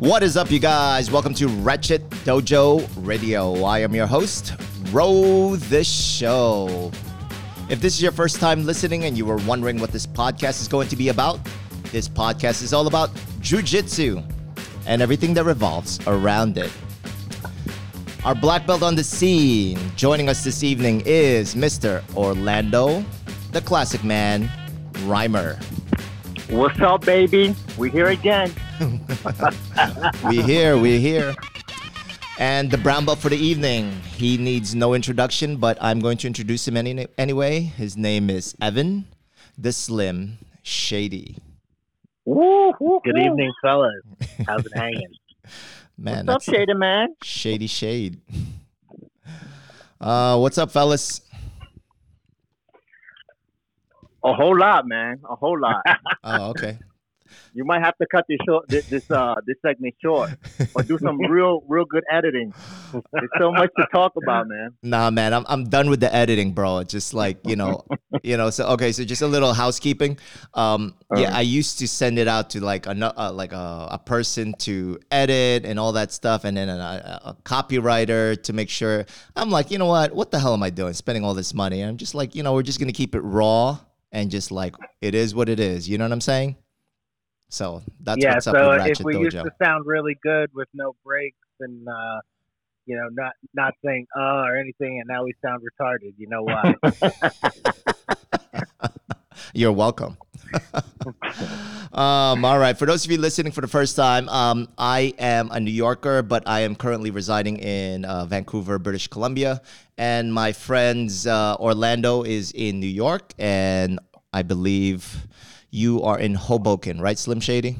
What 0.00 0.22
is 0.22 0.38
up, 0.38 0.50
you 0.50 0.58
guys? 0.58 1.10
Welcome 1.10 1.34
to 1.34 1.46
Ratchet 1.46 2.08
Dojo 2.24 2.88
Radio. 3.06 3.64
I 3.64 3.80
am 3.80 3.94
your 3.94 4.06
host, 4.06 4.54
Ro 4.92 5.56
the 5.56 5.84
Show. 5.84 6.90
If 7.68 7.82
this 7.82 7.96
is 7.96 8.02
your 8.02 8.10
first 8.10 8.40
time 8.40 8.64
listening 8.64 9.04
and 9.04 9.14
you 9.14 9.26
were 9.26 9.36
wondering 9.46 9.78
what 9.78 9.92
this 9.92 10.06
podcast 10.06 10.62
is 10.62 10.68
going 10.68 10.88
to 10.88 10.96
be 10.96 11.10
about, 11.10 11.38
this 11.92 12.08
podcast 12.08 12.62
is 12.62 12.72
all 12.72 12.86
about 12.86 13.14
jujitsu 13.42 14.24
and 14.86 15.02
everything 15.02 15.34
that 15.34 15.44
revolves 15.44 16.00
around 16.06 16.56
it. 16.56 16.72
Our 18.24 18.34
black 18.34 18.66
belt 18.66 18.82
on 18.82 18.94
the 18.94 19.04
scene 19.04 19.78
joining 19.96 20.30
us 20.30 20.42
this 20.42 20.64
evening 20.64 21.02
is 21.04 21.54
Mr. 21.54 22.02
Orlando, 22.16 23.04
the 23.52 23.60
classic 23.60 24.02
man, 24.02 24.50
Rhymer. 25.04 25.58
What's 26.48 26.80
up, 26.80 27.04
baby? 27.04 27.54
We're 27.76 27.90
here 27.90 28.08
again. 28.08 28.50
we 30.28 30.40
here, 30.42 30.78
we 30.78 30.98
here. 31.00 31.34
And 32.38 32.70
the 32.70 32.78
brown 32.78 33.04
belt 33.04 33.18
for 33.18 33.28
the 33.28 33.36
evening. 33.36 33.92
He 34.16 34.38
needs 34.38 34.74
no 34.74 34.94
introduction, 34.94 35.56
but 35.56 35.76
I'm 35.80 36.00
going 36.00 36.16
to 36.18 36.26
introduce 36.26 36.66
him 36.66 36.76
any, 36.76 37.06
anyway. 37.18 37.60
His 37.60 37.96
name 37.98 38.30
is 38.30 38.56
Evan 38.60 39.04
the 39.58 39.72
Slim 39.72 40.38
Shady. 40.62 41.36
Woo, 42.24 42.72
woo, 42.80 43.00
Good 43.04 43.18
evening, 43.18 43.52
fellas. 43.60 43.92
How's 44.46 44.64
it 44.64 44.74
hanging? 44.74 45.12
Man, 45.98 46.24
What's 46.24 46.48
up, 46.48 46.54
Shady 46.54 46.72
man? 46.72 47.14
Shady 47.22 47.66
Shade. 47.66 48.20
Uh, 50.00 50.38
what's 50.38 50.56
up, 50.56 50.70
fellas? 50.70 51.20
A 54.24 54.32
whole 54.32 54.56
lot, 54.58 54.88
man. 54.88 55.20
A 55.28 55.36
whole 55.36 55.60
lot. 55.60 55.82
Oh, 56.24 56.48
okay. 56.52 56.78
You 57.54 57.64
might 57.64 57.82
have 57.82 57.96
to 57.98 58.06
cut 58.10 58.24
this 58.28 58.38
short, 58.46 58.68
this, 58.68 58.86
this 58.86 59.10
uh 59.10 59.34
this 59.46 59.56
segment 59.64 59.94
short, 60.02 60.30
or 60.74 60.82
do 60.82 60.98
some 60.98 61.18
real, 61.18 61.62
real 61.68 61.84
good 61.84 62.04
editing. 62.10 62.52
There's 62.92 63.30
so 63.38 63.52
much 63.52 63.70
to 63.78 63.86
talk 63.92 64.12
about, 64.22 64.48
man. 64.48 64.70
Nah, 64.82 65.10
man, 65.10 65.32
I'm 65.32 65.44
I'm 65.48 65.64
done 65.64 65.90
with 65.90 66.00
the 66.00 66.14
editing, 66.14 66.52
bro. 66.52 66.78
It's 66.78 66.92
just 66.92 67.14
like 67.14 67.38
you 67.46 67.56
know, 67.56 67.84
you 68.22 68.36
know. 68.36 68.50
So 68.50 68.66
okay, 68.68 68.92
so 68.92 69.04
just 69.04 69.22
a 69.22 69.26
little 69.26 69.52
housekeeping. 69.52 70.18
Um, 70.54 70.94
yeah, 71.16 71.28
Uh-huh. 71.28 71.38
I 71.38 71.40
used 71.42 71.78
to 71.80 71.88
send 71.88 72.18
it 72.18 72.28
out 72.28 72.50
to 72.50 72.60
like 72.60 72.86
a 72.86 72.92
uh, 73.20 73.32
like 73.32 73.52
a, 73.52 73.88
a 73.92 73.98
person 74.04 74.54
to 74.60 74.98
edit 75.10 75.64
and 75.64 75.78
all 75.78 75.92
that 75.92 76.12
stuff, 76.12 76.44
and 76.44 76.56
then 76.56 76.68
a, 76.68 76.72
a, 77.24 77.28
a 77.30 77.34
copywriter 77.44 78.40
to 78.42 78.52
make 78.52 78.68
sure. 78.68 79.06
I'm 79.36 79.50
like, 79.50 79.70
you 79.70 79.78
know 79.78 79.86
what? 79.86 80.14
What 80.14 80.30
the 80.30 80.38
hell 80.38 80.54
am 80.54 80.62
I 80.62 80.70
doing? 80.70 80.92
Spending 80.94 81.24
all 81.24 81.34
this 81.34 81.54
money? 81.54 81.82
I'm 81.82 81.96
just 81.96 82.14
like, 82.14 82.34
you 82.34 82.42
know, 82.42 82.52
we're 82.54 82.62
just 82.62 82.80
gonna 82.80 82.92
keep 82.92 83.14
it 83.14 83.20
raw 83.20 83.78
and 84.12 84.30
just 84.30 84.50
like 84.50 84.74
it 85.00 85.14
is 85.14 85.34
what 85.34 85.48
it 85.48 85.60
is. 85.60 85.88
You 85.88 85.98
know 85.98 86.04
what 86.04 86.12
I'm 86.12 86.20
saying? 86.20 86.56
So 87.50 87.82
that's 88.00 88.22
yeah, 88.22 88.34
what's 88.34 88.46
up 88.46 88.56
so 88.56 88.70
with 88.70 88.80
if 88.80 88.86
Ratchet 88.86 89.06
we 89.06 89.18
used 89.18 89.36
to 89.36 89.50
sound 89.62 89.84
really 89.84 90.16
good 90.22 90.50
with 90.54 90.68
no 90.72 90.94
breaks 91.04 91.36
and 91.58 91.86
uh 91.86 92.20
you 92.86 92.96
know, 92.96 93.08
not 93.10 93.32
not 93.54 93.74
saying 93.84 94.06
uh 94.16 94.44
or 94.46 94.56
anything 94.56 95.00
and 95.00 95.08
now 95.08 95.24
we 95.24 95.34
sound 95.44 95.62
retarded, 95.62 96.14
you 96.16 96.28
know 96.28 96.42
why? 96.42 96.74
You're 99.52 99.72
welcome. 99.72 100.16
um, 101.92 102.44
all 102.44 102.58
right. 102.58 102.76
For 102.78 102.86
those 102.86 103.04
of 103.04 103.10
you 103.10 103.18
listening 103.18 103.52
for 103.52 103.60
the 103.60 103.68
first 103.68 103.96
time, 103.96 104.28
um, 104.28 104.68
I 104.78 105.14
am 105.18 105.50
a 105.50 105.60
New 105.60 105.70
Yorker, 105.70 106.22
but 106.22 106.46
I 106.46 106.60
am 106.60 106.76
currently 106.76 107.10
residing 107.10 107.58
in 107.58 108.04
uh, 108.04 108.26
Vancouver, 108.26 108.78
British 108.78 109.08
Columbia. 109.08 109.60
And 109.98 110.32
my 110.32 110.52
friends 110.52 111.26
uh, 111.26 111.56
Orlando 111.58 112.22
is 112.22 112.52
in 112.52 112.80
New 112.80 112.86
York, 112.86 113.34
and 113.38 113.98
I 114.32 114.42
believe 114.42 115.26
you 115.70 116.02
are 116.02 116.18
in 116.18 116.34
Hoboken, 116.34 117.00
right, 117.00 117.18
Slim 117.18 117.40
Shady? 117.40 117.76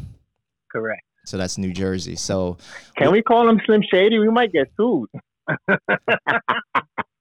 Correct. 0.70 1.03
So 1.26 1.37
that's 1.37 1.59
New 1.59 1.72
Jersey. 1.72 2.16
So 2.16 2.56
Can 2.97 3.12
we 3.12 3.22
call 3.22 3.48
him 3.48 3.60
Slim 3.66 3.82
Shady? 3.92 4.19
We 4.19 4.31
might 4.31 4.53
get 4.53 4.70
sued. 4.76 5.09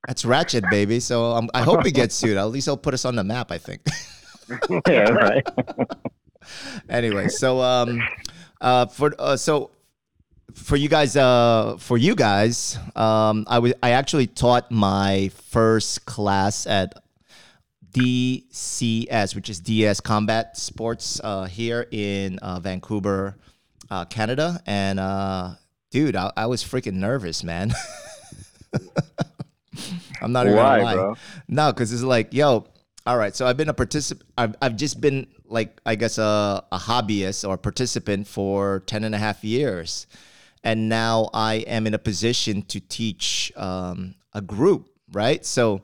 that's 0.07 0.23
Ratchet, 0.25 0.63
baby. 0.69 0.99
So 0.99 1.33
um, 1.33 1.49
I 1.53 1.61
hope 1.61 1.85
he 1.85 1.91
gets 1.91 2.15
sued. 2.15 2.37
At 2.37 2.45
least 2.45 2.65
he'll 2.65 2.77
put 2.77 2.93
us 2.93 3.05
on 3.05 3.15
the 3.15 3.23
map, 3.23 3.51
I 3.51 3.57
think. 3.57 3.81
yeah, 4.87 5.09
right. 5.09 5.47
anyway, 6.89 7.27
so 7.27 7.61
um, 7.61 8.01
uh, 8.61 8.85
for 8.87 9.13
uh, 9.19 9.37
so 9.37 9.71
for 10.53 10.75
you 10.75 10.89
guys, 10.89 11.15
uh, 11.15 11.77
for 11.77 11.97
you 11.97 12.15
guys, 12.15 12.77
um, 12.95 13.45
I 13.47 13.59
was 13.59 13.73
I 13.83 13.91
actually 13.91 14.27
taught 14.27 14.71
my 14.71 15.29
first 15.49 16.05
class 16.05 16.65
at 16.65 17.01
DCS, 17.91 19.35
which 19.35 19.49
is 19.49 19.59
DS 19.59 19.99
Combat 19.99 20.57
Sports, 20.57 21.19
uh, 21.23 21.45
here 21.45 21.87
in 21.91 22.37
uh, 22.39 22.59
Vancouver, 22.59 23.37
uh, 23.89 24.05
Canada, 24.05 24.61
and 24.65 24.99
uh, 24.99 25.51
dude, 25.91 26.15
I, 26.15 26.31
I 26.37 26.45
was 26.45 26.63
freaking 26.63 26.93
nervous, 26.95 27.43
man. 27.43 27.73
I'm 30.21 30.31
not 30.31 30.45
even 30.47 30.57
Why, 30.57 30.79
gonna 30.79 30.83
lie. 30.83 30.93
bro? 30.95 31.15
No, 31.47 31.71
because 31.71 31.93
it's 31.93 32.03
like, 32.03 32.33
yo, 32.33 32.67
all 33.05 33.17
right. 33.17 33.35
So 33.35 33.47
I've 33.47 33.57
been 33.57 33.69
a 33.69 33.73
participant. 33.73 34.29
I've, 34.37 34.55
I've 34.61 34.75
just 34.75 35.01
been 35.01 35.27
like, 35.45 35.79
I 35.85 35.95
guess, 35.95 36.17
a, 36.17 36.63
a 36.71 36.77
hobbyist 36.77 37.47
or 37.47 37.55
a 37.55 37.57
participant 37.57 38.27
for 38.27 38.83
10 38.85 39.03
and 39.03 39.15
a 39.15 39.17
half 39.17 39.43
years. 39.43 40.07
And 40.63 40.89
now 40.89 41.29
I 41.33 41.55
am 41.55 41.87
in 41.87 41.93
a 41.93 41.99
position 41.99 42.63
to 42.63 42.79
teach 42.79 43.51
um, 43.55 44.15
a 44.33 44.41
group, 44.41 44.89
right? 45.11 45.45
So 45.45 45.81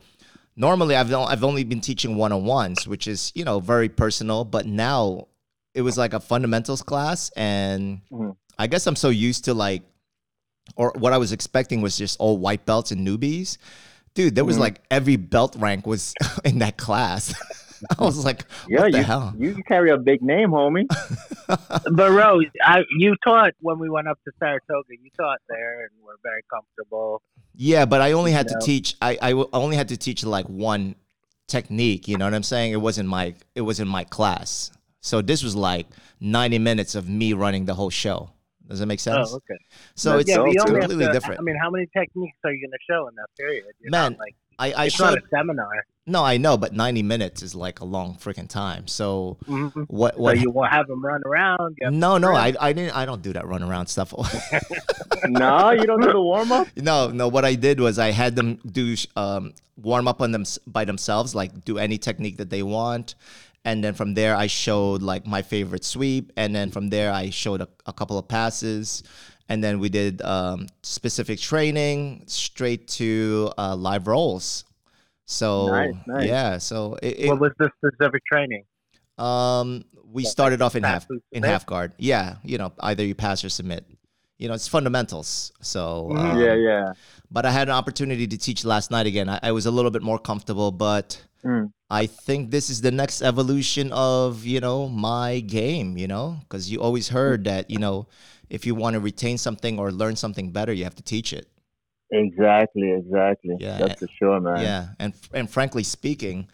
normally 0.56 0.96
I've, 0.96 1.14
I've 1.14 1.44
only 1.44 1.64
been 1.64 1.82
teaching 1.82 2.16
one 2.16 2.32
on 2.32 2.46
ones, 2.46 2.88
which 2.88 3.08
is, 3.08 3.32
you 3.36 3.44
know, 3.46 3.60
very 3.60 3.90
personal. 3.90 4.44
But 4.46 4.66
now 4.66 5.28
it 5.74 5.82
was 5.82 5.98
like 5.98 6.14
a 6.14 6.20
fundamentals 6.20 6.82
class. 6.82 7.30
And 7.36 8.02
Mhm. 8.12 8.36
I 8.58 8.68
guess 8.68 8.88
I'm 8.88 8.96
so 8.96 9.10
used 9.10 9.46
to 9.46 9.54
like, 9.54 9.84
or 10.78 10.94
what 10.98 11.14
I 11.14 11.18
was 11.18 11.32
expecting 11.32 11.82
was 11.82 11.98
just 11.98 12.20
all 12.20 12.38
white 12.38 12.66
belts 12.66 12.92
and 12.92 13.06
newbies. 13.06 13.58
Dude, 14.14 14.34
there 14.36 14.46
was 14.46 14.56
Mhm. 14.58 14.62
like 14.62 14.82
every 14.90 15.18
belt 15.18 15.56
rank 15.60 15.86
was 15.86 16.14
in 16.46 16.60
that 16.60 16.78
class. 16.78 17.34
I 18.00 18.04
was 18.04 18.24
like, 18.24 18.46
Yeah, 18.70 18.82
what 18.82 18.92
the 18.94 18.98
you, 19.00 19.04
hell? 19.04 19.34
you 19.38 19.62
carry 19.68 19.92
a 19.92 19.98
big 19.98 20.22
name, 20.22 20.52
homie. 20.52 20.86
But 21.48 22.12
Rose, 22.12 22.46
I 22.64 22.84
you 22.98 23.16
taught 23.24 23.54
when 23.60 23.80
we 23.80 23.90
went 23.90 24.08
up 24.08 24.20
to 24.26 24.32
Saratoga, 24.40 24.90
you 24.90 25.10
taught 25.18 25.40
there 25.50 25.82
and 25.82 25.92
we're 26.04 26.14
very 26.24 26.42
comfortable. 26.52 27.22
Yeah, 27.56 27.86
but 27.86 28.02
I 28.02 28.12
only 28.14 28.32
had 28.32 28.48
No. 28.48 28.60
to 28.60 28.66
teach. 28.66 28.96
I, 29.02 29.18
I 29.22 29.32
only 29.54 29.76
had 29.76 29.90
to 29.90 29.98
teach 29.98 30.24
like 30.24 30.46
one 30.48 30.96
technique. 31.48 32.08
You 32.08 32.18
know 32.18 32.26
what 32.26 32.34
I'm 32.34 32.44
saying? 32.44 32.74
It 32.74 32.82
wasn't 32.82 33.10
my 33.10 33.36
it 33.54 33.62
wasn't 33.62 33.90
my 33.90 34.04
class. 34.04 34.72
So 35.02 35.22
this 35.22 35.44
was 35.44 35.56
like 35.56 35.86
90 36.20 36.58
minutes 36.60 36.96
of 36.96 37.08
me 37.08 37.34
running 37.34 37.66
the 37.66 37.76
whole 37.76 37.92
show. 37.92 38.32
Does 38.68 38.80
that 38.80 38.88
make 38.88 39.00
oh, 39.02 39.14
sense? 39.14 39.30
Oh, 39.32 39.36
okay. 39.36 39.60
So 39.94 40.10
That's 40.18 40.22
it's, 40.22 40.30
yeah, 40.32 40.44
it's 40.48 40.64
completely 40.64 41.06
to- 41.06 41.12
different. 41.12 41.40
I 41.40 41.44
mean, 41.44 41.56
how 41.62 41.70
many 41.70 41.86
techniques 41.96 42.38
are 42.44 42.52
you 42.52 42.66
going 42.66 42.72
to 42.72 42.84
show 42.90 43.08
in 43.08 43.16
that 43.16 43.28
period? 43.38 43.66
You're 43.80 43.92
Man, 43.92 44.16
like 44.20 44.36
I, 44.60 44.72
I 44.74 44.86
it's 44.86 44.96
showed 44.96 45.06
not 45.06 45.18
a 45.18 45.22
seminar. 45.30 45.70
no, 46.08 46.24
I 46.24 46.38
know, 46.38 46.56
but 46.58 46.74
90 46.74 47.04
minutes 47.04 47.42
is 47.44 47.56
like 47.56 47.80
a 47.82 47.86
long 47.86 48.16
freaking 48.16 48.48
time. 48.48 48.88
So 48.88 49.38
Mhm. 49.48 49.86
what 49.88 50.16
So 50.16 50.22
what? 50.22 50.40
you 50.40 50.52
will 50.52 50.66
have 50.66 50.88
them 50.88 51.04
run 51.04 51.22
around. 51.26 51.78
no, 51.82 52.18
no. 52.18 52.34
I, 52.34 52.54
I 52.60 52.74
didn't. 52.74 52.96
I 52.96 53.06
don't 53.06 53.22
do 53.22 53.34
that 53.34 53.46
run 53.48 53.64
around 53.64 53.88
stuff. 53.88 54.14
no, 55.28 55.72
you 55.72 55.86
don't 55.86 56.02
do 56.02 56.12
the 56.14 56.22
warm 56.22 56.52
up. 56.52 56.68
No, 56.78 57.10
no. 57.10 57.28
What 57.28 57.46
I 57.46 57.56
did 57.56 57.80
was 57.80 58.00
I 58.00 58.12
had 58.12 58.36
them 58.36 58.60
do 58.66 58.96
um, 59.16 59.54
warm 59.82 60.08
up 60.08 60.22
on 60.22 60.32
them 60.32 60.46
by 60.68 60.86
themselves, 60.86 61.36
like 61.36 61.66
do 61.66 61.78
any 61.78 61.98
technique 61.98 62.38
that 62.38 62.50
they 62.50 62.64
want, 62.64 63.16
and 63.64 63.84
then 63.84 63.94
from 63.94 64.14
there 64.14 64.36
I 64.36 64.48
showed 64.48 65.02
like 65.02 65.26
my 65.26 65.42
favorite 65.42 65.84
sweep, 65.84 66.32
and 66.38 66.56
then 66.56 66.72
from 66.72 66.90
there 66.90 67.12
I 67.12 67.30
showed 67.30 67.62
a, 67.62 67.68
a 67.86 67.94
couple 67.94 68.18
of 68.18 68.28
passes, 68.28 69.04
and 69.50 69.64
then 69.64 69.80
we 69.80 69.90
did 69.90 70.22
um, 70.22 70.68
specific 70.84 71.40
training 71.40 72.24
straight 72.28 72.88
to 73.00 73.52
uh, 73.58 73.76
live 73.76 74.08
rolls. 74.08 74.66
So 75.26 75.68
Nice, 75.68 75.94
nice. 76.08 76.28
yeah, 76.28 76.58
so 76.60 76.98
it, 77.02 77.20
it- 77.20 77.30
What 77.30 77.40
was 77.40 77.52
the 77.58 77.70
specific 77.78 78.24
training? 78.32 78.64
um, 79.18 79.86
we 80.12 80.24
started 80.24 80.62
off 80.62 80.76
in 80.76 80.84
half 80.84 81.04
submit? 81.04 81.24
in 81.32 81.44
half 81.44 81.66
guard. 81.66 81.92
Yeah, 81.98 82.36
you 82.44 82.58
know, 82.58 82.72
either 82.80 83.04
you 83.04 83.16
pass 83.16 83.44
or 83.44 83.50
submit. 83.50 83.86
You 84.38 84.48
know, 84.48 84.54
it's 84.54 84.68
fundamentals. 84.68 85.52
So 85.62 86.10
Mhm. 86.12 86.20
um, 86.20 86.40
yeah, 86.40 86.54
yeah. 86.56 86.94
but 87.32 87.46
I 87.46 87.52
had 87.52 87.68
an 87.70 87.74
opportunity 87.76 88.28
to 88.28 88.38
teach 88.38 88.64
last 88.66 88.92
night 88.92 89.08
again. 89.08 89.28
I, 89.30 89.40
I 89.44 89.52
was 89.52 89.66
a 89.66 89.72
little 89.72 89.92
bit 89.92 90.04
more 90.04 90.20
comfortable, 90.20 90.72
but 90.72 91.22
Mm. 91.44 91.72
I 91.92 92.08
think 92.08 92.50
this 92.50 92.72
is 92.72 92.82
the 92.82 92.90
next 92.92 93.22
evolution 93.22 93.92
of 93.94 94.44
you 94.46 94.60
know 94.60 94.90
my 94.90 95.40
game. 95.42 95.96
You 95.98 96.08
know, 96.08 96.38
because 96.42 96.72
you 96.72 96.82
always 96.82 97.10
heard 97.10 97.44
that 97.46 97.70
you 97.70 97.78
know 97.78 98.08
if 98.50 98.66
you 98.66 98.76
want 98.76 98.94
to 98.96 99.00
retain 99.00 99.38
something 99.38 99.80
or 99.80 99.92
learn 99.92 100.16
something 100.16 100.52
better, 100.52 100.74
you 100.74 100.84
have 100.84 100.96
to 100.96 101.04
teach 101.04 101.34
it. 101.34 101.48
Exactly, 102.12 102.92
exactly. 102.92 103.56
Yeah. 103.60 103.78
That's 103.80 104.00
for 104.00 104.08
sure, 104.20 104.40
man. 104.40 104.62
Yeah, 104.62 104.88
and 105.00 105.14
and 105.34 105.50
frankly 105.50 105.84
speaking, 105.84 106.48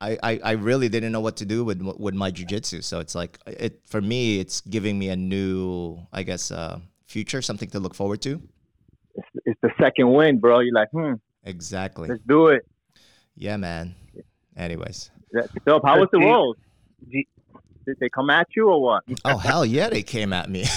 I, 0.00 0.18
I, 0.22 0.40
I 0.44 0.52
really 0.52 0.88
didn't 0.88 1.12
know 1.12 1.20
what 1.20 1.36
to 1.38 1.44
do 1.44 1.64
with 1.64 1.82
with 1.82 2.14
my 2.14 2.30
jujitsu. 2.30 2.82
So 2.84 3.00
it's 3.00 3.14
like 3.14 3.38
it 3.46 3.80
for 3.86 4.00
me, 4.00 4.38
it's 4.38 4.60
giving 4.62 4.98
me 4.98 5.08
a 5.08 5.16
new, 5.16 5.98
I 6.12 6.22
guess, 6.22 6.50
uh, 6.50 6.78
future, 7.06 7.42
something 7.42 7.68
to 7.70 7.80
look 7.80 7.94
forward 7.94 8.22
to. 8.22 8.40
It's, 9.16 9.28
it's 9.44 9.60
the 9.62 9.70
second 9.80 10.12
wind, 10.12 10.40
bro. 10.40 10.60
You're 10.60 10.74
like, 10.74 10.90
hmm, 10.90 11.14
Exactly. 11.44 12.08
let's 12.08 12.22
do 12.26 12.48
it. 12.48 12.66
Yeah, 13.36 13.56
man. 13.56 13.94
Anyways. 14.56 15.10
So. 15.66 15.80
How 15.84 15.98
was 15.98 16.08
the 16.12 16.18
Do 16.18 16.24
you- 16.24 16.30
rolls? 16.30 16.56
do 17.10 17.18
you- 17.18 17.24
Did 17.86 17.96
they 18.00 18.08
come 18.08 18.30
at 18.30 18.46
you 18.56 18.68
or 18.70 18.80
what? 18.80 19.02
Oh 19.24 19.36
hell 19.38 19.66
yeah, 19.66 19.88
they 19.90 20.02
came 20.02 20.32
at 20.32 20.48
me. 20.48 20.64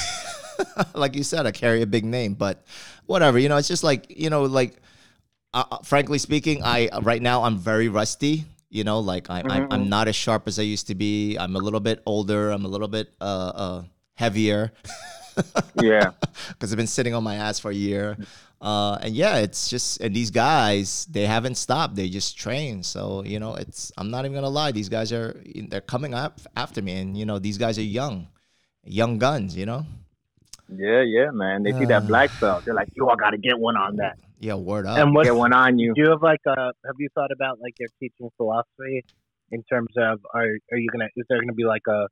like 0.95 1.15
you 1.15 1.23
said, 1.23 1.45
I 1.45 1.51
carry 1.51 1.81
a 1.81 1.87
big 1.87 2.05
name, 2.05 2.33
but 2.33 2.63
whatever. 3.05 3.39
You 3.39 3.49
know, 3.49 3.57
it's 3.57 3.67
just 3.67 3.83
like 3.83 4.05
you 4.09 4.29
know, 4.29 4.43
like 4.43 4.77
uh, 5.53 5.63
uh 5.71 5.77
frankly 5.79 6.17
speaking, 6.17 6.63
I 6.63 6.89
right 7.01 7.21
now 7.21 7.43
I'm 7.43 7.57
very 7.57 7.89
rusty. 7.89 8.45
You 8.69 8.83
know, 8.83 8.99
like 8.99 9.29
I, 9.29 9.41
mm-hmm. 9.41 9.51
I'm, 9.51 9.67
I'm 9.71 9.89
not 9.89 10.07
as 10.07 10.15
sharp 10.15 10.47
as 10.47 10.59
I 10.59 10.63
used 10.63 10.87
to 10.87 10.95
be. 10.95 11.37
I'm 11.37 11.55
a 11.55 11.59
little 11.59 11.79
bit 11.79 12.03
older. 12.05 12.51
I'm 12.51 12.65
a 12.65 12.67
little 12.67 12.89
bit 12.89 13.13
uh, 13.21 13.51
uh 13.55 13.83
heavier. 14.15 14.73
yeah, 15.81 16.11
because 16.49 16.73
I've 16.73 16.77
been 16.77 16.87
sitting 16.87 17.13
on 17.13 17.23
my 17.23 17.35
ass 17.35 17.59
for 17.59 17.71
a 17.71 17.75
year. 17.75 18.17
Uh, 18.59 18.97
and 19.01 19.13
yeah, 19.13 19.37
it's 19.37 19.69
just 19.69 20.01
and 20.01 20.15
these 20.15 20.31
guys 20.31 21.05
they 21.05 21.25
haven't 21.25 21.55
stopped. 21.55 21.95
They 21.95 22.09
just 22.09 22.37
train. 22.37 22.83
So 22.83 23.23
you 23.23 23.39
know, 23.39 23.55
it's 23.55 23.91
I'm 23.97 24.09
not 24.09 24.25
even 24.25 24.33
gonna 24.33 24.49
lie. 24.49 24.71
These 24.71 24.89
guys 24.89 25.13
are 25.13 25.39
they're 25.69 25.81
coming 25.81 26.13
up 26.13 26.41
after 26.55 26.81
me, 26.81 26.99
and 26.99 27.15
you 27.15 27.25
know 27.25 27.39
these 27.39 27.57
guys 27.57 27.77
are 27.77 27.83
young, 27.83 28.27
young 28.83 29.19
guns. 29.19 29.55
You 29.55 29.65
know. 29.65 29.85
Yeah, 30.69 31.01
yeah, 31.01 31.31
man. 31.31 31.63
They 31.63 31.71
see 31.73 31.85
that 31.85 32.03
uh. 32.03 32.07
black 32.07 32.29
belt. 32.39 32.65
They're 32.65 32.73
like, 32.73 32.89
yo, 32.93 33.07
I 33.07 33.15
gotta 33.15 33.37
get 33.37 33.57
one 33.57 33.77
on 33.77 33.97
that. 33.97 34.17
Yeah, 34.39 34.55
word 34.55 34.85
up. 34.85 34.97
And 34.97 35.15
what, 35.15 35.23
get 35.23 35.35
one 35.35 35.53
on 35.53 35.79
you. 35.79 35.93
Do 35.93 36.01
you 36.01 36.09
have 36.09 36.21
like 36.21 36.41
a? 36.45 36.55
Have 36.85 36.95
you 36.99 37.09
thought 37.15 37.31
about 37.31 37.59
like 37.59 37.73
your 37.79 37.89
teaching 37.99 38.29
philosophy 38.37 39.03
in 39.51 39.63
terms 39.63 39.89
of 39.97 40.19
are 40.33 40.49
are 40.71 40.77
you 40.77 40.89
gonna? 40.91 41.07
Is 41.15 41.25
there 41.29 41.39
gonna 41.39 41.53
be 41.53 41.65
like 41.65 41.87
a 41.87 42.07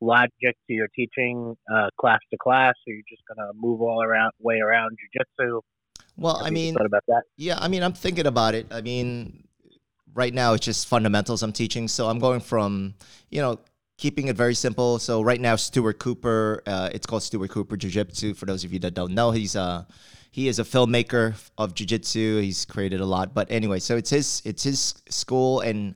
logic 0.00 0.56
to 0.66 0.72
your 0.72 0.88
teaching, 0.94 1.56
uh, 1.72 1.88
class 1.98 2.20
to 2.30 2.38
class, 2.38 2.74
or 2.86 2.92
you're 2.92 3.02
just 3.08 3.22
gonna 3.26 3.50
move 3.54 3.80
all 3.80 4.02
around 4.02 4.32
way 4.40 4.58
around 4.58 4.96
jujitsu? 4.98 5.60
Well, 6.16 6.36
Have 6.36 6.46
I 6.46 6.50
mean, 6.50 6.74
thought 6.74 6.86
about 6.86 7.04
that? 7.08 7.22
Yeah, 7.36 7.58
I 7.58 7.68
mean, 7.68 7.82
I'm 7.82 7.94
thinking 7.94 8.26
about 8.26 8.54
it. 8.54 8.66
I 8.70 8.82
mean, 8.82 9.44
right 10.14 10.34
now 10.34 10.52
it's 10.54 10.64
just 10.64 10.86
fundamentals 10.86 11.42
I'm 11.42 11.52
teaching, 11.52 11.88
so 11.88 12.08
I'm 12.08 12.18
going 12.18 12.40
from 12.40 12.94
you 13.30 13.40
know 13.40 13.58
keeping 14.00 14.28
it 14.28 14.36
very 14.36 14.54
simple. 14.54 14.98
So 14.98 15.20
right 15.20 15.40
now, 15.40 15.56
Stuart 15.56 15.98
Cooper, 15.98 16.62
uh, 16.66 16.88
it's 16.92 17.06
called 17.06 17.22
Stuart 17.22 17.50
Cooper 17.50 17.76
Jiu 17.76 17.90
Jitsu. 17.90 18.34
For 18.34 18.46
those 18.46 18.64
of 18.64 18.72
you 18.72 18.78
that 18.80 18.94
don't 18.94 19.12
know, 19.12 19.30
he's 19.30 19.54
a 19.54 19.60
uh, 19.60 19.84
he 20.32 20.46
is 20.46 20.58
a 20.58 20.64
filmmaker 20.64 21.34
of 21.58 21.74
Jiu 21.74 21.86
Jitsu. 21.86 22.40
He's 22.40 22.64
created 22.64 23.00
a 23.00 23.04
lot, 23.04 23.34
but 23.34 23.50
anyway, 23.50 23.78
so 23.78 23.96
it's 23.96 24.10
his 24.10 24.42
it's 24.44 24.62
his 24.62 24.94
school 25.08 25.60
and 25.60 25.94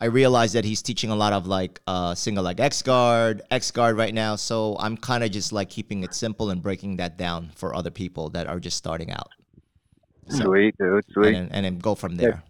I 0.00 0.06
realize 0.06 0.52
that 0.54 0.64
he's 0.64 0.82
teaching 0.82 1.10
a 1.10 1.14
lot 1.14 1.32
of 1.32 1.46
like 1.46 1.80
uh, 1.86 2.14
single 2.14 2.44
leg 2.44 2.60
X 2.60 2.82
guard, 2.82 3.42
X 3.50 3.70
guard 3.70 3.96
right 3.96 4.12
now. 4.12 4.36
So 4.36 4.76
I'm 4.80 4.96
kind 4.96 5.22
of 5.22 5.30
just 5.30 5.52
like 5.52 5.70
keeping 5.70 6.02
it 6.02 6.12
simple 6.12 6.50
and 6.50 6.60
breaking 6.60 6.96
that 6.96 7.16
down 7.16 7.52
for 7.54 7.74
other 7.74 7.90
people 7.90 8.30
that 8.30 8.46
are 8.48 8.58
just 8.58 8.76
starting 8.76 9.12
out. 9.12 9.28
So, 10.28 10.44
sweet, 10.44 10.74
dude, 10.78 11.04
sweet. 11.12 11.34
And, 11.34 11.52
and 11.52 11.64
then 11.64 11.78
go 11.78 11.94
from 11.94 12.16
there. 12.16 12.42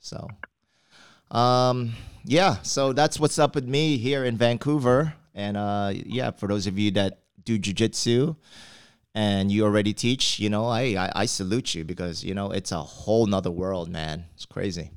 So, 0.00 0.28
um, 1.30 1.94
yeah. 2.24 2.56
So 2.62 2.92
that's 2.92 3.20
what's 3.20 3.38
up 3.38 3.54
with 3.54 3.66
me 3.66 3.96
here 3.96 4.24
in 4.24 4.36
Vancouver. 4.36 5.14
And 5.34 5.56
uh, 5.56 5.92
yeah, 5.94 6.30
for 6.30 6.48
those 6.48 6.66
of 6.66 6.78
you 6.78 6.90
that 6.92 7.20
do 7.44 7.58
jujitsu 7.58 8.36
and 9.14 9.52
you 9.52 9.64
already 9.64 9.92
teach, 9.92 10.38
you 10.40 10.50
know, 10.50 10.66
I, 10.66 10.82
I 10.96 11.12
I 11.14 11.26
salute 11.26 11.74
you 11.74 11.84
because 11.84 12.24
you 12.24 12.34
know 12.34 12.50
it's 12.50 12.72
a 12.72 12.80
whole 12.80 13.26
nother 13.26 13.50
world, 13.50 13.88
man. 13.88 14.24
It's 14.34 14.46
crazy. 14.46 14.90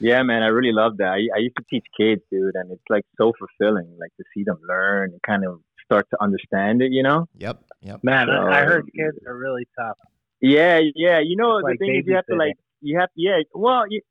Yeah, 0.00 0.22
man, 0.22 0.42
I 0.42 0.48
really 0.48 0.72
love 0.72 0.96
that. 0.98 1.06
I, 1.06 1.20
I 1.34 1.38
used 1.38 1.56
to 1.56 1.64
teach 1.70 1.86
kids, 1.96 2.20
dude, 2.30 2.56
and 2.56 2.70
it's 2.70 2.82
like 2.90 3.06
so 3.16 3.32
fulfilling, 3.38 3.88
like 3.98 4.14
to 4.18 4.24
see 4.34 4.42
them 4.44 4.58
learn 4.68 5.12
and 5.12 5.22
kind 5.22 5.46
of 5.46 5.60
start 5.84 6.06
to 6.10 6.22
understand 6.22 6.82
it, 6.82 6.92
you 6.92 7.02
know? 7.02 7.28
Yep, 7.38 7.64
yep. 7.80 8.02
Man, 8.02 8.26
so, 8.26 8.32
I 8.32 8.64
heard 8.64 8.84
kids 8.94 9.16
are 9.26 9.36
really 9.36 9.66
tough. 9.78 9.96
Yeah, 10.40 10.80
yeah. 10.94 11.20
You 11.20 11.36
know, 11.36 11.58
it's 11.58 11.64
the 11.64 11.70
like 11.70 11.78
thing 11.78 11.96
is, 12.00 12.06
you 12.06 12.14
have 12.16 12.26
to 12.26 12.34
like, 12.34 12.54
you 12.80 12.98
have, 12.98 13.08
yeah. 13.14 13.38
Well, 13.54 13.84
you, 13.88 14.02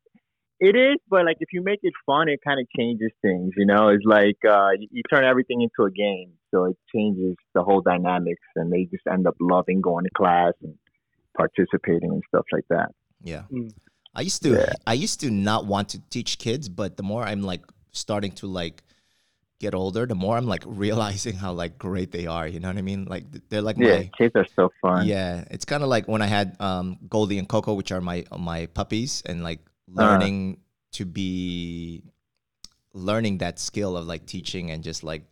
it 0.64 0.78
is, 0.78 0.98
but 1.10 1.26
like 1.26 1.38
if 1.42 1.50
you 1.52 1.62
make 1.62 1.82
it 1.84 1.94
fun, 2.06 2.30
it 2.30 2.40
kind 2.42 2.60
of 2.60 2.66
changes 2.78 3.12
things. 3.22 3.52
You 3.58 3.66
know, 3.66 3.90
it's 3.90 4.06
like 4.06 4.38
uh, 4.50 4.70
you, 4.80 4.88
you 4.92 5.02
turn 5.14 5.26
everything 5.26 5.62
into 5.62 5.84
a 5.86 5.92
game, 5.92 6.32
so 6.52 6.66
it 6.66 6.78
changes 6.96 7.36
the 7.54 7.64
whole 7.64 7.82
dynamics, 7.82 8.48
and 8.56 8.72
they 8.72 8.86
just 8.86 9.04
end 9.12 9.28
up 9.28 9.36
loving 9.42 9.82
going 9.82 10.06
to 10.06 10.10
class 10.16 10.54
and 10.62 10.74
participating 11.36 12.12
and 12.12 12.24
stuff 12.30 12.46
like 12.54 12.64
that. 12.70 12.92
Yeah. 13.24 13.44
Mm. 13.52 13.74
I 14.16 14.22
used 14.22 14.42
to 14.44 14.52
yeah. 14.52 14.72
I 14.88 14.94
used 14.94 15.20
to 15.20 15.30
not 15.30 15.66
want 15.66 15.90
to 15.90 16.00
teach 16.10 16.38
kids, 16.38 16.70
but 16.70 16.96
the 16.96 17.04
more 17.04 17.24
I'm 17.24 17.42
like 17.42 17.66
starting 17.92 18.32
to 18.34 18.48
like 18.48 18.84
get 19.60 19.76
older, 19.76 20.06
the 20.06 20.16
more 20.16 20.38
I'm 20.38 20.48
like 20.48 20.64
realizing 20.86 21.36
how 21.36 21.52
like 21.52 21.78
great 21.78 22.14
they 22.14 22.26
are. 22.26 22.48
You 22.48 22.62
know 22.62 22.70
what 22.70 22.78
I 22.78 22.84
mean? 22.84 23.04
Like 23.04 23.26
they're 23.50 23.62
like 23.62 23.78
yeah, 23.78 23.98
my, 23.98 24.12
kids 24.18 24.34
are 24.36 24.48
so 24.56 24.72
fun. 24.82 25.08
Yeah, 25.08 25.44
it's 25.52 25.66
kind 25.66 25.84
of 25.84 25.90
like 25.90 26.08
when 26.08 26.22
I 26.22 26.28
had 26.28 26.56
um, 26.62 27.00
Goldie 27.10 27.38
and 27.38 27.50
Coco, 27.50 27.74
which 27.74 27.92
are 27.92 28.00
my 28.00 28.24
my 28.38 28.68
puppies, 28.68 29.24
and 29.26 29.44
like. 29.44 29.60
Learning 29.88 30.58
uh. 30.58 30.64
to 30.94 31.06
be 31.06 32.04
learning 32.94 33.40
that 33.40 33.60
skill 33.60 33.98
of 33.98 34.06
like 34.06 34.26
teaching 34.26 34.72
and 34.72 34.84
just 34.84 35.04
like 35.04 35.24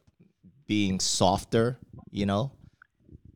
being 0.67 0.99
softer. 0.99 1.77
You 2.09 2.25
know, 2.25 2.51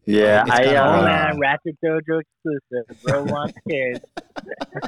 yeah, 0.06 0.44
I 0.48 0.76
uh, 0.76 1.02
man, 1.02 1.40
Ratchet 1.40 1.78
Dojo 1.84 2.22
exclusive. 2.22 3.04
Bro 3.04 3.24
wants 3.24 3.58
kids. 3.68 4.02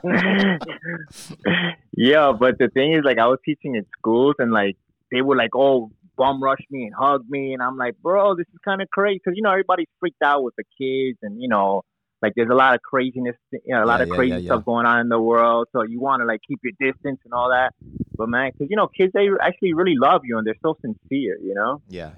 yeah, 1.97 2.31
but 2.39 2.59
the 2.59 2.69
thing 2.73 2.93
is, 2.93 3.03
like, 3.03 3.17
I 3.17 3.25
was 3.25 3.39
teaching 3.43 3.75
in 3.75 3.85
schools, 3.97 4.35
and 4.37 4.51
like, 4.51 4.77
they 5.11 5.21
were 5.21 5.35
like, 5.35 5.55
"Oh, 5.55 5.91
bum 6.17 6.41
rush 6.41 6.61
me 6.69 6.83
and 6.83 6.93
hug 6.93 7.23
me," 7.27 7.53
and 7.53 7.63
I'm 7.63 7.77
like, 7.77 7.95
"Bro, 8.01 8.35
this 8.35 8.45
is 8.53 8.59
kind 8.63 8.79
of 8.79 8.89
crazy," 8.91 9.19
because 9.23 9.35
you 9.35 9.41
know 9.41 9.49
everybody's 9.49 9.87
freaked 9.99 10.21
out 10.23 10.43
with 10.43 10.53
the 10.55 10.63
kids, 10.77 11.17
and 11.23 11.41
you 11.41 11.49
know, 11.49 11.81
like, 12.27 12.35
there's 12.35 12.49
a 12.49 12.55
lot 12.55 12.75
of 12.75 12.81
craziness, 12.81 13.35
you 13.51 13.61
know, 13.67 13.83
a 13.83 13.85
lot 13.85 13.99
yeah, 13.99 14.03
of 14.03 14.09
crazy 14.09 14.41
yeah, 14.41 14.47
stuff 14.49 14.65
going 14.65 14.85
on 14.85 14.99
in 14.99 15.09
the 15.09 15.19
world. 15.19 15.67
So 15.71 15.83
you 15.83 15.99
want 15.99 16.21
to 16.21 16.25
like 16.25 16.41
keep 16.47 16.59
your 16.63 16.73
distance 16.79 17.19
and 17.23 17.33
all 17.33 17.49
that. 17.49 17.73
But 18.15 18.29
man, 18.29 18.51
because 18.51 18.69
you 18.69 18.75
know, 18.75 18.87
kids 18.87 19.13
they 19.13 19.29
actually 19.41 19.73
really 19.73 19.95
love 19.95 20.21
you, 20.23 20.37
and 20.37 20.45
they're 20.45 20.55
so 20.61 20.75
sincere, 20.81 21.37
you 21.41 21.53
know. 21.53 21.81
Yeah. 21.87 22.11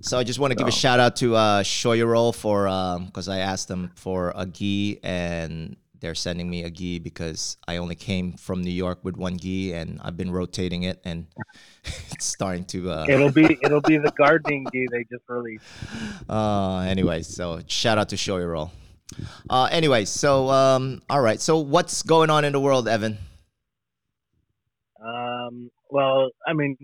So 0.00 0.18
I 0.18 0.24
just 0.24 0.40
want 0.40 0.50
to 0.50 0.56
give 0.56 0.66
a 0.66 0.72
shout 0.72 0.98
out 0.98 1.16
to 1.16 1.36
uh, 1.36 1.62
Shoyoroll 1.62 2.34
for 2.34 2.64
because 3.06 3.28
um, 3.28 3.34
I 3.34 3.38
asked 3.38 3.68
them 3.68 3.92
for 3.94 4.32
a 4.34 4.44
gi 4.46 4.98
and 5.02 5.76
they're 6.02 6.16
sending 6.16 6.50
me 6.50 6.64
a 6.64 6.70
gi 6.70 6.98
because 6.98 7.56
I 7.66 7.76
only 7.76 7.94
came 7.94 8.32
from 8.32 8.60
New 8.60 8.72
York 8.72 8.98
with 9.04 9.16
one 9.16 9.38
gi 9.38 9.72
and 9.72 10.00
I've 10.02 10.16
been 10.16 10.32
rotating 10.32 10.82
it 10.82 11.00
and 11.04 11.28
it's 12.10 12.26
starting 12.26 12.64
to. 12.66 12.90
Uh, 12.90 13.06
it'll 13.08 13.30
be 13.30 13.56
it'll 13.62 13.80
be 13.80 13.96
the 13.96 14.12
gardening 14.18 14.66
gi 14.72 14.88
they 14.90 15.04
just 15.10 15.24
released. 15.28 15.64
Uh, 16.28 16.80
anyway, 16.80 17.22
so 17.22 17.60
shout 17.66 17.98
out 17.98 18.08
to 18.08 18.16
Shoyoroll. 18.16 18.70
Uh, 19.50 19.68
anyway, 19.70 20.04
so 20.04 20.48
um, 20.48 21.02
all 21.10 21.20
right, 21.20 21.40
so 21.40 21.58
what's 21.58 22.02
going 22.02 22.30
on 22.30 22.44
in 22.44 22.52
the 22.52 22.60
world, 22.60 22.88
Evan? 22.88 23.18
Um, 25.04 25.70
well, 25.90 26.30
I 26.46 26.54
mean, 26.54 26.76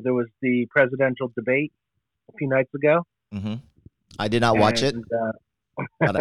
there 0.00 0.12
was 0.12 0.26
the 0.42 0.66
presidential 0.70 1.32
debate 1.34 1.72
a 2.32 2.36
few 2.36 2.48
nights 2.48 2.72
ago. 2.74 3.06
Mm-hmm. 3.34 3.54
I 4.18 4.28
did 4.28 4.40
not 4.40 4.54
and, 4.54 4.60
watch 4.60 4.82
it, 4.82 4.94
uh, 4.94 5.32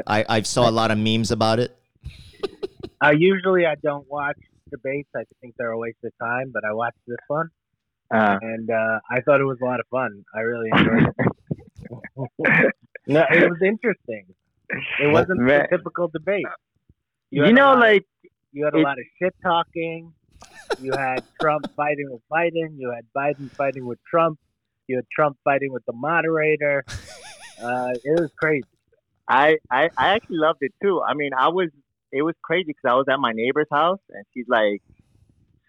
I, 0.07 0.25
I 0.29 0.41
saw 0.43 0.69
a 0.69 0.71
lot 0.71 0.91
of 0.91 0.97
memes 0.97 1.31
about 1.31 1.59
it. 1.59 1.76
uh, 3.03 3.13
usually, 3.17 3.65
I 3.65 3.75
don't 3.75 4.07
watch 4.09 4.37
debates. 4.69 5.09
I 5.15 5.23
think 5.41 5.55
they're 5.57 5.71
a 5.71 5.77
waste 5.77 5.97
of 6.03 6.11
time, 6.21 6.51
but 6.53 6.63
I 6.65 6.73
watched 6.73 6.99
this 7.07 7.17
one, 7.27 7.49
uh, 8.13 8.37
and 8.41 8.69
uh, 8.69 8.99
I 9.09 9.21
thought 9.21 9.41
it 9.41 9.45
was 9.45 9.57
a 9.61 9.65
lot 9.65 9.79
of 9.79 9.87
fun. 9.89 10.23
I 10.35 10.39
really 10.41 10.69
enjoyed 10.73 11.07
it. 11.07 11.27
no, 13.07 13.25
it 13.31 13.49
was 13.49 13.59
interesting. 13.63 14.25
It 14.99 15.11
wasn't 15.11 15.39
Man. 15.39 15.61
a 15.61 15.67
typical 15.67 16.09
debate. 16.09 16.45
You, 17.29 17.45
you 17.45 17.53
know, 17.53 17.73
like 17.73 18.01
of, 18.01 18.31
you 18.51 18.65
had 18.65 18.73
a 18.73 18.79
it, 18.79 18.83
lot 18.83 18.97
of 18.97 19.05
shit 19.21 19.35
talking. 19.41 20.13
You 20.79 20.91
had 20.93 21.23
Trump 21.41 21.65
fighting 21.75 22.09
with 22.09 22.21
Biden. 22.31 22.77
You 22.77 22.91
had 22.91 23.05
Biden 23.15 23.49
fighting 23.51 23.85
with 23.85 23.99
Trump. 24.09 24.39
You 24.87 24.97
had 24.97 25.05
Trump 25.13 25.37
fighting 25.43 25.71
with 25.71 25.85
the 25.85 25.93
moderator. 25.93 26.83
Uh, 27.61 27.91
it 28.03 28.19
was 28.19 28.31
crazy. 28.39 28.67
I, 29.27 29.57
I 29.69 29.89
I 29.97 30.09
actually 30.15 30.37
loved 30.37 30.59
it 30.61 30.73
too. 30.81 31.01
I 31.05 31.13
mean, 31.13 31.31
I 31.37 31.49
was 31.49 31.69
it 32.11 32.23
was 32.23 32.35
crazy 32.41 32.67
because 32.67 32.89
I 32.89 32.93
was 32.95 33.05
at 33.09 33.19
my 33.19 33.31
neighbor's 33.33 33.67
house 33.71 33.99
and 34.09 34.25
she's 34.33 34.47
like 34.47 34.81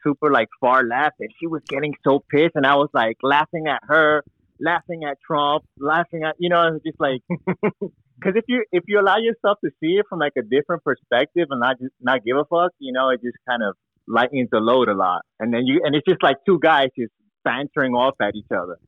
super 0.03 0.31
like 0.31 0.49
far 0.61 0.85
left 0.85 1.17
and 1.21 1.31
she 1.41 1.47
was 1.47 1.63
getting 1.69 1.95
so 2.05 2.23
pissed 2.31 2.55
and 2.55 2.67
I 2.67 2.77
was 2.77 2.89
like 2.93 3.17
laughing 3.23 3.67
at 3.67 3.81
her, 3.89 4.25
laughing 4.61 5.05
at 5.05 5.19
Trump, 5.27 5.65
laughing 5.79 6.23
at 6.25 6.37
you 6.39 6.49
know 6.49 6.79
just 6.85 7.01
like 7.01 7.23
because 8.19 8.35
if 8.37 8.45
you 8.49 8.65
if 8.73 8.85
you 8.87 9.01
allow 9.01 9.17
yourself 9.19 9.59
to 9.65 9.71
see 9.81 9.99
it 9.99 10.07
from 10.09 10.19
like 10.19 10.33
a 10.37 10.43
different 10.43 10.83
perspective 10.85 11.47
and 11.51 11.61
not 11.61 11.79
just 11.79 11.93
not 12.01 12.25
give 12.25 12.37
a 12.37 12.45
fuck, 12.45 12.73
you 12.79 12.93
know, 12.93 13.11
it 13.11 13.21
just 13.23 13.37
kind 13.49 13.63
of 13.63 13.75
lightens 14.07 14.49
the 14.51 14.59
load 14.59 14.89
a 14.89 14.95
lot. 14.95 15.23
And 15.39 15.53
then 15.53 15.67
you 15.67 15.81
and 15.85 15.95
it's 15.95 16.07
just 16.07 16.23
like 16.23 16.37
two 16.47 16.59
guys 16.59 16.89
just 16.99 17.13
bantering 17.45 17.95
off 17.95 18.15
at 18.21 18.35
each 18.35 18.51
other. 18.51 18.79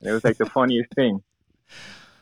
And 0.00 0.10
it 0.10 0.12
was 0.12 0.24
like 0.24 0.36
the 0.36 0.46
funniest 0.58 0.94
thing. 0.94 1.22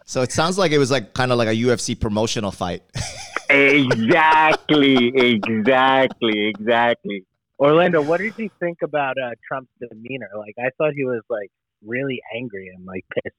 So 0.07 0.23
it 0.23 0.33
sounds 0.33 0.59
like 0.59 0.73
it 0.73 0.79
was 0.79 0.91
like 0.91 1.15
kind 1.15 1.33
of 1.33 1.39
like 1.39 1.49
a 1.49 1.55
UFC 1.55 1.99
promotional 1.99 2.51
fight. 2.51 2.83
exactly, 3.55 5.09
exactly, 5.17 6.49
exactly. 6.49 7.25
Orlando, 7.59 8.03
what 8.03 8.21
did 8.21 8.35
you 8.37 8.51
think 8.61 8.83
about 8.83 9.17
uh, 9.19 9.31
Trump's 9.47 9.71
demeanor? 9.81 10.29
Like, 10.37 10.55
I 10.59 10.71
thought 10.77 10.93
he 10.95 11.05
was 11.05 11.23
like 11.31 11.51
really 11.85 12.21
angry 12.37 12.71
and 12.75 12.85
like 12.85 13.05
pissed. 13.15 13.37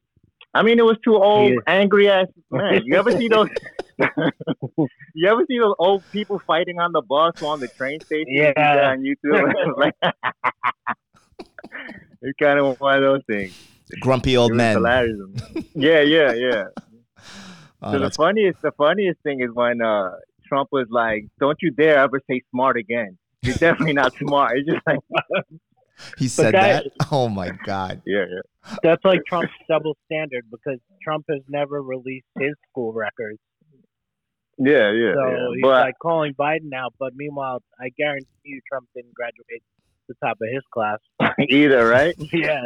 I 0.54 0.64
mean, 0.64 0.80
it 0.80 0.86
was 0.86 0.98
two 1.04 1.16
old, 1.16 1.52
angry 1.68 2.10
ass 2.10 2.28
man. 2.50 2.82
You 2.86 2.96
ever 2.96 3.12
see 3.12 3.28
those? 3.28 3.50
you 4.00 5.28
ever 5.30 5.44
see 5.48 5.60
those 5.60 5.76
old 5.80 6.04
people 6.12 6.40
fighting 6.48 6.80
on 6.80 6.94
the 6.94 7.02
bus 7.02 7.42
or 7.42 7.52
on 7.52 7.60
the 7.60 7.68
train 7.68 8.00
station? 8.00 8.28
Yeah, 8.30 8.92
on 8.92 9.04
YouTube. 9.04 9.92
it's 12.22 12.38
kind 12.40 12.60
of 12.60 12.80
one 12.80 12.96
of 12.96 13.02
those 13.02 13.22
things. 13.28 13.54
Grumpy 14.00 14.38
old 14.38 14.52
It 14.52 14.54
was 14.54 14.58
men. 14.58 14.76
hilarious. 14.78 15.18
yeah, 15.74 16.00
yeah, 16.02 16.34
yeah. 16.34 16.64
Oh, 17.86 17.92
so 17.94 18.00
the 18.00 18.10
funniest, 18.10 18.62
the 18.62 18.72
funniest 18.74 19.22
thing 19.22 19.42
is 19.42 19.50
when 19.54 19.82
uh, 19.82 20.12
Trump 20.48 20.70
was 20.72 20.88
like, 20.90 21.26
"Don't 21.40 21.58
you 21.62 21.72
dare 21.72 21.98
ever 22.00 22.20
say 22.30 22.42
smart 22.52 22.78
again. 22.78 23.18
You're 23.42 23.56
definitely 23.56 23.94
not 23.94 24.14
smart." 24.20 24.58
It's 24.58 24.70
just 24.70 24.86
like, 24.88 25.00
he 26.18 26.28
said 26.28 26.54
that- 26.56 26.84
that. 26.86 27.08
Oh 27.12 27.30
my 27.30 27.52
god. 27.66 28.02
yeah, 28.06 28.26
yeah. 28.30 28.74
That's 28.84 29.06
like 29.06 29.22
Trump's 29.28 29.54
double 29.70 29.96
standard 30.06 30.46
because 30.50 30.80
Trump 31.04 31.26
has 31.30 31.42
never 31.48 31.82
released 31.84 32.26
his 32.40 32.54
school 32.70 32.92
records. 32.94 33.40
Yeah, 34.58 34.92
yeah, 34.92 35.14
So 35.14 35.30
yeah. 35.30 35.38
he's 35.54 35.62
But 35.62 35.82
like 35.86 35.96
calling 36.02 36.34
Biden 36.34 36.74
out, 36.76 36.94
but 36.98 37.14
meanwhile, 37.16 37.62
I 37.80 37.90
guarantee 37.98 38.26
you 38.46 38.62
Trump 38.68 38.88
didn't 38.96 39.14
graduate 39.14 39.62
the 40.08 40.16
top 40.24 40.38
of 40.42 40.48
his 40.52 40.64
class. 40.74 41.00
either, 41.50 41.88
right? 41.88 42.16
Yeah. 42.32 42.62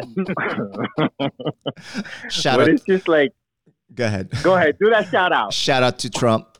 Shout 2.30 2.58
but 2.60 2.62
out. 2.64 2.70
it's 2.70 2.84
just 2.84 3.08
like, 3.08 3.32
Go 3.94 4.06
ahead. 4.06 4.30
go 4.44 4.56
ahead, 4.56 4.78
do 4.80 4.90
that 4.90 5.10
shout 5.10 5.32
out. 5.32 5.54
Shout 5.54 5.84
out 5.84 6.00
to 6.00 6.10
Trump. 6.10 6.58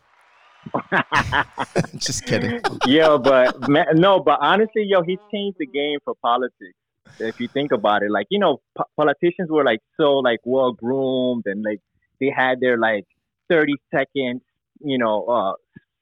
Just 1.98 2.26
kidding. 2.26 2.62
yo, 2.86 3.18
but 3.18 3.70
man, 3.70 3.86
no, 3.94 4.20
but 4.20 4.40
honestly, 4.42 4.84
yo, 4.86 5.02
he's 5.02 5.20
changed 5.32 5.58
the 5.60 5.66
game 5.66 6.00
for 6.04 6.14
politics. 6.22 6.76
If 7.20 7.40
you 7.40 7.48
think 7.48 7.72
about 7.72 8.04
it, 8.04 8.12
like 8.12 8.28
you 8.30 8.40
know, 8.40 8.62
po- 8.78 8.86
politicians 8.96 9.50
were 9.50 9.64
like 9.64 9.80
so 9.98 10.18
like 10.18 10.40
well 10.44 10.74
groomed 10.74 11.44
and 11.46 11.64
like 11.64 11.80
they 12.20 12.32
had 12.36 12.60
their 12.60 12.78
like 12.78 13.06
thirty 13.50 13.74
second, 13.94 14.42
you 14.80 14.98
know, 14.98 15.26
uh, 15.26 15.54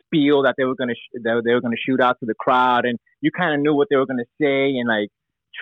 spiel 0.06 0.44
that 0.44 0.56
they 0.58 0.66
were 0.66 0.76
gonna 0.76 0.96
sh- 0.96 1.20
that 1.24 1.42
they 1.46 1.54
were 1.54 1.62
gonna 1.62 1.78
shoot 1.78 2.02
out 2.02 2.20
to 2.20 2.26
the 2.26 2.36
crowd, 2.36 2.86
and 2.86 3.00
you 3.22 3.32
kind 3.32 3.54
of 3.54 3.62
knew 3.62 3.74
what 3.74 3.88
they 3.90 3.96
were 3.96 4.06
gonna 4.06 4.26
say, 4.40 4.76
and 4.78 4.88
like 4.88 5.10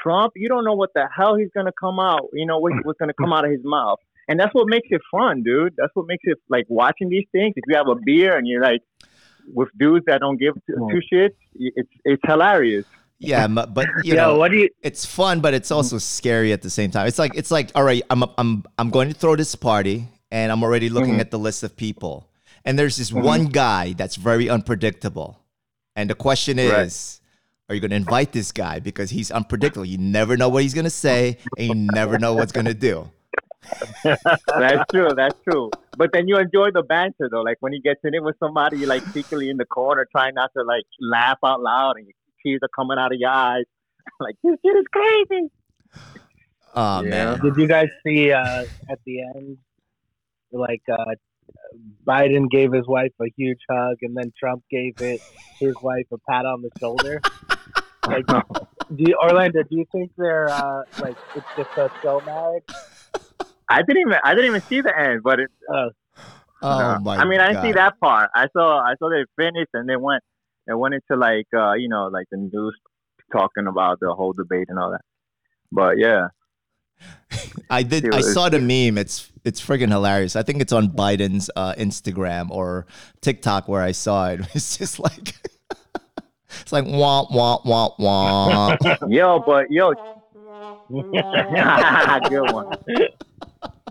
Trump, 0.02 0.34
you 0.36 0.50
don't 0.50 0.66
know 0.66 0.74
what 0.74 0.92
the 0.96 1.08
hell 1.16 1.36
he's 1.36 1.52
gonna 1.56 1.72
come 1.80 2.00
out, 2.00 2.30
you 2.34 2.46
know, 2.46 2.60
what, 2.60 2.74
what's 2.84 3.00
gonna 3.00 3.14
come 3.14 3.34
out 3.34 3.46
of 3.46 3.52
his 3.52 3.62
mouth. 3.64 4.00
And 4.28 4.40
that's 4.40 4.54
what 4.54 4.68
makes 4.68 4.88
it 4.90 5.02
fun, 5.12 5.44
dude. 5.44 5.74
That's 5.78 5.92
what 5.94 6.08
makes 6.08 6.24
it 6.26 6.38
like 6.50 6.66
watching 6.68 7.10
these 7.10 7.26
things. 7.32 7.54
If 7.56 7.64
you 7.68 7.76
have 7.76 7.88
a 7.88 7.96
beer 8.06 8.38
and 8.38 8.48
you're 8.48 8.62
like 8.62 8.82
with 9.54 9.70
dudes 9.78 10.06
that 10.08 10.22
don't 10.22 10.38
give 10.38 10.56
two, 10.68 10.88
two 10.92 11.02
shits, 11.14 11.36
it's 11.54 11.90
it's 12.04 12.22
hilarious. 12.26 12.86
Yeah, 13.20 13.48
but 13.48 13.88
you 14.04 14.14
Yo, 14.16 14.16
know, 14.16 14.38
what 14.38 14.52
do 14.52 14.58
you? 14.58 14.70
it's 14.82 15.06
fun, 15.06 15.40
but 15.42 15.54
it's 15.54 15.72
also 15.72 15.98
scary 16.00 16.52
at 16.54 16.62
the 16.64 16.70
same 16.70 16.92
time. 16.92 17.08
It's 17.08 17.20
like 17.20 17.36
it's 17.36 17.52
like 17.52 17.72
all 17.76 17.84
right, 17.84 18.02
I'm 18.10 18.24
I'm 18.38 18.64
I'm 18.80 18.90
going 18.90 19.10
to 19.10 19.14
throw 19.16 19.36
this 19.36 19.54
party, 19.56 20.08
and 20.32 20.52
I'm 20.52 20.64
already 20.64 20.90
looking 20.90 21.16
Mhm. 21.16 21.20
at 21.22 21.32
the 21.32 21.40
list 21.40 21.64
of 21.64 21.78
people, 21.78 22.28
and 22.66 22.78
there's 22.80 22.98
this 22.98 23.14
one 23.14 23.46
guy 23.46 23.94
that's 23.94 24.16
very 24.16 24.50
unpredictable, 24.50 25.40
and 25.96 26.10
the 26.10 26.16
question 26.16 26.58
is. 26.60 26.72
Right. 26.72 27.22
Are 27.68 27.74
you 27.74 27.82
going 27.82 27.90
to 27.90 27.96
invite 27.98 28.32
this 28.32 28.52
guy 28.52 28.78
because 28.78 29.10
he's 29.10 29.32
unpredictable? 29.32 29.86
You 29.86 29.98
never 29.98 30.38
know 30.38 30.50
what 30.50 30.62
he's 30.62 30.76
going 30.76 30.84
to 30.86 30.92
say, 30.92 31.40
and 31.58 31.68
you 31.68 31.74
never 31.96 32.20
know 32.20 32.36
what's 32.36 32.52
going 32.52 32.68
to 32.68 32.76
do. 32.76 33.10
That's 34.04 34.92
true. 34.92 35.10
That's 35.16 35.36
true. 35.50 35.70
But 35.98 36.12
then 36.14 36.28
you 36.28 36.38
enjoy 36.38 36.72
the 36.72 36.84
banter 36.84 37.30
though. 37.32 37.42
Like 37.42 37.58
when 37.62 37.74
he 37.74 37.80
gets 37.80 38.00
in 38.04 38.14
it 38.14 38.24
with 38.24 38.36
somebody, 38.40 38.78
you're 38.80 38.90
like 38.90 39.04
secretly 39.14 39.50
in 39.50 39.58
the 39.58 39.66
corner 39.66 40.08
trying 40.12 40.34
not 40.36 40.52
to 40.58 40.64
like 40.64 40.84
laugh 41.00 41.38
out 41.46 41.62
loud, 41.62 41.94
and 41.98 42.08
tears 42.46 42.60
are 42.64 42.70
coming 42.76 42.98
out 42.98 43.12
of 43.14 43.20
your 43.20 43.30
eyes. 43.30 43.64
like 44.20 44.36
this 44.44 44.56
shit 44.66 44.76
is 44.78 44.86
crazy. 44.92 45.50
Oh 46.76 47.02
Yeah. 47.02 47.10
man, 47.10 47.40
Did 47.42 47.56
you 47.58 47.68
guys 47.68 47.88
see 48.06 48.32
uh, 48.32 48.66
at 48.90 49.00
the 49.06 49.22
end, 49.22 49.58
like 50.52 50.82
uh, 50.92 51.16
Biden 52.06 52.50
gave 52.50 52.74
his 52.74 52.86
wife 52.86 53.14
a 53.22 53.26
huge 53.38 53.60
hug, 53.70 53.98
and 54.02 54.16
then 54.16 54.32
Trump 54.38 54.64
gave 54.70 55.00
it 55.00 55.22
his 55.60 55.74
wife 55.82 56.06
a 56.12 56.18
pat 56.30 56.46
on 56.46 56.62
the 56.62 56.70
shoulder? 56.80 57.22
Like, 58.08 58.28
do 58.28 58.36
you, 58.98 59.16
Orlando, 59.20 59.64
do 59.64 59.78
you 59.78 59.86
think 59.92 60.12
they're 60.16 60.48
uh, 60.48 60.84
like 61.00 61.16
it's 61.36 61.46
just 61.58 61.72
a 61.76 61.90
show 62.04 62.22
marriage? 62.24 62.64
I 63.70 63.82
didn't 63.82 64.02
even 64.02 64.18
I 64.24 64.36
didn't 64.36 64.48
even 64.48 64.62
see 64.62 64.82
the 64.82 64.98
end, 64.98 65.22
but 65.24 65.40
it, 65.40 65.50
Uh, 65.72 65.90
oh 66.62 66.70
uh, 66.70 67.00
my! 67.00 67.18
I 67.18 67.26
mean, 67.26 67.40
I 67.40 67.48
didn't 67.48 67.64
see 67.64 67.72
that 67.74 68.00
part. 68.00 68.30
I 68.36 68.48
saw 68.54 68.80
I 68.80 68.96
saw 69.00 69.10
they 69.10 69.26
finished 69.36 69.72
and 69.74 69.90
they 69.90 69.96
went 69.96 70.24
they 70.68 70.74
went 70.74 70.94
into 70.94 71.20
like 71.20 71.48
uh, 71.56 71.74
you 71.74 71.90
know 71.90 72.08
like 72.08 72.28
the 72.32 72.38
news 72.38 72.76
talking 73.32 73.68
about 73.68 74.00
the 74.00 74.14
whole 74.14 74.34
debate 74.34 74.68
and 74.70 74.80
all 74.80 74.92
that. 74.92 75.02
But 75.72 75.98
yeah, 75.98 76.28
I 77.70 77.84
did. 77.84 78.14
I 78.14 78.22
saw 78.22 78.50
the 78.50 78.60
meme. 78.60 78.98
It's 78.98 79.32
it's 79.44 79.62
friggin' 79.62 79.90
hilarious. 79.90 80.36
I 80.36 80.44
think 80.44 80.62
it's 80.62 80.74
on 80.74 80.90
Biden's 80.90 81.50
uh, 81.56 81.74
Instagram 81.74 82.50
or 82.50 82.86
TikTok 83.22 83.68
where 83.68 83.82
I 83.82 83.92
saw 83.92 84.30
it. 84.30 84.42
It's 84.56 84.78
just 84.78 85.00
like 85.00 85.36
it's 86.62 86.72
like 86.72 86.86
wah 86.86 87.28
wah 87.30 87.60
wah 87.66 87.90
wah. 87.98 88.78
yo, 89.10 89.40
but 89.40 89.70
yo, 89.70 89.94
good 92.30 92.52
one. 92.52 92.68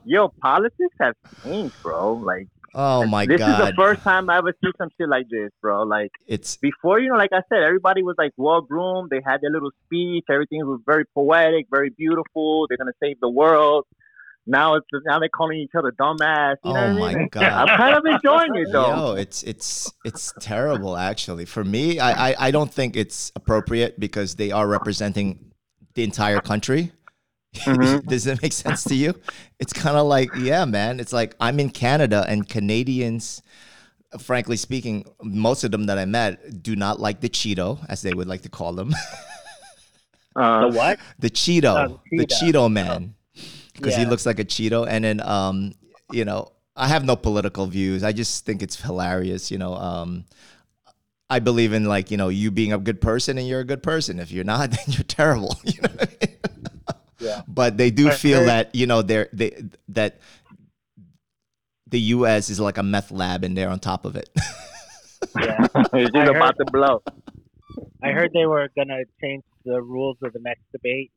Yo, 0.04 0.28
politics 0.40 0.94
have 1.00 1.14
changed, 1.42 1.74
bro. 1.82 2.14
Like 2.14 2.48
Oh 2.76 3.06
my 3.06 3.24
God. 3.24 3.38
this 3.38 3.46
is 3.46 3.56
the 3.56 3.72
first 3.76 4.02
time 4.02 4.28
I 4.28 4.38
ever 4.38 4.52
see 4.62 4.70
some 4.78 4.88
shit 4.98 5.08
like 5.08 5.28
this, 5.30 5.50
bro. 5.62 5.82
Like 5.84 6.10
It's 6.26 6.56
before, 6.56 6.98
you 6.98 7.08
know, 7.10 7.16
like 7.16 7.32
I 7.32 7.42
said, 7.48 7.62
everybody 7.62 8.02
was 8.02 8.16
like 8.18 8.32
well 8.36 8.62
groomed. 8.62 9.10
They 9.10 9.20
had 9.24 9.40
their 9.42 9.50
little 9.50 9.70
speech. 9.86 10.24
Everything 10.28 10.58
was 10.66 10.80
very 10.84 11.04
poetic, 11.14 11.66
very 11.70 11.90
beautiful. 11.90 12.66
They're 12.68 12.78
gonna 12.78 12.92
save 13.00 13.20
the 13.20 13.28
world. 13.30 13.84
Now 14.46 14.74
it's 14.74 14.86
now 15.06 15.18
they're 15.20 15.30
calling 15.30 15.58
each 15.58 15.70
other 15.78 15.90
dumbass. 15.92 16.56
You 16.64 16.74
know 16.74 16.80
oh 16.80 16.94
what 16.94 17.02
I 17.02 17.12
my 17.12 17.14
mean? 17.14 17.28
god! 17.30 17.44
I'm 17.44 17.76
kind 17.78 17.96
of 17.96 18.04
enjoying 18.04 18.54
it 18.56 18.68
though. 18.72 18.94
Yo, 18.94 19.14
it's 19.14 19.42
it's 19.44 19.90
it's 20.04 20.34
terrible 20.40 20.96
actually. 20.98 21.46
For 21.46 21.64
me, 21.64 21.98
I, 21.98 22.30
I 22.30 22.34
I 22.48 22.50
don't 22.50 22.70
think 22.72 22.94
it's 22.96 23.32
appropriate 23.36 23.98
because 23.98 24.34
they 24.34 24.50
are 24.50 24.66
representing 24.66 25.52
the 25.94 26.02
entire 26.04 26.40
country. 26.40 26.92
Mhm. 27.54 28.06
Does 28.08 28.24
that 28.24 28.42
make 28.42 28.52
sense 28.52 28.84
to 28.84 28.94
you? 28.94 29.14
It's 29.58 29.72
kind 29.72 29.96
of 29.96 30.06
like, 30.06 30.30
yeah, 30.36 30.64
man. 30.64 31.00
It's 31.00 31.12
like 31.12 31.34
I'm 31.40 31.58
in 31.60 31.70
Canada 31.70 32.24
and 32.28 32.48
Canadians, 32.48 33.42
frankly 34.18 34.56
speaking, 34.56 35.04
most 35.22 35.64
of 35.64 35.70
them 35.70 35.86
that 35.86 35.98
I 35.98 36.04
met 36.04 36.62
do 36.62 36.76
not 36.76 37.00
like 37.00 37.20
the 37.20 37.28
Cheeto, 37.28 37.84
as 37.88 38.02
they 38.02 38.12
would 38.14 38.28
like 38.28 38.42
to 38.42 38.48
call 38.48 38.72
them. 38.72 38.94
Uh, 40.36 40.68
the 40.68 40.76
what? 40.76 40.98
the 41.20 41.30
Cheeto, 41.30 41.90
Oh, 41.90 42.00
the 42.10 42.18
the 42.18 42.26
Cheeto. 42.26 42.52
Cheeto 42.66 42.72
man, 42.72 43.14
because 43.72 43.94
he 43.94 44.04
looks 44.04 44.26
like 44.26 44.40
a 44.40 44.44
Cheeto. 44.44 44.84
And 44.84 45.04
then, 45.04 45.20
um, 45.20 45.74
you 46.10 46.24
know, 46.24 46.50
I 46.74 46.88
have 46.88 47.04
no 47.04 47.14
political 47.14 47.66
views. 47.68 48.02
I 48.02 48.10
just 48.10 48.44
think 48.44 48.60
it's 48.60 48.74
hilarious. 48.80 49.52
You 49.52 49.58
know, 49.58 49.74
um, 49.74 50.24
I 51.30 51.38
believe 51.38 51.72
in 51.72 51.84
like 51.84 52.10
you 52.10 52.16
know 52.16 52.30
you 52.30 52.50
being 52.50 52.72
a 52.72 52.78
good 52.78 53.00
person 53.00 53.38
and 53.38 53.46
you're 53.46 53.60
a 53.60 53.64
good 53.64 53.80
person. 53.82 54.18
If 54.18 54.32
you're 54.32 54.42
not, 54.42 54.70
then 54.72 54.84
you're 54.88 55.04
terrible. 55.04 55.56
You 55.62 55.82
know 55.82 55.88
what 55.94 56.10
I 56.20 56.26
mean? 56.26 56.73
Yeah. 57.24 57.42
But 57.48 57.76
they 57.76 57.90
do 57.90 58.08
I 58.08 58.12
feel 58.12 58.44
that 58.44 58.74
you 58.74 58.86
know 58.86 59.02
they're 59.02 59.28
they 59.32 59.62
that 59.88 60.20
the 61.88 62.00
U.S. 62.16 62.50
is 62.50 62.60
like 62.60 62.78
a 62.78 62.82
meth 62.82 63.10
lab 63.10 63.44
and 63.44 63.56
they're 63.56 63.68
on 63.68 63.78
top 63.80 64.04
of 64.04 64.16
it. 64.16 64.28
Yeah. 65.40 65.66
it's 65.74 65.88
I 65.94 66.02
just 66.02 66.14
heard- 66.14 66.36
about 66.36 66.54
to 66.58 66.64
blow. 66.70 67.02
I 68.04 68.10
heard 68.12 68.30
they 68.34 68.44
were 68.46 68.68
gonna 68.76 69.00
change 69.22 69.42
the 69.64 69.80
rules 69.82 70.18
of 70.22 70.32
the 70.34 70.38
next 70.42 70.62
debate, 70.70 71.10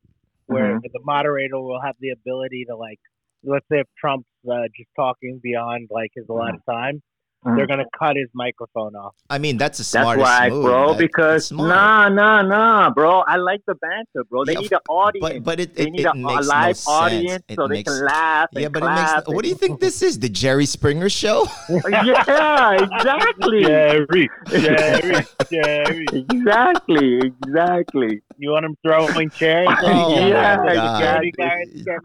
where 0.46 0.78
Mhm. 0.80 0.82
the 0.82 1.00
moderator 1.04 1.60
will 1.60 1.80
have 1.80 1.94
the 2.00 2.10
ability 2.10 2.64
to 2.68 2.74
like, 2.74 2.98
let's 3.44 3.66
say 3.70 3.80
if 3.80 3.86
Trump's 4.00 4.26
uh, 4.50 4.62
just 4.74 4.88
talking 4.96 5.40
beyond 5.42 5.88
like 5.90 6.10
his 6.14 6.24
allotted 6.28 6.60
time, 6.68 7.02
Mhm. 7.46 7.56
they're 7.56 7.66
gonna 7.68 7.84
cut 7.96 8.16
his 8.16 8.28
microphone 8.34 8.96
off. 8.96 9.14
I 9.30 9.38
mean, 9.38 9.58
that's 9.58 9.78
a 9.78 9.92
That's 9.92 10.18
why, 10.18 10.48
move, 10.48 10.64
bro. 10.64 10.88
That- 10.92 10.98
because 10.98 11.52
nah, 11.52 12.08
nah, 12.08 12.42
nah, 12.42 12.90
bro. 12.90 13.20
I 13.28 13.36
like 13.36 13.60
the 13.66 13.76
banter, 13.76 14.24
bro. 14.28 14.44
They 14.44 14.54
Yeah, 14.54 14.60
need 14.60 14.72
an 14.72 14.78
audience. 14.88 15.22
But 15.34 15.44
but 15.44 15.60
it, 15.60 15.74
they 15.76 15.84
it, 15.84 15.90
need 15.90 16.00
it 16.00 16.06
a, 16.06 16.10
a 16.10 16.14
makes 16.16 16.46
live 16.48 16.66
no 16.66 16.72
sense. 16.72 16.88
audience 16.88 17.44
It 17.48 17.56
they 17.56 17.66
makes- 17.68 17.92
can 17.92 18.04
laugh. 18.04 18.48
Yeah, 18.52 18.64
and 18.66 18.72
but 18.74 18.82
it 18.82 18.86
makes. 18.86 19.12
clap 19.12 19.28
What 19.28 19.42
do 19.44 19.48
you 19.50 19.54
think 19.54 19.78
this 19.80 20.02
is? 20.02 20.18
The 20.18 20.28
Jerry 20.28 20.66
Springer 20.66 21.08
show? 21.08 21.46
yeah, 21.88 22.72
exactly. 22.82 23.62
Jerry, 23.64 24.30
Jerry, 24.48 25.24
Jerry. 25.50 26.06
exactly, 26.12 27.18
exactly. 27.18 28.20
You 28.40 28.50
want 28.50 28.64
him 28.64 28.76
throwing 28.86 29.30
chairs? 29.30 29.68
Oh 29.82 30.14
You 30.26 30.32
my 30.34 30.40
got 30.40 30.66
the 30.68 30.74
God. 30.74 30.96
security 31.00 31.32
guards 31.32 31.82
getting 31.82 32.00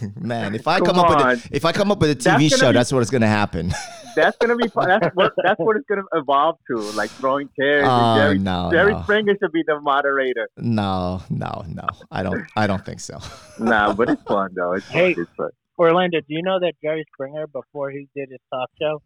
between? 0.00 0.14
Man, 0.28 0.54
if 0.56 0.66
I 0.66 0.78
Come 0.80 0.86
come, 0.96 0.98
up 0.98 1.08
with 1.26 1.46
a, 1.52 1.56
if 1.56 1.64
I 1.64 1.72
come 1.72 1.90
up 1.92 2.00
with 2.00 2.10
a 2.10 2.16
TV 2.16 2.24
gonna 2.24 2.48
show, 2.48 2.68
be- 2.72 2.72
that's 2.78 2.92
what 2.92 3.08
going 3.10 3.20
to 3.22 3.28
happen. 3.28 3.72
That's 4.14 4.36
gonna 4.36 4.56
be. 4.56 4.66
That's 4.74 5.08
what. 5.14 5.32
That's 5.42 5.58
what 5.58 5.74
it's 5.76 5.86
gonna 5.88 6.02
evolve 6.12 6.58
to. 6.70 6.76
Like 6.76 7.08
throwing 7.12 7.48
chairs. 7.58 7.86
Oh 7.88 8.14
Jerry, 8.18 8.38
no, 8.38 8.68
Jerry 8.70 8.92
no, 8.92 9.02
Springer 9.04 9.32
should 9.42 9.52
be 9.52 9.62
the 9.66 9.80
moderator. 9.80 10.50
no, 10.58 11.22
no, 11.30 11.64
no. 11.66 11.86
I 12.10 12.22
don't. 12.22 12.44
I 12.54 12.66
don't 12.66 12.84
think 12.84 13.00
so. 13.00 13.18
Nah, 13.58 13.94
but 13.94 14.10
it's 14.10 14.22
fun 14.24 14.50
though. 14.54 14.74
It's 14.74 14.84
fun. 14.84 14.94
Hey. 14.98 15.14
It's 15.16 15.30
fun. 15.34 15.48
Orlando, 15.78 16.18
do 16.20 16.26
you 16.28 16.42
know 16.42 16.60
that 16.60 16.74
Jerry 16.84 17.06
Springer, 17.14 17.46
before 17.46 17.90
he 17.90 18.06
did 18.14 18.28
his 18.30 18.40
talk 18.52 18.68
show, 18.78 19.00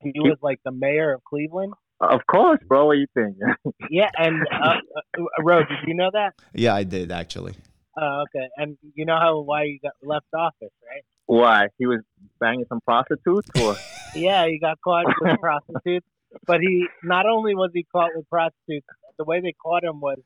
he 0.00 0.12
was 0.14 0.38
like 0.42 0.60
the 0.64 0.70
mayor 0.70 1.12
of 1.14 1.24
Cleveland? 1.24 1.72
Of 2.00 2.20
course, 2.30 2.60
bro. 2.66 2.86
What 2.86 2.94
do 2.94 3.00
you 3.00 3.06
think? 3.14 3.36
Yeah, 3.90 4.10
and 4.18 4.44
uh, 4.52 4.74
uh, 5.16 5.20
Ro, 5.42 5.60
did 5.60 5.78
you 5.86 5.94
know 5.94 6.10
that? 6.12 6.34
Yeah, 6.54 6.74
I 6.74 6.82
did 6.84 7.12
actually. 7.12 7.54
Oh, 7.96 8.24
okay. 8.24 8.48
And 8.56 8.76
you 8.94 9.04
know 9.04 9.16
how 9.18 9.40
why 9.40 9.64
he 9.66 9.80
got 9.82 9.92
left 10.02 10.26
office, 10.34 10.72
right? 10.88 11.04
Why? 11.26 11.68
He 11.78 11.86
was 11.86 12.00
banging 12.40 12.64
some 12.68 12.80
prostitutes, 12.80 13.48
or 13.60 13.76
Yeah, 14.14 14.46
he 14.46 14.58
got 14.58 14.78
caught 14.82 15.06
with 15.20 15.38
prostitutes. 15.40 16.06
But 16.46 16.60
he 16.60 16.86
not 17.04 17.26
only 17.26 17.54
was 17.54 17.70
he 17.72 17.84
caught 17.92 18.10
with 18.16 18.28
prostitutes, 18.28 18.86
the 19.18 19.24
way 19.24 19.40
they 19.40 19.52
caught 19.52 19.84
him 19.84 20.00
was 20.00 20.18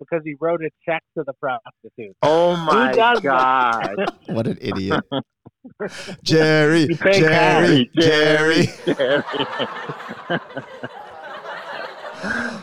because 0.00 0.22
he 0.24 0.34
wrote 0.40 0.62
a 0.64 0.70
check 0.84 1.04
to 1.16 1.22
the 1.24 1.32
prostitute. 1.34 2.16
Oh 2.22 2.56
my 2.56 2.90
does 2.92 3.20
that? 3.20 3.22
god. 3.22 4.10
What 4.26 4.46
an 4.48 4.58
idiot. 4.60 5.04
Jerry, 6.24 6.86
You 6.88 6.96
pay 6.96 7.20
Jerry, 7.20 7.90
Jerry. 7.96 8.68
Jerry. 8.84 9.22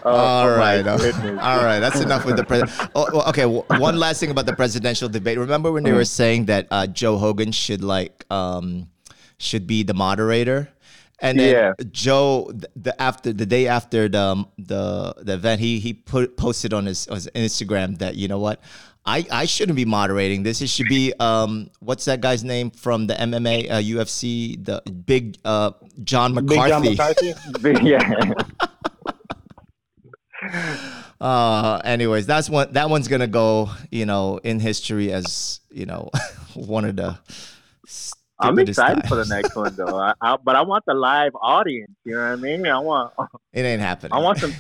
oh, 0.06 0.10
All 0.10 0.48
my 0.50 0.82
right, 0.82 0.88
uh, 0.88 1.40
all 1.42 1.64
right. 1.64 1.80
That's 1.80 2.00
enough 2.00 2.26
with 2.26 2.38
the 2.38 2.44
president. 2.44 2.90
Oh, 2.96 3.30
okay, 3.30 3.46
one 3.46 3.98
last 3.98 4.20
thing 4.20 4.32
about 4.32 4.46
the 4.46 4.56
presidential 4.56 5.08
debate. 5.10 5.38
Remember 5.38 5.72
when 5.72 5.84
they 5.84 5.92
were 5.92 6.06
saying 6.06 6.46
that 6.46 6.68
uh, 6.72 6.88
Joe 6.88 7.20
Rogan 7.20 7.52
should 7.52 7.84
like 7.84 8.26
um, 8.32 8.90
should 9.38 9.68
be 9.68 9.84
the 9.84 9.94
moderator, 9.94 10.70
and 11.20 11.40
then 11.40 11.54
Yeah. 11.54 11.74
Joe 11.92 12.52
the, 12.76 13.00
after 13.02 13.32
the 13.32 13.46
day 13.46 13.68
after 13.68 14.10
the 14.10 14.46
the 14.58 15.14
the 15.22 15.34
event, 15.34 15.62
he 15.62 15.80
he 15.80 15.94
put 15.94 16.36
posted 16.36 16.74
on 16.74 16.86
his, 16.86 17.08
on 17.08 17.16
his 17.16 17.30
Instagram 17.36 18.00
that 18.00 18.16
you 18.16 18.28
know 18.28 18.40
what. 18.40 18.62
I, 19.04 19.26
I 19.32 19.46
shouldn't 19.46 19.76
be 19.76 19.84
moderating 19.86 20.44
this. 20.44 20.62
It 20.62 20.70
should 20.70 20.86
be 20.88 21.12
um 21.20 21.72
what's 21.80 22.06
that 22.06 22.22
guy's 22.22 22.44
name 22.44 22.70
from 22.70 23.08
the 23.08 23.16
MMA 23.16 23.72
uh, 23.72 23.82
UFC 23.82 24.64
the 24.64 24.80
big 24.92 25.38
uh 25.44 25.72
John 26.04 26.36
Big 26.46 26.60
John 26.70 26.84
McCarthy. 26.84 27.34
McCarthy. 27.52 27.84
yeah. 27.90 28.32
Uh, 31.22 31.80
anyways, 31.86 32.26
that's 32.26 32.50
one. 32.50 32.74
That 32.74 32.90
one's 32.90 33.08
gonna 33.08 33.28
go, 33.28 33.70
you 33.92 34.08
know, 34.08 34.40
in 34.44 34.60
history 34.60 35.12
as 35.12 35.60
you 35.70 35.86
know, 35.86 36.10
one 36.56 36.84
of 36.84 36.96
the. 36.96 37.10
I'm 38.40 38.56
stupidest 38.56 38.80
excited 38.80 39.08
for 39.08 39.18
the 39.24 39.26
next 39.26 39.56
one 39.56 39.76
though. 39.76 40.00
I, 40.00 40.16
I, 40.20 40.38
but 40.44 40.56
I 40.56 40.64
want 40.64 40.84
the 40.88 40.96
live 40.96 41.34
audience. 41.40 41.92
You 42.06 42.16
know 42.16 42.22
what 42.22 42.32
I 42.32 42.36
mean? 42.38 42.66
I 42.66 42.80
want. 42.80 43.14
It 43.54 43.62
ain't 43.62 43.82
happening. 43.82 44.14
I 44.14 44.18
want 44.18 44.40
some. 44.40 44.52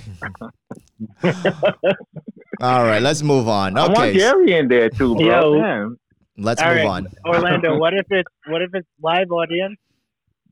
All 2.62 2.83
right, 2.83 3.01
let's 3.01 3.24
move 3.24 3.48
on. 3.48 3.75
I 3.75 3.88
want 3.88 3.98
Okay, 3.98 4.19
Jerry 4.19 4.53
in 4.53 4.67
there 4.67 4.91
too, 4.91 5.15
bro. 5.15 5.55
Yo. 5.55 5.95
Let's 6.38 6.62
All 6.62 6.67
move 6.67 6.77
right. 6.77 6.86
on. 6.86 7.07
Orlando, 7.25 7.77
what 7.79 7.95
if 7.95 8.05
it's 8.12 8.29
what 8.45 8.62
if 8.62 8.69
it's 8.75 8.88
live 9.01 9.31
audience? 9.31 9.79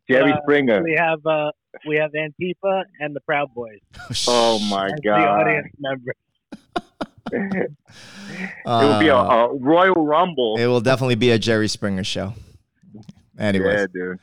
Jerry 0.09 0.31
Uh, 0.33 0.41
Springer. 0.43 0.83
We 0.83 0.95
have 0.97 1.25
uh 1.25 1.51
we 1.87 1.97
have 1.97 2.11
Antifa 2.11 2.83
and 2.99 3.15
the 3.15 3.19
Proud 3.21 3.53
Boys 3.53 3.79
Oh 4.27 4.59
my 4.69 4.87
as 4.87 4.99
the 5.03 5.09
audience 5.11 5.67
members. 5.79 6.15
it 7.31 7.71
will 8.65 8.99
be 8.99 9.07
a, 9.07 9.15
Uh, 9.15 9.47
a 9.47 9.55
Royal 9.55 9.93
Rumble. 10.05 10.57
It 10.57 10.67
will 10.67 10.81
definitely 10.81 11.15
be 11.15 11.31
a 11.31 11.37
Jerry 11.39 11.67
Springer 11.67 12.03
show. 12.03 12.33
Anyways, 13.37 13.79
yeah, 13.79 13.85
dude. 13.93 14.19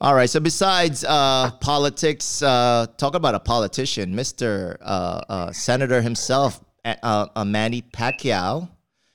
all 0.00 0.14
right. 0.14 0.28
So 0.28 0.40
besides 0.40 1.02
uh, 1.04 1.50
politics, 1.60 2.42
uh, 2.42 2.86
talk 2.98 3.14
about 3.14 3.34
a 3.34 3.40
politician, 3.40 4.14
Mister 4.14 4.76
uh, 4.82 5.22
uh, 5.28 5.52
Senator 5.52 6.02
himself, 6.02 6.62
uh, 6.84 7.26
uh, 7.34 7.44
Manny 7.46 7.80
Pacquiao, 7.80 8.68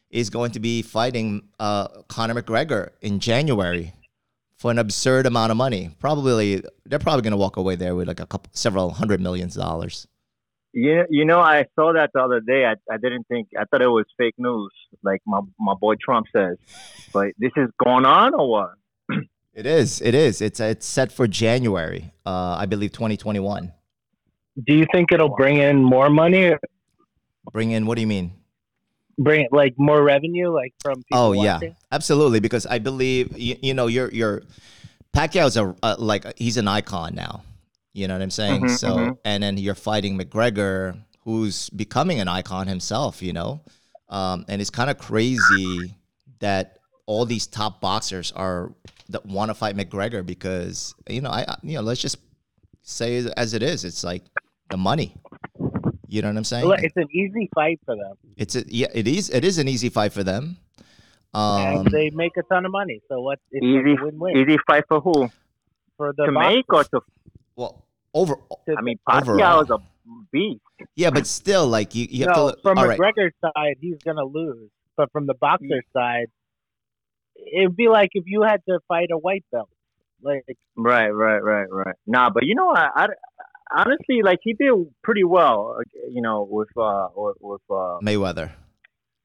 is 0.09 0.29
going 0.31 0.51
to 0.51 0.59
be 0.59 0.81
fighting 0.81 1.43
uh, 1.59 1.87
Conor 2.07 2.41
McGregor 2.41 2.89
in 3.01 3.19
January 3.19 3.93
for 4.63 4.71
an 4.71 4.79
absurd 4.79 5.25
amount 5.25 5.51
of 5.51 5.57
money. 5.57 5.89
Probably 5.99 6.63
they're 6.85 6.97
probably 6.97 7.21
going 7.21 7.31
to 7.31 7.37
walk 7.37 7.57
away 7.57 7.75
there 7.75 7.95
with 7.95 8.07
like 8.07 8.21
a 8.21 8.25
couple, 8.25 8.49
several 8.53 8.91
hundred 8.91 9.19
millions 9.19 9.57
of 9.57 9.63
dollars. 9.63 10.07
You, 10.71 11.03
you 11.09 11.25
know, 11.25 11.41
I 11.41 11.65
saw 11.75 11.91
that 11.91 12.11
the 12.13 12.21
other 12.21 12.39
day. 12.39 12.63
I, 12.65 12.75
I 12.89 12.95
didn't 12.95 13.27
think, 13.27 13.49
I 13.59 13.65
thought 13.65 13.81
it 13.81 13.89
was 13.89 14.05
fake 14.17 14.35
news, 14.37 14.71
like 15.03 15.21
my, 15.27 15.41
my 15.59 15.73
boy 15.73 15.95
Trump 16.01 16.27
says. 16.33 16.55
But 17.11 17.33
this 17.37 17.51
is 17.57 17.67
going 17.83 18.05
on 18.05 18.33
or 18.33 18.49
what? 18.49 18.69
It 19.53 19.67
is. 19.67 20.01
It 20.01 20.15
is. 20.15 20.41
It's 20.41 20.59
it's 20.59 20.87
set 20.87 21.11
for 21.11 21.27
January. 21.27 22.11
Uh, 22.25 22.55
I 22.57 22.65
believe 22.65 22.91
2021. 22.91 23.71
Do 24.65 24.73
you 24.75 24.85
think 24.91 25.11
it'll 25.11 25.35
bring 25.35 25.57
in 25.57 25.83
more 25.83 26.09
money? 26.09 26.55
Bring 27.51 27.69
in. 27.69 27.85
What 27.85 27.95
do 27.95 28.01
you 28.01 28.07
mean? 28.07 28.31
Bring 29.23 29.47
like 29.51 29.73
more 29.77 30.03
revenue, 30.03 30.51
like 30.53 30.73
from 30.81 30.95
people? 31.03 31.17
Oh 31.17 31.31
yeah, 31.33 31.59
absolutely. 31.91 32.39
Because 32.39 32.65
I 32.65 32.79
believe 32.79 33.37
you, 33.37 33.55
you 33.61 33.73
know 33.73 33.87
you're 33.87 34.11
you're 34.11 34.43
Pacquiao's 35.13 35.57
a 35.57 35.75
uh, 35.83 35.95
like 35.97 36.37
he's 36.37 36.57
an 36.57 36.67
icon 36.67 37.15
now. 37.15 37.43
You 37.93 38.07
know 38.07 38.15
what 38.15 38.23
I'm 38.23 38.31
saying? 38.31 38.63
Mhm, 38.63 38.77
so 38.77 38.89
mhm. 38.97 39.17
and 39.23 39.43
then 39.43 39.57
you're 39.57 39.75
fighting 39.75 40.17
McGregor, 40.17 40.97
who's 41.21 41.69
becoming 41.69 42.19
an 42.19 42.27
icon 42.27 42.67
himself. 42.67 43.21
You 43.21 43.33
know, 43.33 43.61
um, 44.09 44.45
and 44.47 44.61
it's 44.61 44.71
kind 44.71 44.89
of 44.89 44.97
crazy 44.97 45.95
that 46.39 46.79
all 47.05 47.25
these 47.25 47.45
top 47.45 47.81
boxers 47.81 48.31
are 48.31 48.73
that 49.09 49.25
want 49.25 49.49
to 49.49 49.53
fight 49.53 49.75
McGregor 49.77 50.25
because 50.25 50.95
you 51.07 51.21
know 51.21 51.29
I 51.29 51.45
I- 51.47 51.57
you 51.61 51.75
know 51.75 51.81
let's 51.81 52.01
just 52.01 52.17
say 52.81 53.23
as 53.37 53.53
it 53.53 53.61
is. 53.61 53.85
It's 53.85 54.03
like 54.03 54.23
the 54.69 54.77
money. 54.77 55.15
You 56.13 56.21
know 56.21 56.27
what 56.29 56.37
I'm 56.37 56.43
saying? 56.43 56.71
It's 56.87 56.95
an 56.95 57.07
easy 57.11 57.49
fight 57.55 57.79
for 57.85 57.95
them, 57.95 58.13
It's 58.37 58.55
a, 58.55 58.63
yeah, 58.67 58.85
it 58.93 59.07
is. 59.07 59.31
It 59.31 59.43
is 59.43 59.57
an 59.57 59.67
easy 59.67 59.89
fight 59.89 60.13
for 60.13 60.23
them. 60.23 60.57
and 61.33 61.79
Um, 61.79 61.87
they 61.91 62.11
make 62.11 62.37
a 62.37 62.43
ton 62.43 62.67
of 62.67 62.71
money. 62.71 63.01
So 63.09 63.19
what? 63.21 63.39
It's 63.51 63.65
Easy, 63.65 63.93
like 63.95 64.01
win-win 64.03 64.37
easy 64.37 64.57
fight 64.67 64.83
for 64.87 64.99
who? 65.01 65.27
for 65.97 66.13
the 66.15 66.25
to 66.27 66.31
make 66.31 66.71
or 66.71 66.83
to? 66.83 67.01
well, 67.55 67.73
over. 68.13 68.35
To- 68.35 68.75
I 68.77 68.81
mean, 68.81 68.99
Overall. 69.09 69.39
Pacquiao 69.39 69.63
is 69.63 69.69
a 69.71 69.79
beast. 70.31 70.61
Yeah, 70.95 71.09
but 71.09 71.25
still, 71.25 71.65
like 71.65 71.95
you, 71.95 72.05
you 72.07 72.25
have 72.25 72.35
to. 72.35 72.39
no, 72.41 72.45
look- 72.45 72.61
from 72.61 72.77
all 72.77 72.87
right. 72.87 72.99
McGregor's 72.99 73.33
side, 73.41 73.77
he's 73.81 73.97
gonna 74.05 74.23
lose. 74.39 74.69
But 74.95 75.11
from 75.11 75.25
the 75.25 75.33
boxer's 75.33 75.87
side, 75.93 76.27
it'd 77.57 77.75
be 77.75 77.87
like 77.89 78.09
if 78.13 78.25
you 78.27 78.43
had 78.43 78.61
to 78.69 78.79
fight 78.87 79.09
a 79.11 79.17
white 79.17 79.45
belt. 79.51 79.69
Like 80.21 80.45
Right, 80.77 81.09
right, 81.09 81.39
right, 81.43 81.69
right. 81.69 81.95
Nah, 82.05 82.29
but 82.29 82.43
you 82.45 82.53
know, 82.55 82.69
I, 82.69 82.87
I 82.95 83.07
honestly 83.71 84.21
like 84.23 84.39
he 84.43 84.53
did 84.53 84.73
pretty 85.03 85.23
well. 85.23 85.77
uh, 85.79 85.83
You 86.09 86.21
know, 86.21 86.47
with 86.49 86.69
uh, 86.77 87.07
with, 87.15 87.37
with 87.41 87.61
uh, 87.69 87.99
Mayweather. 88.03 88.51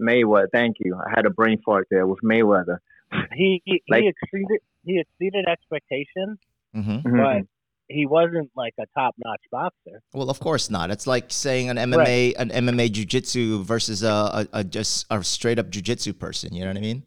Mayweather. 0.01 0.47
Thank 0.53 0.77
you. 0.81 0.95
I 0.97 1.11
had 1.15 1.27
a 1.27 1.31
brain 1.31 1.59
fart 1.65 1.89
there 1.91 2.07
with 2.07 2.21
Mayweather. 2.25 2.79
he 3.35 3.63
he, 3.65 3.83
Like- 3.89 4.03
he 4.03 4.09
exceeded 4.09 4.61
he 4.85 5.01
exceeded 5.01 5.47
expectations, 5.49 6.39
hmm 6.75 6.81
Mm-hmm. 6.81 7.17
but 7.17 7.43
he 7.89 8.05
wasn't 8.07 8.51
like 8.55 8.75
a 8.79 8.85
top 8.95 9.15
notch 9.25 9.41
boxer. 9.51 10.03
Well, 10.13 10.29
of 10.29 10.39
course 10.41 10.69
not. 10.71 10.91
It's 10.91 11.07
like 11.07 11.27
saying 11.29 11.71
an 11.71 11.79
MMA, 11.79 12.35
an 12.39 12.51
MMA 12.51 12.93
jiu-jitsu 12.93 13.65
versus 13.65 14.03
a, 14.03 14.09
a, 14.53 14.59
a 14.61 14.65
just 14.65 15.07
a 15.11 15.25
straight 15.25 15.59
up 15.59 15.71
jiu-jitsu 15.71 16.13
person. 16.13 16.53
You 16.55 16.61
know 16.65 16.69
what 16.69 16.77
I 16.77 16.81
mean? 16.81 17.03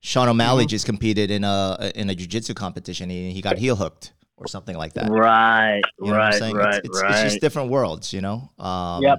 Sean 0.00 0.28
O'Malley 0.28 0.64
just 0.64 0.86
competed 0.86 1.30
in 1.30 1.44
a 1.44 1.92
in 1.94 2.08
a 2.10 2.14
jiu-jitsu 2.14 2.54
competition. 2.54 3.10
He, 3.10 3.30
he 3.32 3.40
got 3.42 3.58
heel 3.58 3.76
hooked 3.76 4.14
or 4.42 4.48
something 4.48 4.76
like 4.76 4.94
that. 4.94 5.08
Right, 5.10 5.80
You 6.00 6.10
know 6.10 6.16
right, 6.16 6.40
right, 6.40 6.74
it's, 6.74 6.88
it's, 6.88 7.02
right. 7.02 7.10
it's 7.12 7.22
just 7.22 7.40
different 7.40 7.70
worlds, 7.70 8.12
you 8.12 8.20
know. 8.20 8.50
Um, 8.58 9.02
Yep. 9.02 9.18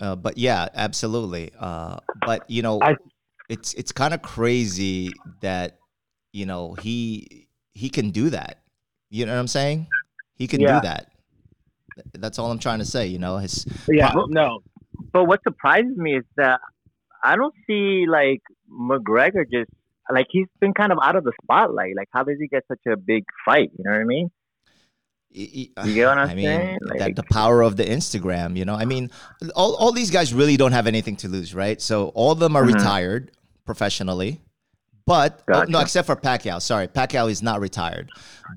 Uh, 0.00 0.16
but 0.16 0.38
yeah, 0.38 0.68
absolutely. 0.74 1.52
Uh, 1.58 1.98
but 2.24 2.48
you 2.48 2.62
know, 2.62 2.80
I- 2.80 2.96
it's 3.48 3.74
it's 3.74 3.92
kind 3.92 4.12
of 4.14 4.22
crazy 4.22 5.10
that 5.40 5.78
you 6.32 6.46
know 6.46 6.74
he 6.74 7.46
he 7.74 7.88
can 7.90 8.10
do 8.10 8.30
that. 8.30 8.62
You 9.10 9.26
know 9.26 9.32
what 9.32 9.38
I'm 9.38 9.46
saying? 9.48 9.86
He 10.34 10.46
can 10.46 10.60
Yeah. 10.60 10.80
do 10.80 10.86
that. 10.88 11.12
That's 12.14 12.38
all 12.38 12.50
I'm 12.50 12.58
trying 12.58 12.78
to 12.80 12.84
say. 12.84 13.06
You 13.06 13.18
know, 13.18 13.36
his 13.38 13.64
Yeah, 13.88 14.12
Pro- 14.12 14.26
no, 14.26 14.60
But 15.12 15.24
what 15.26 15.42
surprises 15.42 15.96
me 15.96 16.16
is 16.16 16.24
that 16.36 16.60
I 17.22 17.36
don't 17.36 17.54
see 17.66 18.06
like 18.08 18.42
McGregor 18.70 19.44
just 19.50 19.70
like 20.10 20.26
he's 20.30 20.46
been 20.60 20.72
kind 20.74 20.92
of 20.92 20.98
out 21.02 21.16
of 21.16 21.24
the 21.24 21.32
spotlight. 21.42 21.94
Like, 21.96 22.08
how 22.12 22.22
does 22.24 22.36
he 22.40 22.48
get 22.48 22.62
such 22.68 22.80
a 22.90 22.96
big 22.96 23.24
fight? 23.44 23.70
You 23.78 23.84
know 23.84 23.92
what 23.92 24.00
I 24.00 24.04
mean? 24.04 24.30
You 25.30 25.68
get 25.74 26.06
what 26.06 26.18
I'm 26.18 26.30
I 26.30 26.34
mean, 26.34 26.44
saying? 26.46 26.78
that, 26.86 26.98
Like- 27.00 27.16
the 27.16 27.24
power 27.30 27.60
of 27.62 27.76
the 27.76 27.84
Instagram, 27.84 28.56
you 28.56 28.64
know. 28.64 28.74
I 28.74 28.84
mean, 28.86 29.10
all, 29.54 29.74
all 29.76 29.92
these 29.92 30.10
guys 30.10 30.32
really 30.32 30.56
don't 30.56 30.72
have 30.72 30.86
anything 30.86 31.16
to 31.16 31.28
lose, 31.28 31.54
right? 31.54 31.80
So 31.82 32.08
all 32.14 32.32
of 32.32 32.38
them 32.38 32.56
are 32.56 32.62
Mhm. 32.64 32.74
retired 32.74 33.32
professionally, 33.66 34.40
but 35.04 35.42
oh, 35.52 35.64
no, 35.64 35.80
except 35.80 36.06
for 36.06 36.16
Pacquiao. 36.16 36.62
Sorry, 36.62 36.88
Pacquiao 36.88 37.30
is 37.30 37.42
not 37.42 37.60
retired, 37.60 38.08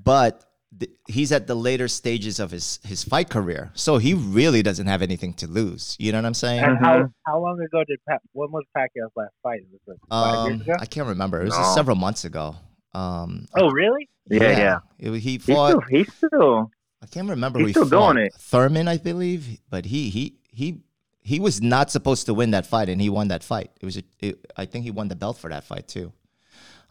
but 0.04 0.44
th- 0.80 0.90
he's 1.06 1.30
at 1.30 1.46
the 1.46 1.54
later 1.54 1.86
stages 1.86 2.40
of 2.40 2.50
his 2.50 2.80
his 2.82 3.04
fight 3.04 3.30
career, 3.30 3.70
so 3.74 3.98
he 3.98 4.12
really 4.14 4.62
doesn't 4.62 4.86
have 4.88 5.02
anything 5.02 5.32
to 5.34 5.46
lose. 5.46 5.94
You 6.00 6.10
know 6.12 6.18
what 6.18 6.24
I'm 6.26 6.34
saying? 6.34 6.64
And 6.64 6.78
how 6.78 6.98
Mhm. 6.98 7.12
how 7.26 7.38
long 7.40 7.60
ago 7.60 7.84
did 7.86 8.00
Pat? 8.08 8.20
When 8.32 8.50
was 8.50 8.64
Pacquiao's 8.76 9.12
last 9.16 9.34
fight? 9.42 9.60
Was 9.70 9.80
it 9.86 10.00
five 10.08 10.34
Um, 10.38 10.48
years 10.50 10.60
ago? 10.62 10.72
I 10.80 10.86
can't 10.86 11.08
remember. 11.08 11.40
It 11.42 11.44
was 11.44 11.58
No. 11.58 11.74
several 11.74 11.96
months 11.96 12.24
ago. 12.24 12.56
Um, 12.94 13.46
Oh, 13.56 13.70
really? 13.70 14.08
Yeah, 14.28 14.58
yeah. 14.58 14.78
It- 14.98 15.12
he 15.20 15.30
He's 15.38 15.44
fought. 15.44 15.70
still, 15.70 15.80
he's 15.90 16.12
still. 16.14 16.70
I 17.02 17.06
can't 17.06 17.28
remember 17.28 17.58
He's 17.60 17.68
who 17.68 17.86
still 17.86 17.88
fought. 18.00 18.12
doing 18.14 18.26
it. 18.26 18.34
Thurman, 18.34 18.88
I 18.88 18.96
believe, 18.98 19.60
but 19.70 19.84
he 19.86 20.10
he 20.10 20.34
he 20.52 20.80
he 21.22 21.38
was 21.38 21.60
not 21.62 21.90
supposed 21.90 22.26
to 22.26 22.34
win 22.34 22.50
that 22.50 22.66
fight, 22.66 22.88
and 22.88 23.00
he 23.00 23.08
won 23.08 23.28
that 23.28 23.44
fight. 23.44 23.70
It 23.80 23.84
was 23.84 23.96
a, 23.98 24.02
it, 24.20 24.52
I 24.56 24.64
think 24.66 24.84
he 24.84 24.90
won 24.90 25.08
the 25.08 25.16
belt 25.16 25.36
for 25.38 25.48
that 25.50 25.64
fight 25.64 25.86
too. 25.86 26.12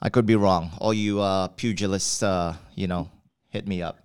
I 0.01 0.09
could 0.09 0.25
be 0.25 0.35
wrong. 0.35 0.71
All 0.79 0.93
you 0.93 1.19
uh, 1.19 1.49
pugilists, 1.49 2.23
uh, 2.23 2.55
you 2.75 2.87
know, 2.87 3.09
hit 3.49 3.67
me 3.67 3.81
up. 3.81 3.99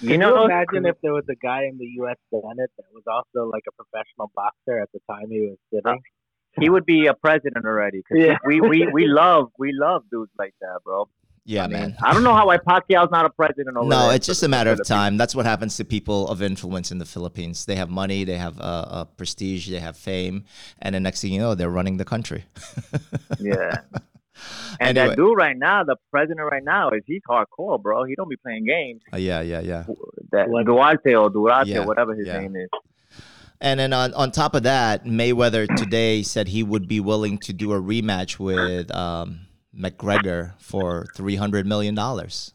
You 0.00 0.08
Can 0.10 0.20
know, 0.20 0.38
you 0.40 0.44
imagine 0.46 0.86
if 0.86 0.96
there 1.02 1.12
was 1.14 1.24
a 1.30 1.34
guy 1.36 1.64
in 1.64 1.78
the 1.78 1.86
U.S. 2.00 2.16
Senate 2.30 2.70
that 2.76 2.86
was 2.92 3.04
also 3.06 3.48
like 3.48 3.62
a 3.68 3.72
professional 3.72 4.30
boxer 4.34 4.80
at 4.80 4.90
the 4.92 5.00
time 5.10 5.30
he 5.30 5.40
was 5.40 5.58
sitting? 5.72 6.00
he 6.60 6.70
would 6.70 6.86
be 6.86 7.06
a 7.06 7.14
president 7.14 7.64
already. 7.64 8.00
'cause 8.02 8.18
Yeah. 8.18 8.38
we, 8.46 8.60
we 8.60 8.86
we 8.92 9.06
love 9.08 9.50
we 9.58 9.72
love 9.72 10.02
dudes 10.10 10.30
like 10.38 10.54
that, 10.60 10.78
bro. 10.84 11.08
Yeah, 11.46 11.64
I 11.64 11.66
mean, 11.66 11.78
man. 11.80 11.96
I 12.02 12.14
don't 12.14 12.22
know 12.22 12.32
how 12.32 12.46
why 12.46 12.56
Pacquiao's 12.58 13.10
not 13.10 13.26
a 13.26 13.30
president 13.30 13.76
over 13.76 13.88
No, 13.88 14.06
there 14.06 14.16
it's 14.16 14.26
just 14.26 14.42
a 14.44 14.48
matter 14.48 14.70
of 14.70 14.80
time. 14.86 15.16
That's 15.18 15.34
what 15.34 15.44
happens 15.46 15.76
to 15.78 15.84
people 15.84 16.26
of 16.28 16.40
influence 16.42 16.90
in 16.92 16.98
the 16.98 17.04
Philippines. 17.04 17.66
They 17.66 17.74
have 17.76 17.90
money, 17.90 18.24
they 18.24 18.38
have 18.38 18.58
uh, 18.60 18.62
uh, 18.62 19.04
prestige, 19.04 19.68
they 19.68 19.80
have 19.80 19.96
fame, 19.96 20.44
and 20.80 20.94
the 20.94 21.00
next 21.00 21.20
thing 21.22 21.32
you 21.32 21.40
know, 21.40 21.54
they're 21.54 21.68
running 21.68 21.96
the 21.98 22.04
country. 22.04 22.44
Yeah. 23.40 23.80
And 24.80 24.96
Anyway. 24.98 25.08
that 25.10 25.16
dude 25.16 25.36
right 25.36 25.56
now, 25.56 25.84
the 25.84 25.96
president 26.10 26.40
right 26.50 26.64
now, 26.64 26.90
is 26.90 27.02
he's 27.06 27.22
hardcore, 27.28 27.80
bro. 27.80 28.04
He 28.04 28.14
don't 28.16 28.28
be 28.28 28.36
playing 28.36 28.64
games. 28.64 29.00
Uh, 29.12 29.16
yeah, 29.18 29.40
yeah, 29.40 29.60
yeah. 29.60 29.84
That 30.32 30.48
What? 30.48 30.66
Duarte 30.66 31.14
or 31.14 31.30
Durate, 31.30 31.66
Yeah, 31.66 31.84
whatever 31.84 32.14
his 32.14 32.26
yeah. 32.26 32.40
name 32.40 32.56
is. 32.56 32.68
And 33.60 33.78
then 33.80 33.92
on, 33.92 34.12
on 34.14 34.30
top 34.32 34.54
of 34.54 34.64
that, 34.64 35.04
Mayweather 35.04 35.66
today 35.76 36.22
said 36.22 36.48
he 36.48 36.62
would 36.62 36.88
be 36.88 37.00
willing 37.00 37.38
to 37.38 37.52
do 37.52 37.72
a 37.72 37.80
rematch 37.80 38.38
with 38.38 38.94
um, 38.94 39.40
McGregor 39.74 40.60
for 40.60 41.06
three 41.14 41.36
hundred 41.36 41.66
million 41.66 41.94
dollars. 41.94 42.52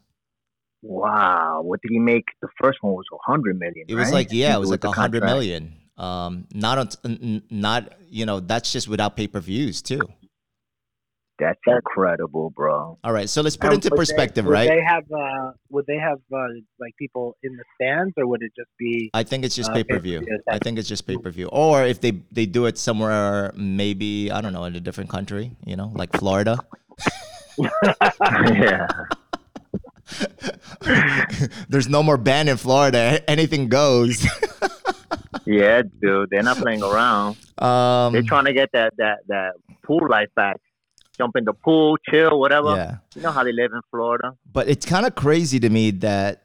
Wow, 0.82 1.60
what 1.62 1.80
did 1.82 1.90
he 1.90 1.98
make? 1.98 2.24
The 2.40 2.48
first 2.62 2.78
one 2.82 2.94
was 2.94 3.04
a 3.12 3.30
hundred 3.30 3.58
million. 3.58 3.84
It 3.88 3.94
was 3.94 4.06
right? 4.06 4.14
like 4.14 4.28
yeah, 4.32 4.56
it 4.56 4.60
was 4.60 4.70
like 4.70 4.80
the 4.80 4.88
a 4.88 4.92
hundred 4.92 5.20
contract. 5.22 5.36
million. 5.36 5.74
Um, 5.98 6.46
not 6.54 6.78
on, 6.78 6.88
n- 7.04 7.18
n- 7.22 7.42
not 7.50 7.92
you 8.08 8.24
know 8.24 8.40
that's 8.40 8.72
just 8.72 8.88
without 8.88 9.16
pay 9.16 9.26
per 9.26 9.40
views 9.40 9.82
too. 9.82 10.00
That's 11.40 11.58
incredible, 11.66 12.50
bro. 12.50 12.98
All 13.02 13.12
right, 13.12 13.28
so 13.28 13.40
let's 13.42 13.56
put 13.56 13.68
Um, 13.68 13.74
into 13.74 13.86
would 13.88 13.92
they- 13.92 14.00
perspective, 14.02 14.44
would 14.44 14.52
right? 14.52 14.68
They 14.68 14.82
have 14.86 15.04
uh, 15.10 15.52
would 15.70 15.86
they 15.86 15.96
have 15.96 16.18
uh, 16.32 16.36
like 16.78 16.94
people 16.98 17.36
in 17.42 17.56
the 17.56 17.64
stands, 17.74 18.12
or 18.18 18.26
would 18.26 18.42
it 18.42 18.52
just 18.56 18.68
be? 18.78 19.10
I 19.14 19.22
think 19.22 19.44
it's 19.44 19.56
just 19.56 19.70
Uh, 19.70 19.74
pay 19.74 19.84
per 19.84 19.98
view. 19.98 20.20
pay-per-view, 20.20 20.42
I 20.48 20.58
think 20.58 20.78
it's 20.78 20.88
just 20.88 21.06
pay 21.06 21.16
per 21.16 21.30
view. 21.30 21.48
Or 21.52 21.84
if 21.84 22.00
they 22.00 22.12
they 22.30 22.46
do 22.46 22.66
it 22.66 22.76
somewhere, 22.78 23.52
maybe 23.56 24.30
I 24.30 24.40
don't 24.42 24.52
know, 24.52 24.64
in 24.64 24.76
a 24.76 24.80
different 24.80 25.10
country, 25.10 25.52
you 25.64 25.76
know, 25.76 25.90
like 25.94 26.12
Florida. 26.18 26.58
yeah. 28.66 28.86
There's 31.68 31.88
no 31.88 32.02
more 32.02 32.16
ban 32.16 32.48
in 32.48 32.56
Florida. 32.56 33.22
Anything 33.28 33.68
goes. 33.68 34.26
Yeah, 35.46 35.82
dude. 36.02 36.28
They're 36.30 36.42
not 36.42 36.58
playing 36.58 36.82
around. 36.82 37.34
um, 37.58 38.12
They're 38.12 38.22
trying 38.22 38.44
to 38.44 38.52
get 38.52 38.70
that 38.72 38.92
that 38.98 39.18
that 39.28 39.52
pool 39.82 40.06
life 40.08 40.28
back. 40.36 40.56
Jump 41.20 41.36
in 41.36 41.44
the 41.44 41.52
pool, 41.52 41.96
chill, 42.08 42.34
whatever. 42.40 42.70
yeah, 42.76 42.96
You 43.14 43.22
know 43.22 43.30
how 43.38 43.44
they 43.44 43.52
live 43.52 43.72
in 43.78 43.82
Florida. 43.90 44.28
but 44.50 44.64
it's 44.72 44.86
kind 44.86 45.04
of 45.06 45.14
crazy 45.14 45.58
to 45.60 45.68
me 45.68 45.90
that 46.08 46.44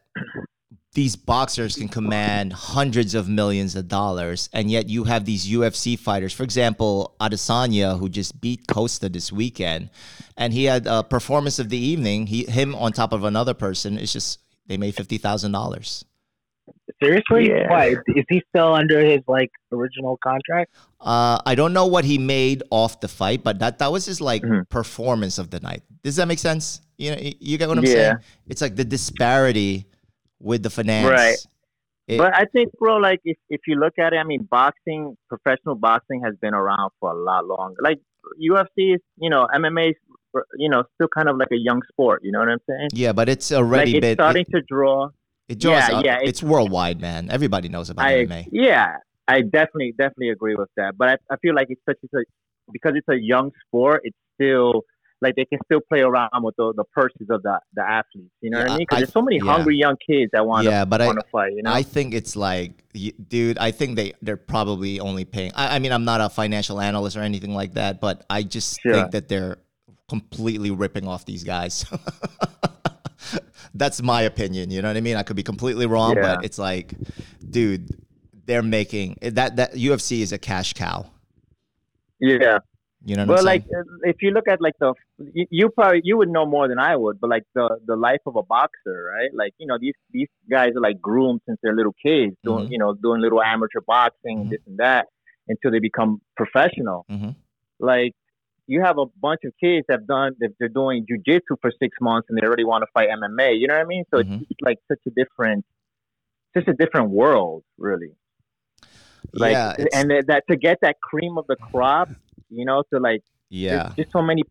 these 0.93 1.15
boxers 1.15 1.75
can 1.75 1.89
command 1.89 2.53
hundreds 2.53 3.15
of 3.15 3.27
millions 3.27 3.75
of 3.75 3.87
dollars, 3.87 4.49
and 4.53 4.71
yet 4.71 4.87
you 4.87 5.03
have 5.03 5.25
these 5.25 5.43
UFC 5.45 5.97
fighters. 5.99 6.33
For 6.33 6.43
example, 6.43 7.15
Adesanya, 7.19 7.99
who 7.99 8.07
just 8.09 8.39
beat 8.39 8.61
Costa 8.67 9.07
this 9.09 9.31
weekend, 9.31 9.89
and 10.37 10.53
he 10.53 10.63
had 10.65 10.87
a 10.87 11.03
performance 11.03 11.59
of 11.59 11.67
the 11.69 11.77
evening. 11.77 12.27
He 12.27 12.45
him 12.45 12.75
on 12.75 12.93
top 12.93 13.11
of 13.13 13.23
another 13.25 13.53
person. 13.53 13.97
It's 13.99 14.13
just 14.13 14.39
they 14.67 14.77
made 14.77 14.95
fifty 14.95 15.17
thousand 15.17 15.51
dollars. 15.51 16.05
Seriously, 17.03 17.49
Yeah. 17.49 17.69
why 17.69 17.87
is 18.07 18.25
he 18.29 18.41
still 18.49 18.73
under 18.73 18.99
his 19.03 19.19
like 19.27 19.51
original 19.71 20.17
contract? 20.23 20.71
Uh, 21.01 21.39
I 21.45 21.53
don't 21.55 21.73
know 21.73 21.85
what 21.85 22.05
he 22.05 22.17
made 22.17 22.63
off 22.71 22.99
the 23.01 23.07
fight, 23.07 23.43
but 23.43 23.59
that 23.59 23.79
that 23.79 23.91
was 23.91 24.05
his 24.05 24.21
like 24.21 24.43
Mhm. 24.43 24.67
performance 24.69 25.37
of 25.37 25.49
the 25.49 25.59
night. 25.59 25.83
Does 26.03 26.15
that 26.15 26.27
make 26.27 26.39
sense? 26.39 26.81
You 26.97 27.11
know, 27.11 27.17
you- 27.17 27.33
you 27.39 27.57
get 27.57 27.67
what 27.67 27.77
I'm 27.77 27.83
Yeah. 27.83 27.91
saying? 27.91 28.15
It's 28.47 28.61
like 28.61 28.75
the 28.77 28.85
disparity 28.85 29.85
with 30.39 30.63
the 30.63 30.69
finance. 30.69 31.09
Right. 31.09 31.37
It- 32.07 32.17
but 32.17 32.33
I 32.33 32.45
think, 32.45 32.71
bro, 32.79 32.97
like 32.97 33.19
if, 33.25 33.37
if 33.49 33.61
you 33.67 33.75
look 33.75 33.97
at 33.99 34.13
it, 34.13 34.17
I 34.17 34.23
mean, 34.23 34.43
boxing, 34.49 35.17
professional 35.27 35.75
boxing 35.75 36.21
has 36.23 36.35
been 36.41 36.53
around 36.53 36.91
for 36.99 37.11
a 37.11 37.15
lot 37.15 37.45
longer. 37.45 37.75
Like 37.81 37.99
UFC 38.39 38.93
is, 38.95 39.01
you 39.17 39.29
know, 39.29 39.47
MMA 39.53 39.89
is, 39.89 39.95
you 40.57 40.69
know, 40.69 40.83
still 40.95 41.07
kind 41.09 41.27
of 41.29 41.37
like 41.37 41.49
a 41.51 41.57
young 41.57 41.81
sport. 41.91 42.21
You 42.23 42.31
know 42.31 42.39
what 42.39 42.49
I'm 42.49 42.59
saying? 42.69 42.89
yeah, 42.93 43.11
but 43.11 43.27
it's 43.27 43.51
already 43.51 43.93
like 43.93 43.97
it's 43.97 44.01
been 44.07 44.15
starting 44.15 44.45
it, 44.47 44.55
to 44.55 44.61
draw. 44.61 45.09
It 45.47 45.59
draws 45.59 45.89
yeah, 45.89 45.95
up- 45.95 46.05
yeah, 46.05 46.19
it's, 46.23 46.41
worldwide, 46.41 46.99
man. 46.99 47.29
Everybody 47.29 47.69
knows 47.69 47.89
about 47.89 48.05
I 48.05 48.25
MMA. 48.25 48.49
yeah, 48.51 48.97
I 49.27 49.41
definitely 49.41 49.93
definitely 49.97 50.29
agree 50.29 50.55
with 50.55 50.69
that. 50.77 50.97
But 50.97 51.09
I, 51.09 51.17
I 51.33 51.37
feel 51.37 51.55
like 51.55 51.67
it's 51.69 51.81
such 51.87 51.97
a 52.03 52.17
because 52.71 52.93
it's 52.95 53.07
a 53.09 53.19
young 53.19 53.51
sport. 53.67 54.01
It's 54.03 54.17
still 54.35 54.83
like 55.21 55.35
they 55.35 55.45
can 55.45 55.59
still 55.65 55.79
play 55.87 56.01
around 56.01 56.29
with 56.41 56.55
the, 56.57 56.73
the 56.75 56.83
purses 56.93 57.27
of 57.29 57.41
the 57.43 57.59
the 57.73 57.83
athletes. 57.83 58.33
You 58.41 58.49
know 58.49 58.59
what 58.59 58.69
I 58.69 58.77
mean? 58.77 58.79
Because 58.79 58.99
there's 58.99 59.13
so 59.13 59.21
many 59.21 59.37
yeah. 59.37 59.51
hungry 59.51 59.77
young 59.77 59.95
kids 60.05 60.31
that 60.33 60.45
want 60.45 60.65
to 60.65 60.71
Yeah, 60.71 60.85
but 60.85 61.01
want 61.01 61.19
to 61.19 61.25
fight. 61.31 61.53
You 61.55 61.63
know? 61.63 61.71
I 61.71 61.83
think 61.83 62.13
it's 62.13 62.35
like, 62.35 62.83
dude. 63.29 63.57
I 63.57 63.71
think 63.71 63.95
they 63.95 64.13
they're 64.21 64.37
probably 64.37 64.99
only 64.99 65.25
paying. 65.25 65.51
I, 65.55 65.75
I 65.75 65.79
mean, 65.79 65.91
I'm 65.91 66.05
not 66.05 66.21
a 66.21 66.29
financial 66.29 66.81
analyst 66.81 67.17
or 67.17 67.21
anything 67.21 67.53
like 67.53 67.73
that, 67.73 68.01
but 68.01 68.25
I 68.29 68.43
just 68.43 68.79
Sure. 68.81 68.93
think 68.93 69.11
that 69.11 69.27
they're 69.27 69.57
completely 70.09 70.71
ripping 70.71 71.07
off 71.07 71.25
these 71.25 71.43
guys. 71.43 71.85
That's 73.77 74.01
my 74.01 74.21
opinion. 74.21 74.71
You 74.71 74.81
know 74.81 74.87
what 74.87 74.97
I 74.97 75.01
mean? 75.01 75.17
I 75.17 75.23
could 75.23 75.35
be 75.35 75.43
completely 75.43 75.85
wrong, 75.85 76.15
Yeah. 76.15 76.35
but 76.37 76.45
it's 76.45 76.57
like, 76.57 76.93
dude, 77.49 77.89
they're 78.45 78.63
making 78.63 79.17
that 79.21 79.57
that 79.57 79.73
UFC 79.73 80.21
is 80.21 80.31
a 80.31 80.37
cash 80.37 80.73
cow. 80.73 81.05
yeah. 82.19 82.59
You 83.07 83.15
know 83.15 83.25
what 83.25 83.35
Well, 83.35 83.43
like 83.43 83.63
uh, 83.65 83.83
if 84.03 84.15
you 84.23 84.31
look 84.31 84.47
at 84.47 84.59
like 84.61 84.73
the 84.79 84.93
you, 85.33 85.45
you 85.51 85.69
probably 85.69 86.01
you 86.03 86.17
would 86.17 86.29
know 86.29 86.45
more 86.47 86.67
than 86.67 86.79
I 86.79 86.95
would, 86.95 87.19
but 87.21 87.29
like 87.29 87.43
the 87.53 87.77
the 87.85 87.95
life 87.95 88.21
of 88.25 88.35
a 88.35 88.41
boxer, 88.41 89.11
right? 89.15 89.29
Like 89.31 89.53
you 89.59 89.67
know 89.67 89.77
these 89.79 89.93
these 90.11 90.27
guys 90.49 90.71
are 90.75 90.81
like 90.81 90.99
groomed 90.99 91.41
since 91.45 91.59
they're 91.61 91.75
little 91.75 91.93
kids, 92.03 92.35
doing 92.43 92.65
Mhm. 92.67 92.71
you 92.71 92.79
know 92.79 92.95
doing 92.95 93.21
little 93.21 93.43
amateur 93.43 93.81
boxing, 93.85 94.45
Mhm. 94.45 94.49
this 94.49 94.59
and 94.65 94.77
that, 94.79 95.05
until 95.47 95.69
they 95.69 95.77
become 95.77 96.19
professional. 96.35 97.05
Mhm. 97.11 97.35
Like 97.79 98.13
you 98.67 98.81
have 98.81 98.97
a 98.97 99.05
bunch 99.21 99.41
of 99.45 99.53
kids 99.59 99.85
that 99.87 99.99
have 99.99 100.07
done 100.07 100.35
that 100.39 100.49
they're 100.59 100.69
doing 100.69 101.05
jujitsu 101.05 101.55
for 101.61 101.71
six 101.79 101.95
months 102.01 102.27
and 102.29 102.37
they 102.37 102.45
already 102.45 102.63
want 102.63 102.81
to 102.83 102.87
fight 102.93 103.09
MMA. 103.09 103.59
You 103.59 103.67
know 103.67 103.75
what 103.75 103.81
I 103.81 103.85
mean? 103.85 104.03
So 104.11 104.23
Mhm. 104.23 104.41
it's, 104.49 104.61
like 104.61 104.79
such 104.87 104.99
a 105.07 105.11
different, 105.11 105.65
such 106.55 106.67
a 106.67 106.73
different 106.73 107.09
world, 107.11 107.63
really. 107.77 108.15
Like, 109.33 109.51
yeah, 109.51 109.75
and 109.93 110.09
that 110.11 110.27
that- 110.27 110.43
to 110.49 110.55
get 110.55 110.79
that 110.81 110.99
cream 111.01 111.37
of 111.37 111.45
the 111.47 111.55
crop, 111.57 112.09
you 112.49 112.65
know, 112.65 112.83
to 112.93 112.99
like 112.99 113.23
yeah. 113.49 113.93
just 113.97 114.11
so 114.11 114.21
many 114.21 114.43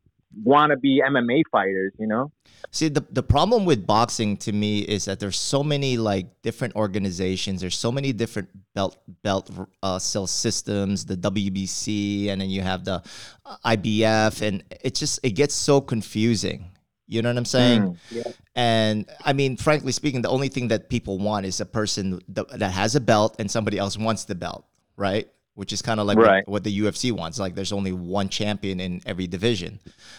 wannabe 0.47 1.01
MMA 1.01 1.42
fighters, 1.51 1.92
you 1.99 2.07
know? 2.07 2.33
See, 2.70 2.88
the, 2.88 3.05
the 3.11 3.23
problem 3.23 3.64
with 3.64 3.87
boxing 3.87 4.37
to 4.38 4.53
me 4.53 4.81
is 4.81 5.05
that 5.05 5.20
there's 5.20 5.38
so 5.38 5.62
many 5.62 5.97
like 5.97 6.42
different 6.42 6.75
organizations. 6.75 7.61
There's 7.61 7.77
so 7.77 7.92
many 7.92 8.12
different 8.12 8.49
belt 8.75 8.97
belt 9.23 9.51
uh, 9.83 9.99
sales 9.99 10.31
systems, 10.31 11.05
the 11.05 11.16
WBC, 11.16 12.29
and 12.29 12.40
then 12.40 12.51
you 12.51 12.62
have 12.62 12.85
the 12.85 13.03
uh, 13.47 13.57
IBF, 13.64 14.42
and 14.42 14.64
it 14.83 14.94
just 14.94 15.20
it 15.23 15.31
gets 15.33 15.55
so 15.55 15.81
confusing. 15.81 16.70
You 17.07 17.23
know 17.23 17.29
what 17.29 17.37
I'm 17.37 17.44
saying? 17.44 17.83
Mm. 17.83 17.97
Yeah. 18.11 18.23
And 18.55 19.11
I 19.25 19.35
mean, 19.35 19.57
frankly 19.57 19.92
speaking, 19.92 20.23
the 20.23 20.31
only 20.31 20.49
thing 20.49 20.68
that 20.68 20.88
people 20.88 21.18
want 21.18 21.44
is 21.47 21.61
a 21.61 21.66
person 21.66 22.20
that, 22.29 22.49
that 22.59 22.70
has 22.70 22.97
a 22.97 23.01
belt 23.01 23.37
and 23.38 23.51
somebody 23.51 23.79
else 23.79 23.99
wants 23.99 24.25
the 24.25 24.35
belt, 24.35 24.64
right? 24.97 25.29
Which 25.55 25.73
is 25.73 25.83
kind 25.83 26.01
of 26.01 26.07
like 26.07 26.19
Right. 26.19 26.47
what, 26.49 26.53
what 26.53 26.64
the 26.64 26.81
UFC 26.81 27.12
wants. 27.12 27.38
Like, 27.38 27.55
there's 27.55 27.73
only 27.73 27.93
one 27.93 28.29
champion 28.29 28.81
in 28.81 29.01
every 29.07 29.27
division. 29.29 29.79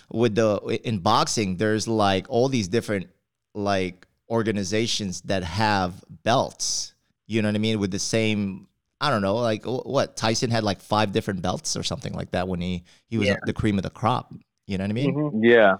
With 0.10 0.36
the 0.36 0.58
in 0.84 1.00
boxing, 1.00 1.58
there's 1.58 1.88
like 1.88 2.26
all 2.30 2.48
these 2.48 2.68
different 2.70 3.10
like 3.54 4.08
organizations 4.30 5.22
that 5.22 5.44
have 5.44 5.94
belts. 6.24 6.94
You 7.28 7.42
know 7.42 7.50
what 7.50 7.56
I 7.56 7.60
mean? 7.60 7.80
With 7.80 7.92
the 7.92 8.00
same, 8.00 8.68
I 9.02 9.10
don't 9.10 9.22
know, 9.22 9.36
like 9.36 9.66
what 9.66 10.16
Tyson 10.16 10.52
had 10.52 10.64
like 10.64 10.80
five 10.82 11.12
different 11.12 11.42
belts 11.42 11.76
or 11.76 11.84
something 11.84 12.14
like 12.14 12.32
that 12.32 12.48
when 12.48 12.62
he 12.62 12.84
he 13.08 13.18
was 13.18 13.28
Yeah. 13.28 13.38
the 13.46 13.54
cream 13.54 13.78
of 13.78 13.84
the 13.84 13.90
crop. 13.90 14.34
You 14.68 14.78
know 14.78 14.84
what 14.86 14.92
I 14.92 14.94
mean? 14.94 15.14
Mhm. 15.16 15.40
Yeah. 15.44 15.76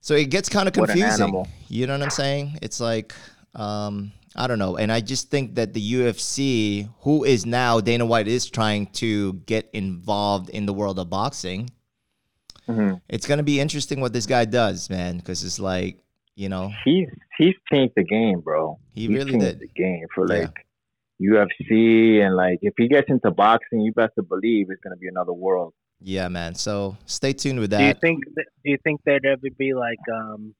So 0.00 0.14
it 0.14 0.30
gets 0.30 0.48
kind 0.48 0.68
of 0.68 0.76
What 0.76 0.90
an 0.90 0.98
confusing. 0.98 1.46
You 1.68 1.86
know 1.86 1.92
what 1.94 2.02
I'm 2.02 2.10
saying? 2.10 2.58
It's 2.62 2.80
like 2.80 3.14
um, 3.54 4.12
I 4.36 4.46
don't 4.46 4.58
know, 4.58 4.76
and 4.76 4.92
I 4.92 5.00
just 5.00 5.30
think 5.30 5.54
that 5.56 5.72
the 5.72 5.92
UFC, 5.94 6.88
who 7.00 7.24
is 7.24 7.46
now 7.46 7.80
Dana 7.80 8.04
White, 8.06 8.28
is 8.28 8.48
trying 8.48 8.86
to 9.02 9.34
get 9.46 9.68
involved 9.72 10.50
in 10.50 10.66
the 10.66 10.72
world 10.72 10.98
of 10.98 11.08
boxing. 11.10 11.70
hmm 12.66 12.94
It's 13.08 13.26
gonna 13.26 13.42
be 13.42 13.58
interesting 13.60 14.00
what 14.00 14.12
this 14.12 14.26
guy 14.26 14.44
does, 14.44 14.90
man, 14.90 15.16
because 15.18 15.42
it's 15.44 15.58
like 15.58 15.98
you 16.36 16.48
know 16.48 16.70
He's 16.84 17.08
he's 17.38 17.54
changed 17.72 17.94
the 17.96 18.04
game, 18.04 18.40
bro. 18.40 18.78
he 18.94 19.06
He's 19.06 19.16
really 19.16 19.32
changed 19.32 19.46
did. 19.46 19.60
the 19.60 19.68
game 19.82 20.06
for 20.14 20.26
Yeah. 20.30 20.40
like 20.40 20.54
UFC 21.20 22.20
and 22.24 22.36
like 22.36 22.58
if 22.62 22.74
he 22.76 22.86
gets 22.88 23.08
into 23.10 23.30
boxing, 23.30 23.80
you 23.80 23.92
best 23.92 24.12
to 24.16 24.22
believe 24.22 24.66
it's 24.70 24.80
gonna 24.84 24.96
be 24.96 25.08
another 25.08 25.32
world. 25.32 25.72
Yeah, 26.00 26.28
man. 26.28 26.54
So 26.54 26.96
stay 27.06 27.32
tuned 27.32 27.58
with 27.58 27.70
that. 27.70 27.78
Do 27.78 27.84
you 27.86 27.94
think 28.00 28.24
that, 28.36 28.44
do 28.64 28.70
you 28.70 28.78
think 28.84 29.00
there'd 29.04 29.26
ever 29.26 29.48
be 29.58 29.74
like 29.74 29.98
um, 30.14 30.54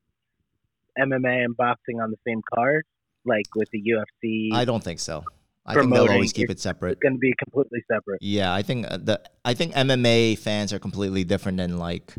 MMA 0.98 1.44
and 1.44 1.56
boxing 1.56 2.00
on 2.00 2.10
the 2.10 2.16
same 2.26 2.40
card, 2.54 2.84
like 3.28 3.46
with 3.54 3.68
the 3.70 3.82
UFC? 3.82 4.52
I 4.52 4.64
don't 4.64 4.82
think 4.82 4.98
so. 5.00 5.22
I 5.66 5.74
think 5.74 5.92
they'll 5.92 6.08
always 6.08 6.32
keep 6.32 6.48
it- 6.50 6.58
separate. 6.60 6.92
it's 6.92 7.00
going 7.02 7.14
to 7.14 7.18
be 7.18 7.34
completely 7.38 7.84
separate. 7.92 8.22
Yeah, 8.22 8.52
I 8.54 8.62
think 8.62 8.86
uh, 8.90 8.96
the 8.96 9.20
I 9.44 9.52
think 9.52 9.74
MMA 9.74 10.38
fans 10.38 10.72
are 10.72 10.78
completely 10.78 11.24
different 11.24 11.58
than 11.58 11.76
like 11.76 12.14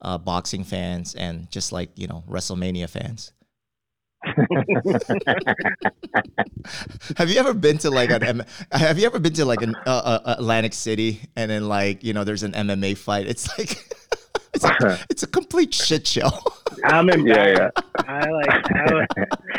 uh, 0.00 0.16
boxing 0.16 0.64
fans 0.64 1.14
and 1.14 1.50
just 1.50 1.70
like 1.70 1.90
you 1.96 2.06
know 2.06 2.24
WrestleMania 2.28 2.88
fans. 2.88 3.32
have 7.18 7.28
you 7.28 7.38
ever 7.38 7.52
been 7.52 7.76
to 7.76 7.90
like 7.90 8.08
an 8.10 8.22
M- 8.22 8.42
Have 8.72 8.98
you 8.98 9.04
ever 9.04 9.18
been 9.18 9.34
to 9.34 9.44
like 9.44 9.60
an 9.60 9.74
uh, 9.86 9.90
uh, 10.24 10.34
Atlantic 10.38 10.72
City 10.72 11.20
and 11.36 11.50
then 11.50 11.68
like 11.68 12.02
you 12.02 12.14
know 12.14 12.24
there's 12.24 12.42
an 12.42 12.52
MMA 12.52 12.96
fight? 12.96 13.26
It's 13.26 13.46
like 13.58 13.72
it's 14.54 14.64
a, 14.64 14.98
it's 15.10 15.22
a 15.22 15.26
complete 15.26 15.74
shit 15.74 16.06
show. 16.06 16.30
I'm 16.84 17.08
Yeah, 17.08 17.14
embarrassed. 17.14 17.72
yeah. 17.76 17.82
I 18.06 18.28
like. 18.30 18.50
I, 18.50 19.06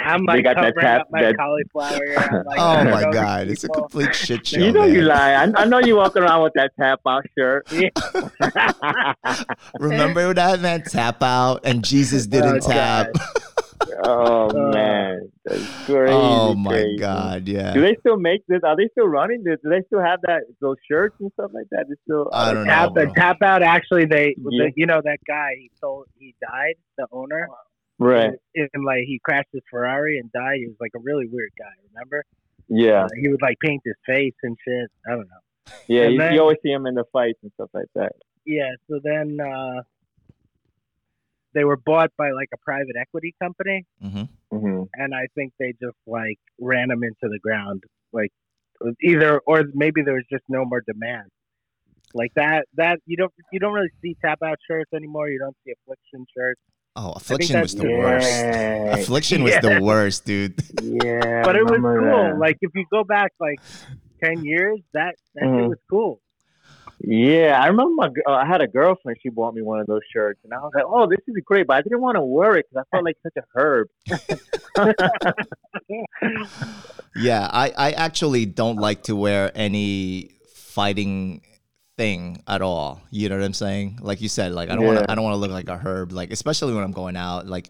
I'm 0.04 0.26
They 0.26 0.34
like 0.34 0.44
got 0.44 0.56
that 0.56 0.76
covering 0.76 0.86
tap- 0.86 1.02
up 1.02 1.08
my 1.12 1.22
that- 1.24 1.38
cauliflower. 1.38 2.18
I'm 2.18 2.46
like, 2.46 2.60
Oh 2.60 2.84
my 2.86 3.12
god, 3.12 3.48
it's 3.48 3.64
a 3.64 3.70
complete 3.70 4.14
shit 4.16 4.46
show. 4.48 4.60
You 4.60 4.72
know 4.72 4.82
man. 4.82 4.94
you 4.94 5.02
lie. 5.02 5.34
I, 5.34 5.52
I 5.56 5.66
know 5.66 5.80
you 5.80 5.96
walk 5.96 6.16
around 6.16 6.44
with 6.44 6.54
that 6.56 6.72
tap 6.80 7.00
out 7.08 7.26
shirt. 7.38 7.68
Remember 9.80 10.34
that 10.34 10.60
man 10.62 10.84
tap 10.84 11.22
out 11.24 11.62
and 11.64 11.84
Jesus 11.84 12.26
oh, 12.28 12.30
didn't 12.30 12.64
Oh, 12.66 12.70
tap. 12.70 13.08
Oh 14.04 14.50
Uh, 14.50 14.72
man, 14.72 15.32
that's 15.44 15.86
crazy. 15.86 16.14
oh 16.14 16.54
my 16.56 16.72
crazy. 16.72 16.98
god, 16.98 17.48
yeah. 17.48 17.74
Do 17.74 17.82
they 17.82 17.96
still 18.00 18.18
make 18.18 18.46
this? 18.48 18.62
Are 18.64 18.76
they 18.76 18.88
still 18.92 19.08
running? 19.08 19.44
Do 19.44 19.56
do 19.62 19.70
they 19.70 19.82
still 19.88 20.02
have 20.02 20.20
that 20.24 20.44
those 20.62 20.78
shirts 20.90 21.16
and 21.20 21.32
stuff 21.34 21.52
like 21.54 21.68
that? 21.72 21.86
They 21.90 21.96
still. 22.04 22.30
I 22.32 22.54
don't 22.54 22.66
know. 22.66 22.72
Tap, 22.74 22.94
bro. 22.94 23.14
tap 23.14 23.42
out. 23.42 23.64
Actually, 23.64 24.06
they. 24.06 24.36
Yeah. 24.38 24.66
The, 24.66 24.72
you 24.76 24.86
know 24.86 25.02
that 25.04 25.20
guy. 25.28 25.50
He 25.60 25.72
sold. 25.80 26.08
He 26.18 26.36
died. 26.42 26.76
The 26.98 27.08
owner. 27.12 27.48
Right. 27.98 28.32
And, 28.56 28.70
and, 28.74 28.86
like 28.86 29.04
he 29.08 29.20
crashed 29.24 29.50
his 29.54 29.62
Ferrari 29.70 30.20
and 30.20 30.32
died. 30.32 30.58
He 30.58 30.68
was 30.68 30.76
like 30.80 30.92
a 30.96 31.00
really 31.00 31.28
weird 31.32 31.52
guy. 31.58 31.72
Remember? 31.94 32.24
Yeah. 32.68 33.06
Uh, 33.06 33.10
he 33.22 33.30
would 33.30 33.42
like 33.42 33.58
paint 33.64 33.82
his 33.86 33.96
face 34.06 34.34
and 34.44 34.58
shit. 34.68 34.90
I 35.08 35.12
don't 35.12 35.28
know. 35.28 35.74
Yeah. 35.88 36.08
You, 36.08 36.18
then- 36.18 36.34
you 36.34 36.42
always 36.42 36.58
see 36.64 36.72
him 36.72 36.86
in 36.88 36.96
the 36.96 37.06
fights 37.14 37.40
and 37.44 37.52
stuff 37.54 37.70
like 37.74 37.88
that. 37.96 38.12
Yeah. 38.46 38.72
So 38.90 39.00
then 39.04 39.40
uh, 39.40 39.82
they 41.56 41.64
were 41.64 41.78
bought 41.78 42.12
by 42.18 42.30
like 42.32 42.50
a 42.54 42.58
private 42.58 42.96
equity 43.00 43.34
company, 43.42 43.86
hmm 44.00 44.24
hmm 44.52 44.84
and 44.94 45.16
I 45.16 45.26
think 45.34 45.54
they 45.60 45.72
just 45.82 45.98
like 46.06 46.38
ran 46.60 46.90
them 46.90 47.02
into 47.04 47.24
the 47.34 47.40
ground. 47.42 47.84
Like 48.14 48.32
either 49.02 49.40
or 49.48 49.64
maybe 49.74 50.04
there 50.04 50.14
was 50.14 50.26
just 50.32 50.44
no 50.50 50.64
more 50.66 50.82
demand. 50.86 51.30
Like 52.14 52.32
that. 52.36 52.66
That 52.76 53.00
you 53.06 53.18
don't 53.18 53.34
you 53.52 53.60
don't 53.60 53.74
really 53.74 53.90
see 54.02 54.16
tap 54.24 54.40
out 54.44 54.58
shirts 54.70 54.92
anymore. 54.94 55.30
You 55.30 55.40
don't 55.40 55.56
see 55.66 55.74
affliction 55.74 56.26
shirts. 56.38 56.62
Oh, 56.98 57.12
affliction 57.14 57.60
was 57.60 57.76
the 57.76 57.84
worst. 57.90 59.02
Affliction 59.02 59.44
was 59.44 59.56
the 59.62 59.80
worst, 59.82 60.26
dude. 60.26 60.62
Yeah. 60.82 61.42
but 61.44 61.56
it 61.58 61.64
was 61.66 61.80
cool. 61.82 62.06
that. 62.06 62.38
Like 62.40 62.58
if 62.62 62.72
you 62.74 62.86
go 62.92 63.04
back 63.04 63.32
like 63.40 63.60
ten 64.24 64.44
years, 64.46 64.80
that 64.94 65.16
that 65.36 65.42
shit 65.44 65.50
Mhm. 65.50 65.70
was 65.70 65.80
cool. 65.90 66.22
Yeah, 67.08 67.60
I 67.62 67.68
remember 67.68 67.94
my, 67.94 68.10
uh, 68.28 68.32
I 68.34 68.46
had 68.48 68.62
a 68.62 68.68
girlfriend. 68.68 69.20
She 69.22 69.30
bought 69.30 69.54
me 69.54 69.62
one 69.62 69.80
of 69.80 69.86
those 69.86 70.02
shirts, 70.12 70.40
and 70.44 70.52
I 70.54 70.58
was 70.58 70.72
like, 70.74 70.86
"Oh, 70.88 71.06
this 71.08 71.20
is 71.28 71.36
great," 71.46 71.68
but 71.68 71.76
I 71.78 71.82
didn't 71.84 72.02
want 72.02 72.16
to 72.16 72.22
wear 72.22 72.56
it 72.58 72.66
because 72.70 72.84
I 72.84 72.96
felt 72.96 73.06
like 73.06 73.18
such 73.22 73.36
a 73.38 73.44
herb. 73.56 73.88
Yeah, 77.18 77.50
I, 77.52 77.72
I 77.78 77.92
actually 77.92 78.46
don't 78.46 78.76
like 78.78 79.04
to 79.04 79.16
wear 79.16 79.50
any 79.56 80.32
fighting 80.54 81.42
thing 81.98 82.44
at 82.46 82.62
all. 82.62 83.02
You 83.10 83.30
know 83.30 83.38
what 83.38 83.46
I'm 83.46 83.54
saying? 83.54 84.00
Like 84.02 84.20
you 84.20 84.28
said, 84.28 84.52
like 84.52 84.70
I 84.70 84.76
don't 84.76 84.86
want 84.86 84.98
Yeah. 85.00 85.06
to 85.06 85.12
I 85.12 85.16
don't 85.16 85.24
want 85.24 85.36
to 85.36 85.38
look 85.38 85.52
like 85.52 85.70
a 85.70 85.78
herb. 85.78 86.12
Like 86.12 86.32
especially 86.32 86.74
when 86.74 86.84
I'm 86.84 86.92
going 86.92 87.16
out. 87.16 87.48
Like 87.48 87.70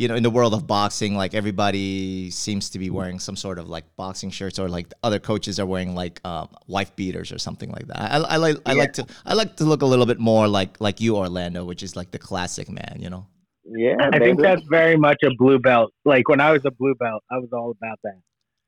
you 0.00 0.06
know, 0.06 0.14
in 0.14 0.22
the 0.22 0.30
world 0.30 0.54
of 0.54 0.64
boxing, 0.66 1.16
like 1.16 1.34
everybody 1.34 2.30
seems 2.30 2.70
to 2.70 2.78
be 2.78 2.88
wearing 2.88 3.18
some 3.18 3.34
sort 3.36 3.58
of 3.58 3.68
like 3.68 3.84
boxing 3.96 4.30
shirts, 4.30 4.58
or 4.58 4.68
like 4.68 4.86
other 5.02 5.18
coaches 5.18 5.58
are 5.58 5.66
wearing 5.66 5.94
like 6.02 6.20
um, 6.24 6.48
wife 6.68 6.94
beaters 6.94 7.32
or 7.32 7.38
something 7.38 7.70
like 7.76 7.86
that. 7.88 7.98
I, 8.00 8.16
I 8.34 8.36
like 8.36 8.56
I 8.64 8.74
like 8.74 8.92
to 8.94 9.06
I 9.26 9.34
like 9.34 9.56
to 9.56 9.64
look 9.64 9.82
a 9.82 9.86
little 9.86 10.06
bit 10.06 10.20
more 10.20 10.46
like 10.46 10.80
like 10.80 11.00
you, 11.00 11.16
Orlando, 11.16 11.64
which 11.64 11.82
is 11.82 11.96
like 11.96 12.10
the 12.12 12.18
classic 12.18 12.68
man. 12.70 12.98
You 13.00 13.10
know? 13.10 13.26
Yeah, 13.64 13.96
I 14.12 14.18
think 14.20 14.40
that's 14.40 14.62
very 14.70 14.96
much 14.96 15.18
a 15.24 15.30
blue 15.36 15.58
belt. 15.58 15.92
Like 16.04 16.28
when 16.28 16.40
I 16.40 16.52
was 16.52 16.64
a 16.64 16.70
blue 16.70 16.94
belt, 16.94 17.22
I 17.30 17.38
was 17.38 17.48
all 17.52 17.70
about 17.72 17.98
that. 18.04 18.20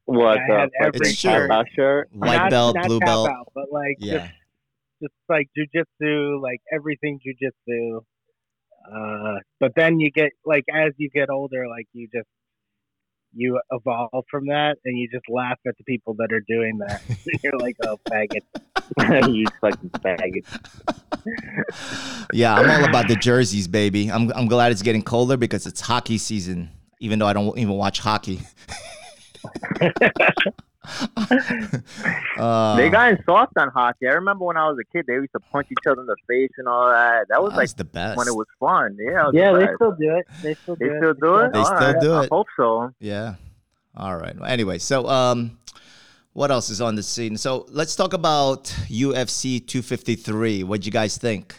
what 0.07 0.39
I 0.39 0.47
the 0.49 0.71
every 0.81 0.99
fucking 0.99 1.01
It's 1.13 1.21
true. 1.23 1.31
tap 1.31 1.51
out 1.51 1.67
shirt. 1.77 2.09
White 2.13 2.37
Not- 2.37 2.51
belt, 2.51 2.75
not 2.75 2.87
blue 2.87 2.99
belt. 3.01 3.29
out, 3.31 3.47
but 3.55 3.67
like 3.71 3.97
Yeah. 4.01 4.19
just, 4.19 4.33
just 5.03 5.15
like 5.29 5.49
jujitsu, 5.57 6.43
like 6.43 6.61
everything 6.75 7.21
jujitsu. 7.25 8.01
Uh, 8.85 9.39
but 9.59 9.73
then 9.77 10.01
you 10.01 10.11
get 10.11 10.33
like 10.45 10.65
as 10.73 10.93
you 10.97 11.11
get 11.11 11.31
older, 11.31 11.69
like 11.69 11.87
you 11.93 12.09
just 12.13 12.27
you 13.33 13.61
evolve 13.71 14.25
from 14.31 14.47
that, 14.47 14.77
and 14.85 14.99
you 14.99 15.09
just 15.13 15.25
laugh 15.29 15.59
at 15.67 15.77
the 15.79 15.85
people 15.85 16.15
that 16.15 16.33
are 16.33 16.43
doing 16.49 16.79
that. 16.79 17.03
You're 17.43 17.59
like, 17.59 17.77
oh, 17.87 17.99
faggot. 18.09 18.43
you 19.35 19.47
fucking 19.61 19.91
faggot. 19.91 20.45
Yeah, 22.33 22.55
I'm 22.55 22.71
all 22.71 22.89
about 22.89 23.09
the 23.09 23.17
jerseys, 23.17 23.69
baby. 23.69 24.11
I'm 24.11 24.33
I'm 24.33 24.47
glad 24.47 24.73
it's 24.73 24.83
getting 24.83 25.03
colder 25.03 25.37
because 25.37 25.67
it's 25.67 25.81
hockey 25.81 26.19
season. 26.19 26.71
Even 27.03 27.19
though 27.19 27.27
I 27.27 27.33
don't 27.33 27.57
even 27.59 27.75
watch 27.75 28.01
hockey. 28.01 28.41
Uh, 32.39 32.77
they 32.77 32.89
got 32.89 33.19
soft 33.27 33.53
on 33.57 33.69
hockey. 33.69 34.07
I 34.09 34.13
remember 34.13 34.45
when 34.45 34.57
I 34.57 34.69
was 34.69 34.79
a 34.81 34.85
kid, 34.97 35.05
they 35.07 35.15
used 35.15 35.33
to 35.33 35.41
punch 35.53 35.67
each 35.71 35.87
other 35.87 36.01
in 36.01 36.07
the 36.07 36.17
face 36.29 36.51
and 36.59 36.67
all 36.69 36.89
that. 36.89 37.27
That 37.29 37.43
was 37.43 37.51
that 37.53 37.57
like 37.57 37.65
was 37.65 37.75
the 37.75 37.85
best. 37.85 38.17
when 38.17 38.29
it 38.29 38.35
was 38.35 38.47
fun. 38.59 38.97
Yeah, 38.99 39.27
was 39.27 39.35
Yeah, 39.35 39.53
the 39.53 39.59
they 39.59 39.75
still 39.75 39.93
do 39.93 40.17
it. 40.17 40.27
They 40.43 40.55
still 40.63 40.77
do 40.77 40.89
They 40.89 40.95
it. 40.95 40.99
still 41.01 41.15
do 41.15 41.37
it. 41.37 41.53
They 41.53 41.59
All 41.59 41.65
still 41.67 41.77
right. 41.93 42.01
do 42.01 42.15
it. 42.15 42.25
I 42.25 42.29
hope 42.31 42.47
so. 42.57 42.93
Yeah. 43.01 43.35
All 43.97 44.17
right. 44.17 44.35
Well, 44.39 44.49
anyway, 44.49 44.79
so 44.79 45.07
um, 45.09 45.59
what 46.33 46.51
else 46.51 46.71
is 46.71 46.81
on 46.81 46.95
the 46.95 47.03
scene? 47.03 47.37
So 47.37 47.67
let's 47.71 47.95
talk 47.97 48.13
about 48.15 48.65
UFC 48.89 49.59
253. 49.67 50.63
What'd 50.65 50.87
you 50.87 50.93
guys 50.93 51.19
think? 51.19 51.55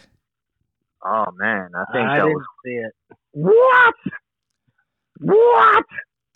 Oh 1.04 1.26
man, 1.36 1.70
I 1.74 1.84
think 1.92 2.06
I 2.08 2.16
that 2.18 2.24
didn't 2.24 2.34
was 2.34 2.46
see 2.64 2.70
it. 2.72 2.92
what? 3.32 3.94
What? 5.20 5.84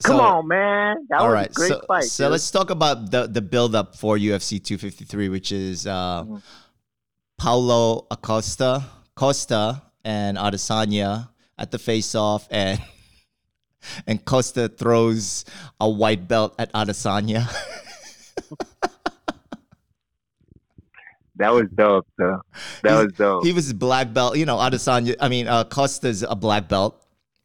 Come 0.04 0.16
So- 0.18 0.22
on, 0.22 0.48
man. 0.48 0.96
That 1.08 1.20
All 1.20 1.26
was 1.28 1.34
right. 1.34 1.50
a 1.50 1.54
great 1.54 1.68
so 1.68 1.80
fight. 1.88 2.04
so 2.04 2.24
dude. 2.24 2.32
let's 2.32 2.50
talk 2.50 2.70
about 2.70 3.10
the 3.10 3.26
the 3.26 3.40
build 3.40 3.74
up 3.74 3.96
for 3.96 4.16
UFC 4.18 4.58
253, 4.62 5.28
which 5.30 5.52
is 5.52 5.86
uh, 5.86 6.24
Mhm. 6.24 6.42
Paulo 7.38 8.06
Acosta, 8.10 8.84
Costa, 9.14 9.82
and 10.04 10.36
Adesanya 10.36 11.28
at 11.58 11.70
the 11.70 11.78
face 11.78 12.14
off, 12.14 12.46
and 12.50 12.80
and 14.06 14.22
Costa 14.24 14.68
throws 14.68 15.44
a 15.80 15.88
white 15.88 16.28
belt 16.28 16.54
at 16.58 16.70
Adesanya. 16.74 17.48
That 21.38 21.52
was 21.52 21.64
dope, 21.74 22.06
though. 22.16 22.40
That 22.82 22.92
He's- 22.92 23.04
was 23.04 23.12
dope. 23.12 23.44
he 23.44 23.52
was 23.52 23.72
black 23.74 24.12
belt. 24.14 24.38
You 24.38 24.46
know, 24.46 24.56
Adesanya. 24.56 25.16
I 25.20 25.28
mean, 25.28 25.46
uh, 25.48 25.64
Costa's 25.64 26.22
a 26.22 26.34
black 26.34 26.66
belt, 26.66 26.96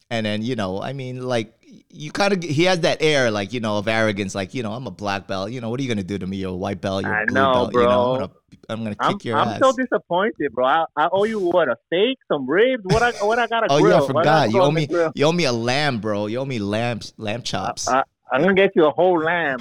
and 0.10 0.26
then 0.26 0.44
you 0.44 0.56
know, 0.56 0.82
I 0.82 0.94
mean, 0.94 1.22
like 1.28 1.54
you 1.94 2.12
kind 2.12 2.34
of 2.34 2.44
he 2.44 2.64
has 2.66 2.82
that 2.82 3.02
air, 3.02 3.32
like 3.32 3.54
you 3.54 3.60
know, 3.60 3.78
of 3.78 3.88
arrogance. 3.88 4.34
Like 4.36 4.54
you 4.54 4.64
know, 4.64 4.74
I'm 4.74 4.88
a 4.88 4.92
black 4.92 5.28
belt. 5.28 5.52
You 5.52 5.62
know, 5.62 5.70
what 5.70 5.80
are 5.80 5.84
you 5.84 5.90
gonna 5.90 6.04
do 6.04 6.18
to 6.18 6.28
me? 6.28 6.38
You're 6.38 6.52
a 6.52 6.56
white 6.56 6.82
belt. 6.82 7.04
You're 7.04 7.14
a 7.14 7.22
I 7.22 7.26
blue 7.26 7.34
know, 7.36 7.54
belt. 7.54 7.74
You 7.74 7.80
know, 7.82 7.88
bro. 7.88 8.14
I'm 8.14 8.20
gonna, 8.20 8.32
I'm 8.70 8.84
gonna 8.84 8.96
I'm, 9.00 9.14
kick 9.14 9.26
your 9.26 9.38
I'm 9.38 9.48
ass. 9.50 9.60
so 9.62 9.72
disappointed, 9.74 10.52
bro. 10.54 10.66
I, 10.66 10.86
I 10.96 11.10
owe 11.12 11.24
you 11.26 11.40
what 11.40 11.68
a 11.70 11.76
steak, 11.88 12.18
some 12.32 12.50
ribs. 12.50 12.84
What 12.86 13.04
I 13.04 13.12
what 13.26 13.40
I 13.40 13.48
got 13.48 13.62
to 13.62 13.68
oh 13.70 13.80
grill? 13.82 13.92
yeah, 13.92 14.02
I 14.02 14.04
I 14.04 14.08
forgot. 14.08 14.24
gotta 14.24 14.52
You 14.52 14.62
owe 14.62 14.72
me. 14.72 14.88
grill? 14.88 15.12
You 15.16 15.26
owe 15.26 15.32
me 15.32 15.46
a 15.46 15.52
lamb, 15.54 16.00
bro. 16.00 16.28
You 16.28 16.40
owe 16.40 16.46
me 16.46 16.60
lamb 16.60 17.00
lamb 17.18 17.42
chops. 17.44 17.88
I, 17.88 18.04
I'm 18.32 18.42
gonna 18.42 18.54
get 18.54 18.72
you 18.76 18.86
a 18.86 18.92
whole 18.92 19.20
lamb. 19.20 19.60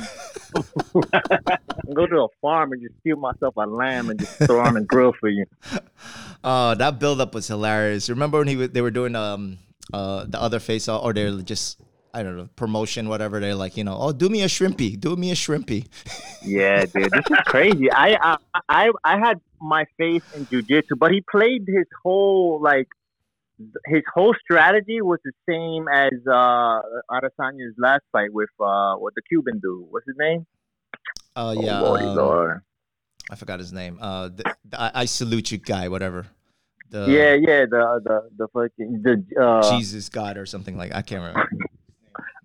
I'm 0.55 0.63
go 1.95 2.07
to 2.07 2.23
a 2.23 2.29
farm 2.41 2.73
and 2.73 2.81
just 2.83 2.95
steal 3.01 3.17
myself 3.17 3.55
a 3.57 3.67
lamb 3.67 4.11
and 4.11 4.21
just 4.21 4.37
throw 4.47 4.61
on 4.61 4.75
the 4.75 4.81
grill 4.83 5.13
for 5.19 5.29
you. 5.29 5.45
Oh, 6.45 6.75
that 6.75 6.99
build 6.99 7.21
up 7.21 7.35
was 7.35 7.49
hilarious. 7.49 8.09
Remember 8.09 8.39
when 8.39 8.49
he 8.49 8.55
they 8.67 8.81
were 8.81 8.91
doing 8.91 9.15
um 9.17 9.59
uh 9.93 10.25
the 10.29 10.41
other 10.41 10.61
face 10.61 10.89
off 10.89 11.03
or 11.05 11.13
they're 11.13 11.41
just 11.43 11.81
I 12.13 12.23
don't 12.23 12.37
know 12.37 12.49
promotion 12.57 13.09
whatever 13.09 13.41
they're 13.41 13.55
like 13.55 13.77
you 13.77 13.85
know 13.85 13.97
oh 13.99 14.13
do 14.13 14.29
me 14.29 14.43
a 14.43 14.47
shrimpy 14.47 14.99
do 14.99 15.17
me 15.17 15.31
a 15.31 15.35
shrimpy 15.35 15.87
Yeah, 16.43 16.87
dude, 16.87 17.13
this 17.13 17.25
is 17.31 17.37
crazy. 17.47 17.91
I 17.93 18.17
I 18.23 18.37
I, 18.69 18.91
I 19.05 19.19
had 19.19 19.41
my 19.61 19.85
faith 19.99 20.23
in 20.33 20.47
jujitsu, 20.47 20.99
but 20.99 21.13
he 21.13 21.23
played 21.31 21.65
his 21.67 21.87
whole 22.03 22.61
like 22.63 22.89
his 23.87 24.03
whole 24.15 24.35
strategy 24.43 25.03
was 25.03 25.19
the 25.23 25.33
same 25.49 25.87
as 25.93 26.13
uh 26.27 26.81
Adesanya's 27.11 27.75
last 27.77 28.03
fight 28.11 28.33
with 28.33 28.49
uh 28.59 28.95
what 28.95 29.15
the 29.15 29.23
Cuban 29.29 29.61
dude. 29.61 29.87
What's 29.91 30.07
his 30.07 30.17
name? 30.19 30.47
oh 31.37 31.53
yeah 31.53 31.83
oh, 31.83 31.95
um, 31.95 32.17
Lord. 32.17 32.63
I 33.31 33.37
forgot 33.37 33.61
his 33.61 33.73
name 33.73 33.99
uh 34.01 34.29
the, 34.29 34.45
the 34.65 34.81
I, 34.81 34.91
I 34.95 35.05
salute 35.05 35.53
you 35.53 35.59
guy 35.59 35.89
whatever 35.89 36.27
the 36.89 37.07
yeah, 37.07 37.35
yeah, 37.35 37.67
the 37.67 38.01
the 38.03 38.31
the 38.37 38.49
fucking 38.49 39.03
the 39.03 39.41
uh 39.41 39.71
Jesus 39.71 40.09
God 40.09 40.39
or 40.39 40.47
something 40.47 40.79
like 40.79 40.95
I 40.95 41.03
can't 41.03 41.23
remember 41.23 41.69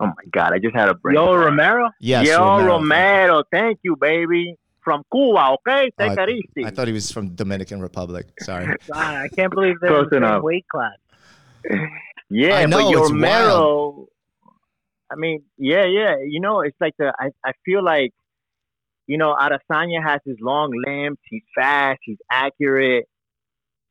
oh 0.06 0.14
my 0.16 0.30
god, 0.32 0.54
I 0.54 0.60
just 0.60 0.76
had 0.76 0.90
a 0.90 0.94
brain. 0.94 1.16
Yo, 1.16 1.26
fart. 1.26 1.46
Romero. 1.46 1.90
yes 2.00 2.28
Yo, 2.28 2.40
Romero. 2.40 2.74
Romero, 2.80 3.44
thank 3.52 3.80
you, 3.84 3.96
baby. 3.96 4.56
From 4.84 5.04
Cuba, 5.12 5.56
okay? 5.68 5.90
Oh, 6.00 6.08
Take 6.08 6.20
it 6.20 6.30
easy. 6.30 6.66
I 6.66 6.70
thought 6.70 6.86
he 6.88 6.94
was 6.94 7.12
from 7.12 7.30
Dominican 7.34 7.82
Republic 7.82 8.28
sorry 8.42 8.68
God, 8.94 9.16
I 9.16 9.28
can't 9.30 9.52
believe 9.52 9.76
they're 9.82 9.90
Close 9.90 10.04
in 10.04 10.10
the 10.10 10.16
same 10.18 10.24
enough. 10.24 10.44
weight 10.44 10.66
class. 10.72 10.98
yeah, 12.30 12.58
I 12.58 12.66
know, 12.68 12.84
but 12.84 12.90
your 12.92 13.02
it's 13.02 13.12
Romero. 13.12 14.08
I 15.12 15.16
mean, 15.16 15.44
yeah, 15.58 15.86
yeah. 15.86 16.18
You 16.24 16.40
know, 16.40 16.62
it's 16.62 16.78
like 16.80 16.94
the. 16.98 17.14
I, 17.20 17.30
I 17.44 17.54
feel 17.64 17.84
like, 17.84 18.12
you 19.08 19.18
know, 19.18 19.36
Adesanya 19.36 20.04
has 20.04 20.20
his 20.26 20.38
long 20.40 20.72
limbs. 20.86 21.18
He's 21.30 21.44
fast. 21.56 22.00
He's 22.04 22.18
accurate. 22.32 23.06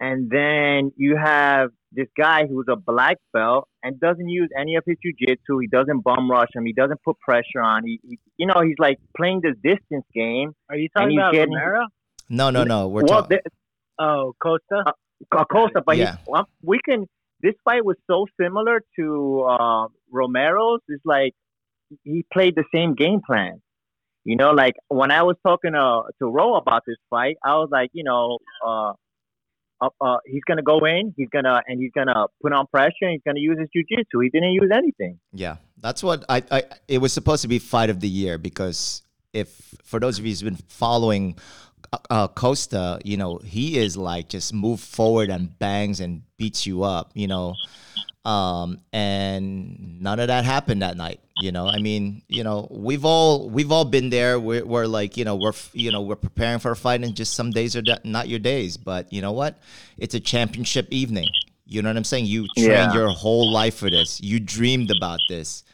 And 0.00 0.28
then 0.30 0.92
you 0.96 1.16
have 1.16 1.70
this 1.94 2.08
guy 2.18 2.46
who's 2.46 2.66
a 2.70 2.76
black 2.76 3.18
belt 3.32 3.68
and 3.82 3.98
doesn't 4.00 4.28
use 4.28 4.48
any 4.58 4.74
of 4.76 4.84
his 4.86 4.96
jujitsu. 5.04 5.60
He 5.60 5.68
doesn't 5.68 6.00
bum 6.02 6.30
rush 6.30 6.48
him. 6.54 6.64
He 6.66 6.72
doesn't 6.72 7.00
put 7.04 7.18
pressure 7.20 7.60
on. 7.62 7.84
He, 7.84 8.00
he 8.02 8.18
you 8.36 8.46
know, 8.46 8.60
he's 8.62 8.78
like 8.78 8.98
playing 9.16 9.40
the 9.42 9.52
distance 9.70 10.04
game. 10.14 10.52
Are 10.68 10.76
you 10.76 10.88
And 10.94 11.02
talking 11.02 11.18
about 11.18 11.32
getting- 11.32 11.54
Romero? 11.54 11.86
no 12.30 12.48
no 12.50 12.64
no 12.64 12.88
we're 12.88 13.02
well, 13.04 13.22
talking 13.22 13.38
the, 13.44 13.50
Oh, 13.98 14.34
Costa. 14.42 14.92
Acosta, 15.30 15.82
but 15.86 15.96
Yeah. 15.96 16.16
he, 16.16 16.22
well, 16.26 16.48
we 16.62 16.78
can. 16.88 17.06
this 17.42 17.54
fight 17.64 17.84
was 17.84 17.96
so 18.10 18.26
similar 18.40 18.80
to 18.98 19.42
uh, 19.48 19.86
Romero's. 20.10 20.80
It's 20.88 21.04
like 21.04 21.32
he 22.02 22.24
played 22.32 22.54
the 22.56 22.64
same 22.74 22.94
game 22.94 23.20
plan. 23.24 23.60
You 24.24 24.36
know, 24.36 24.50
like 24.52 24.74
when 24.88 25.10
I 25.10 25.22
was 25.22 25.36
talking 25.46 25.72
to 25.72 26.02
to 26.18 26.26
Ro 26.26 26.54
about 26.56 26.82
this 26.86 26.96
fight, 27.10 27.36
I 27.44 27.54
was 27.56 27.68
like, 27.70 27.90
you 27.92 28.04
know, 28.04 28.38
uh, 28.66 28.92
uh, 30.00 30.18
he's 30.26 30.42
gonna 30.46 30.62
go 30.62 30.78
in, 30.84 31.14
he's 31.16 31.28
gonna 31.30 31.62
and 31.66 31.80
he's 31.80 31.92
gonna 31.92 32.26
put 32.42 32.52
on 32.52 32.66
pressure. 32.66 33.10
He's 33.10 33.22
gonna 33.26 33.40
use 33.40 33.58
his 33.58 33.68
jujitsu. 33.68 34.22
He 34.22 34.30
didn't 34.30 34.52
use 34.52 34.70
anything. 34.72 35.18
Yeah, 35.32 35.56
that's 35.80 36.02
what 36.02 36.24
I, 36.28 36.42
I. 36.50 36.62
It 36.88 36.98
was 36.98 37.12
supposed 37.12 37.42
to 37.42 37.48
be 37.48 37.58
fight 37.58 37.90
of 37.90 38.00
the 38.00 38.08
year 38.08 38.38
because 38.38 39.02
if 39.32 39.74
for 39.82 40.00
those 40.00 40.18
of 40.18 40.24
you 40.24 40.30
who's 40.30 40.42
been 40.42 40.56
following 40.68 41.36
uh, 41.92 41.98
uh, 42.10 42.28
Costa, 42.28 43.00
you 43.04 43.16
know 43.16 43.38
he 43.38 43.78
is 43.78 43.96
like 43.96 44.28
just 44.28 44.54
move 44.54 44.80
forward 44.80 45.30
and 45.30 45.58
bangs 45.58 46.00
and 46.00 46.22
beats 46.38 46.66
you 46.66 46.82
up. 46.82 47.10
You 47.14 47.26
know, 47.26 47.54
um, 48.24 48.80
and 48.92 50.00
none 50.00 50.18
of 50.18 50.28
that 50.28 50.44
happened 50.44 50.82
that 50.82 50.96
night. 50.96 51.20
You 51.40 51.52
know, 51.52 51.66
I 51.66 51.78
mean, 51.78 52.22
you 52.28 52.44
know, 52.44 52.68
we've 52.70 53.04
all 53.04 53.50
we've 53.50 53.72
all 53.72 53.84
been 53.84 54.08
there. 54.10 54.38
We're, 54.38 54.64
we're 54.64 54.86
like, 54.86 55.16
you 55.16 55.24
know, 55.24 55.36
we're 55.36 55.52
you 55.72 55.90
know 55.90 56.00
we're 56.00 56.16
preparing 56.16 56.58
for 56.60 56.70
a 56.70 56.76
fight, 56.76 57.02
and 57.02 57.14
just 57.14 57.34
some 57.34 57.50
days 57.50 57.76
are 57.76 57.82
not 58.04 58.28
your 58.28 58.38
days. 58.38 58.76
But 58.76 59.12
you 59.12 59.20
know 59.20 59.32
what? 59.32 59.58
It's 59.98 60.14
a 60.14 60.20
championship 60.20 60.86
evening. 60.90 61.28
You 61.66 61.82
know 61.82 61.88
what 61.88 61.96
I'm 61.96 62.04
saying? 62.04 62.26
You 62.26 62.46
trained 62.56 62.70
yeah. 62.70 62.94
your 62.94 63.08
whole 63.08 63.52
life 63.52 63.76
for 63.76 63.90
this. 63.90 64.20
You 64.20 64.38
dreamed 64.38 64.90
about 64.96 65.18
this. 65.28 65.64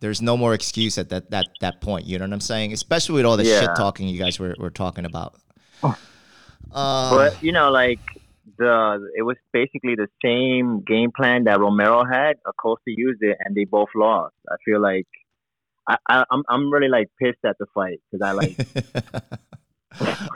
There's 0.00 0.20
no 0.20 0.36
more 0.36 0.52
excuse 0.54 0.98
at 0.98 1.08
that 1.08 1.30
that 1.30 1.46
that 1.60 1.80
point. 1.80 2.04
You 2.06 2.18
know 2.18 2.26
what 2.26 2.34
I'm 2.34 2.40
saying? 2.40 2.72
Especially 2.72 3.14
with 3.14 3.24
all 3.24 3.36
the 3.36 3.44
yeah. 3.44 3.60
shit 3.60 3.70
talking 3.76 4.08
you 4.08 4.18
guys 4.18 4.38
were, 4.38 4.54
were 4.58 4.70
talking 4.70 5.06
about. 5.06 5.36
Uh, 5.82 5.94
but 6.72 7.42
you 7.42 7.52
know, 7.52 7.70
like 7.70 8.00
the 8.58 9.10
it 9.16 9.22
was 9.22 9.36
basically 9.52 9.94
the 9.94 10.08
same 10.22 10.82
game 10.82 11.10
plan 11.14 11.44
that 11.44 11.60
Romero 11.60 12.04
had. 12.04 12.36
Acosta 12.46 12.90
used 12.90 13.22
it, 13.22 13.36
and 13.40 13.54
they 13.54 13.64
both 13.64 13.88
lost. 13.94 14.34
I 14.48 14.56
feel 14.64 14.80
like 14.80 15.06
I, 15.88 15.96
I 16.08 16.18
am 16.18 16.24
I'm, 16.30 16.42
I'm 16.48 16.72
really 16.72 16.88
like 16.88 17.08
pissed 17.20 17.44
at 17.44 17.58
the 17.58 17.66
fight 17.74 18.00
because 18.10 18.26
I 18.26 18.32
like. 18.32 18.56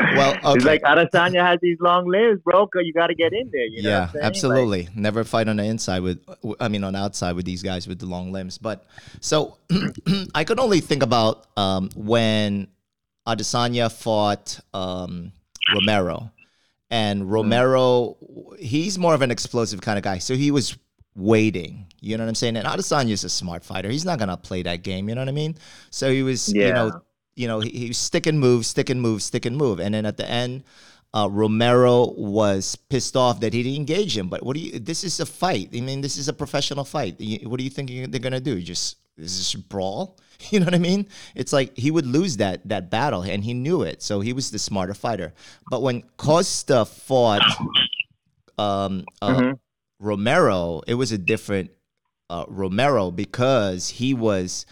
well, 0.00 0.34
okay. 0.44 0.52
it's 0.54 0.64
like 0.64 0.82
Adesanya 0.82 1.44
has 1.44 1.58
these 1.60 1.78
long 1.80 2.06
limbs, 2.06 2.40
bro. 2.44 2.68
You 2.74 2.92
got 2.92 3.08
to 3.08 3.14
get 3.14 3.32
in 3.32 3.50
there. 3.52 3.66
You 3.66 3.82
know 3.82 3.90
yeah, 3.90 4.10
absolutely. 4.20 4.84
Like, 4.84 4.96
Never 4.96 5.24
fight 5.24 5.48
on 5.48 5.56
the 5.56 5.64
inside 5.64 6.00
with, 6.00 6.24
I 6.60 6.68
mean, 6.68 6.84
on 6.84 6.94
outside 6.94 7.36
with 7.36 7.44
these 7.44 7.62
guys 7.62 7.86
with 7.86 7.98
the 7.98 8.06
long 8.06 8.32
limbs. 8.32 8.58
But 8.58 8.86
so 9.20 9.58
I 10.34 10.44
could 10.44 10.58
only 10.58 10.80
think 10.80 11.02
about 11.02 11.46
um, 11.56 11.90
when 11.94 12.68
Adesanya 13.26 13.90
fought 13.90 14.60
um, 14.74 15.32
Romero 15.74 16.31
and 16.92 17.22
mm-hmm. 17.22 17.30
Romero, 17.30 18.16
he's 18.58 18.98
more 18.98 19.14
of 19.14 19.22
an 19.22 19.30
explosive 19.30 19.80
kind 19.80 19.98
of 19.98 20.04
guy. 20.04 20.18
So 20.18 20.34
he 20.34 20.50
was 20.50 20.76
waiting. 21.16 21.86
You 22.00 22.16
know 22.16 22.24
what 22.24 22.28
I'm 22.28 22.34
saying? 22.34 22.56
And 22.56 22.66
Adesanya's 22.66 23.24
a 23.24 23.30
smart 23.30 23.64
fighter. 23.64 23.88
He's 23.88 24.04
not 24.04 24.18
gonna 24.18 24.36
play 24.36 24.62
that 24.62 24.82
game. 24.82 25.08
You 25.08 25.14
know 25.14 25.22
what 25.22 25.28
I 25.28 25.32
mean? 25.32 25.56
So 25.90 26.12
he 26.12 26.22
was, 26.22 26.52
yeah. 26.52 26.66
you 26.66 26.72
know, 26.74 27.02
you 27.34 27.48
know, 27.48 27.60
he, 27.60 27.70
he 27.70 27.88
was 27.88 27.98
stick 27.98 28.26
and 28.26 28.38
move, 28.38 28.66
stick 28.66 28.90
and 28.90 29.00
move, 29.00 29.22
stick 29.22 29.46
and 29.46 29.56
move. 29.56 29.80
And 29.80 29.94
then 29.94 30.04
at 30.04 30.18
the 30.18 30.28
end, 30.28 30.64
uh, 31.14 31.28
Romero 31.30 32.12
was 32.12 32.76
pissed 32.76 33.16
off 33.16 33.40
that 33.40 33.54
he 33.54 33.62
didn't 33.62 33.76
engage 33.76 34.16
him. 34.16 34.28
But 34.28 34.42
what 34.44 34.54
do 34.54 34.60
you? 34.60 34.78
This 34.78 35.02
is 35.02 35.18
a 35.18 35.26
fight. 35.26 35.70
I 35.74 35.80
mean, 35.80 36.02
this 36.02 36.18
is 36.18 36.28
a 36.28 36.32
professional 36.34 36.84
fight. 36.84 37.16
What 37.44 37.56
do 37.56 37.64
you 37.64 37.70
think 37.70 37.90
they're 38.10 38.20
gonna 38.20 38.40
do? 38.40 38.60
Just 38.60 38.98
is 39.16 39.36
this 39.38 39.54
brawl? 39.54 40.18
You 40.50 40.58
know 40.58 40.64
what 40.64 40.74
I 40.74 40.78
mean? 40.78 41.06
It's 41.36 41.52
like 41.52 41.78
he 41.78 41.92
would 41.92 42.04
lose 42.04 42.38
that 42.38 42.68
that 42.68 42.90
battle, 42.90 43.22
and 43.22 43.44
he 43.44 43.54
knew 43.54 43.82
it. 43.82 44.02
So 44.02 44.18
he 44.18 44.32
was 44.32 44.50
the 44.50 44.58
smarter 44.58 44.92
fighter. 44.92 45.34
But 45.70 45.82
when 45.82 46.02
Costa 46.16 46.84
fought 46.84 47.42
um, 48.58 49.04
uh, 49.20 49.36
mm-hmm. 49.36 49.52
Romero, 50.00 50.82
it 50.88 50.94
was 50.94 51.12
a 51.12 51.18
different 51.18 51.70
uh, 52.28 52.44
Romero 52.48 53.12
because 53.12 53.88
he 53.88 54.14
was 54.14 54.66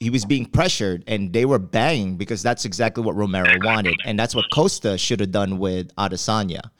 he 0.00 0.10
was 0.10 0.24
being 0.24 0.46
pressured 0.46 1.04
and 1.06 1.32
they 1.32 1.44
were 1.44 1.58
banging 1.58 2.16
because 2.16 2.42
that's 2.42 2.64
exactly 2.64 3.02
what 3.02 3.16
Romero 3.16 3.52
wanted. 3.62 3.96
And 4.04 4.18
that's 4.18 4.34
what 4.34 4.44
Costa 4.52 4.98
should 4.98 5.20
have 5.20 5.30
done 5.30 5.58
with 5.58 5.94
Adesanya. 5.96 6.70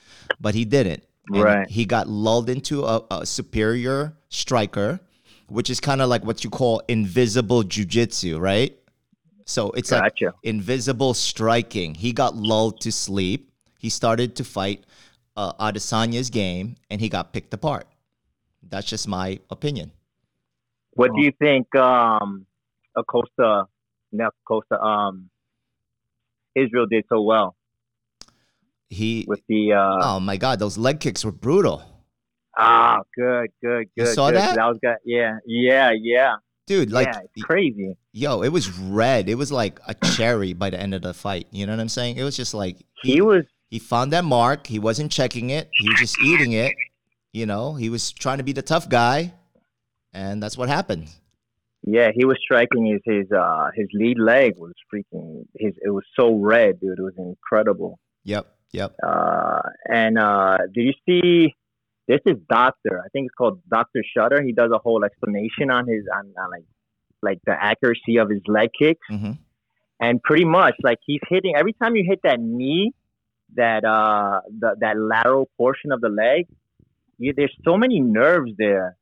But 0.40 0.54
he 0.54 0.64
didn't. 0.64 1.04
And 1.28 1.42
right. 1.42 1.70
He 1.70 1.84
got 1.86 2.08
lulled 2.08 2.48
into 2.48 2.84
a, 2.84 3.02
a 3.10 3.26
superior 3.26 4.16
striker 4.28 5.00
which 5.48 5.70
is 5.70 5.80
kind 5.80 6.00
of 6.00 6.08
like 6.08 6.24
what 6.24 6.44
you 6.44 6.50
call 6.50 6.82
invisible 6.88 7.62
jujitsu, 7.62 8.40
right? 8.40 8.76
So 9.44 9.70
it's 9.72 9.90
gotcha. 9.90 10.26
like 10.26 10.34
invisible 10.42 11.14
striking. 11.14 11.94
He 11.94 12.12
got 12.12 12.34
lulled 12.34 12.80
to 12.80 12.92
sleep. 12.92 13.52
He 13.78 13.88
started 13.90 14.34
to 14.36 14.44
fight 14.44 14.84
uh, 15.36 15.52
Adesanya's 15.54 16.30
game, 16.30 16.76
and 16.90 17.00
he 17.00 17.08
got 17.08 17.32
picked 17.32 17.54
apart. 17.54 17.86
That's 18.62 18.86
just 18.86 19.06
my 19.06 19.38
opinion. 19.50 19.92
What 20.94 21.12
do 21.14 21.22
you 21.22 21.30
think, 21.38 21.74
um, 21.76 22.46
Acosta, 22.96 23.66
not 24.12 24.34
Acosta, 24.44 24.80
um, 24.80 25.28
Israel 26.54 26.86
did 26.86 27.04
so 27.08 27.20
well? 27.20 27.54
He 28.88 29.24
with 29.28 29.42
the 29.48 29.72
uh, 29.72 29.98
oh 30.00 30.20
my 30.20 30.36
god, 30.36 30.58
those 30.58 30.78
leg 30.78 31.00
kicks 31.00 31.24
were 31.24 31.32
brutal. 31.32 31.82
Ah, 32.56 33.00
good, 33.14 33.50
good, 33.62 33.86
good. 33.96 34.06
You 34.06 34.06
saw 34.06 34.28
good. 34.28 34.36
that? 34.36 34.56
That 34.56 34.66
was 34.66 34.78
good. 34.82 34.96
Yeah, 35.04 35.38
yeah, 35.46 35.92
yeah. 35.92 36.36
Dude, 36.66 36.90
like 36.90 37.06
yeah, 37.06 37.20
it's 37.20 37.44
crazy. 37.44 37.96
Yo, 38.12 38.42
it 38.42 38.48
was 38.48 38.70
red. 38.78 39.28
It 39.28 39.36
was 39.36 39.52
like 39.52 39.78
a 39.86 39.94
cherry 40.16 40.52
by 40.52 40.70
the 40.70 40.80
end 40.80 40.94
of 40.94 41.02
the 41.02 41.14
fight. 41.14 41.46
You 41.52 41.66
know 41.66 41.72
what 41.72 41.80
I'm 41.80 41.88
saying? 41.88 42.16
It 42.16 42.24
was 42.24 42.36
just 42.36 42.54
like 42.54 42.78
he, 43.02 43.14
he 43.14 43.20
was. 43.20 43.44
He 43.68 43.78
found 43.78 44.12
that 44.12 44.24
mark. 44.24 44.66
He 44.66 44.78
wasn't 44.78 45.12
checking 45.12 45.50
it. 45.50 45.68
He 45.72 45.88
was 45.88 45.98
just 46.00 46.18
eating 46.20 46.52
it. 46.52 46.74
You 47.32 47.46
know, 47.46 47.74
he 47.74 47.90
was 47.90 48.10
trying 48.12 48.38
to 48.38 48.44
be 48.44 48.52
the 48.52 48.62
tough 48.62 48.88
guy, 48.88 49.34
and 50.12 50.42
that's 50.42 50.56
what 50.56 50.68
happened. 50.68 51.08
Yeah, 51.82 52.10
he 52.12 52.24
was 52.24 52.36
striking 52.42 52.86
his 52.86 53.00
his 53.04 53.30
uh 53.30 53.70
his 53.76 53.86
lead 53.92 54.18
leg 54.18 54.54
was 54.56 54.72
freaking 54.92 55.44
his 55.54 55.74
it 55.84 55.90
was 55.90 56.04
so 56.18 56.34
red, 56.34 56.80
dude. 56.80 56.98
It 56.98 57.02
was 57.02 57.14
incredible. 57.16 58.00
Yep, 58.24 58.46
yep. 58.72 58.96
Uh, 59.06 59.60
and 59.88 60.18
uh, 60.18 60.58
did 60.74 60.82
you 60.82 60.94
see? 61.06 61.54
This 62.08 62.20
is 62.24 62.36
Doctor. 62.48 63.02
I 63.04 63.08
think 63.08 63.26
it's 63.26 63.34
called 63.34 63.60
Doctor 63.68 64.02
Shutter. 64.16 64.42
He 64.42 64.52
does 64.52 64.70
a 64.72 64.78
whole 64.78 65.04
explanation 65.04 65.70
on 65.70 65.88
his 65.88 66.04
on, 66.14 66.32
on 66.38 66.50
like 66.50 66.64
like 67.22 67.38
the 67.46 67.52
accuracy 67.52 68.18
of 68.18 68.30
his 68.30 68.42
leg 68.46 68.70
kicks, 68.78 69.06
mm-hmm. 69.10 69.32
and 70.00 70.22
pretty 70.22 70.44
much 70.44 70.74
like 70.82 70.98
he's 71.04 71.20
hitting 71.28 71.54
every 71.56 71.72
time 71.72 71.96
you 71.96 72.04
hit 72.08 72.20
that 72.22 72.38
knee, 72.38 72.92
that 73.56 73.84
uh 73.84 74.40
the, 74.58 74.76
that 74.80 74.96
lateral 74.98 75.48
portion 75.56 75.92
of 75.92 76.00
the 76.00 76.08
leg. 76.08 76.46
You, 77.18 77.32
there's 77.34 77.54
so 77.64 77.78
many 77.78 77.98
nerves 77.98 78.52
there, 78.58 78.96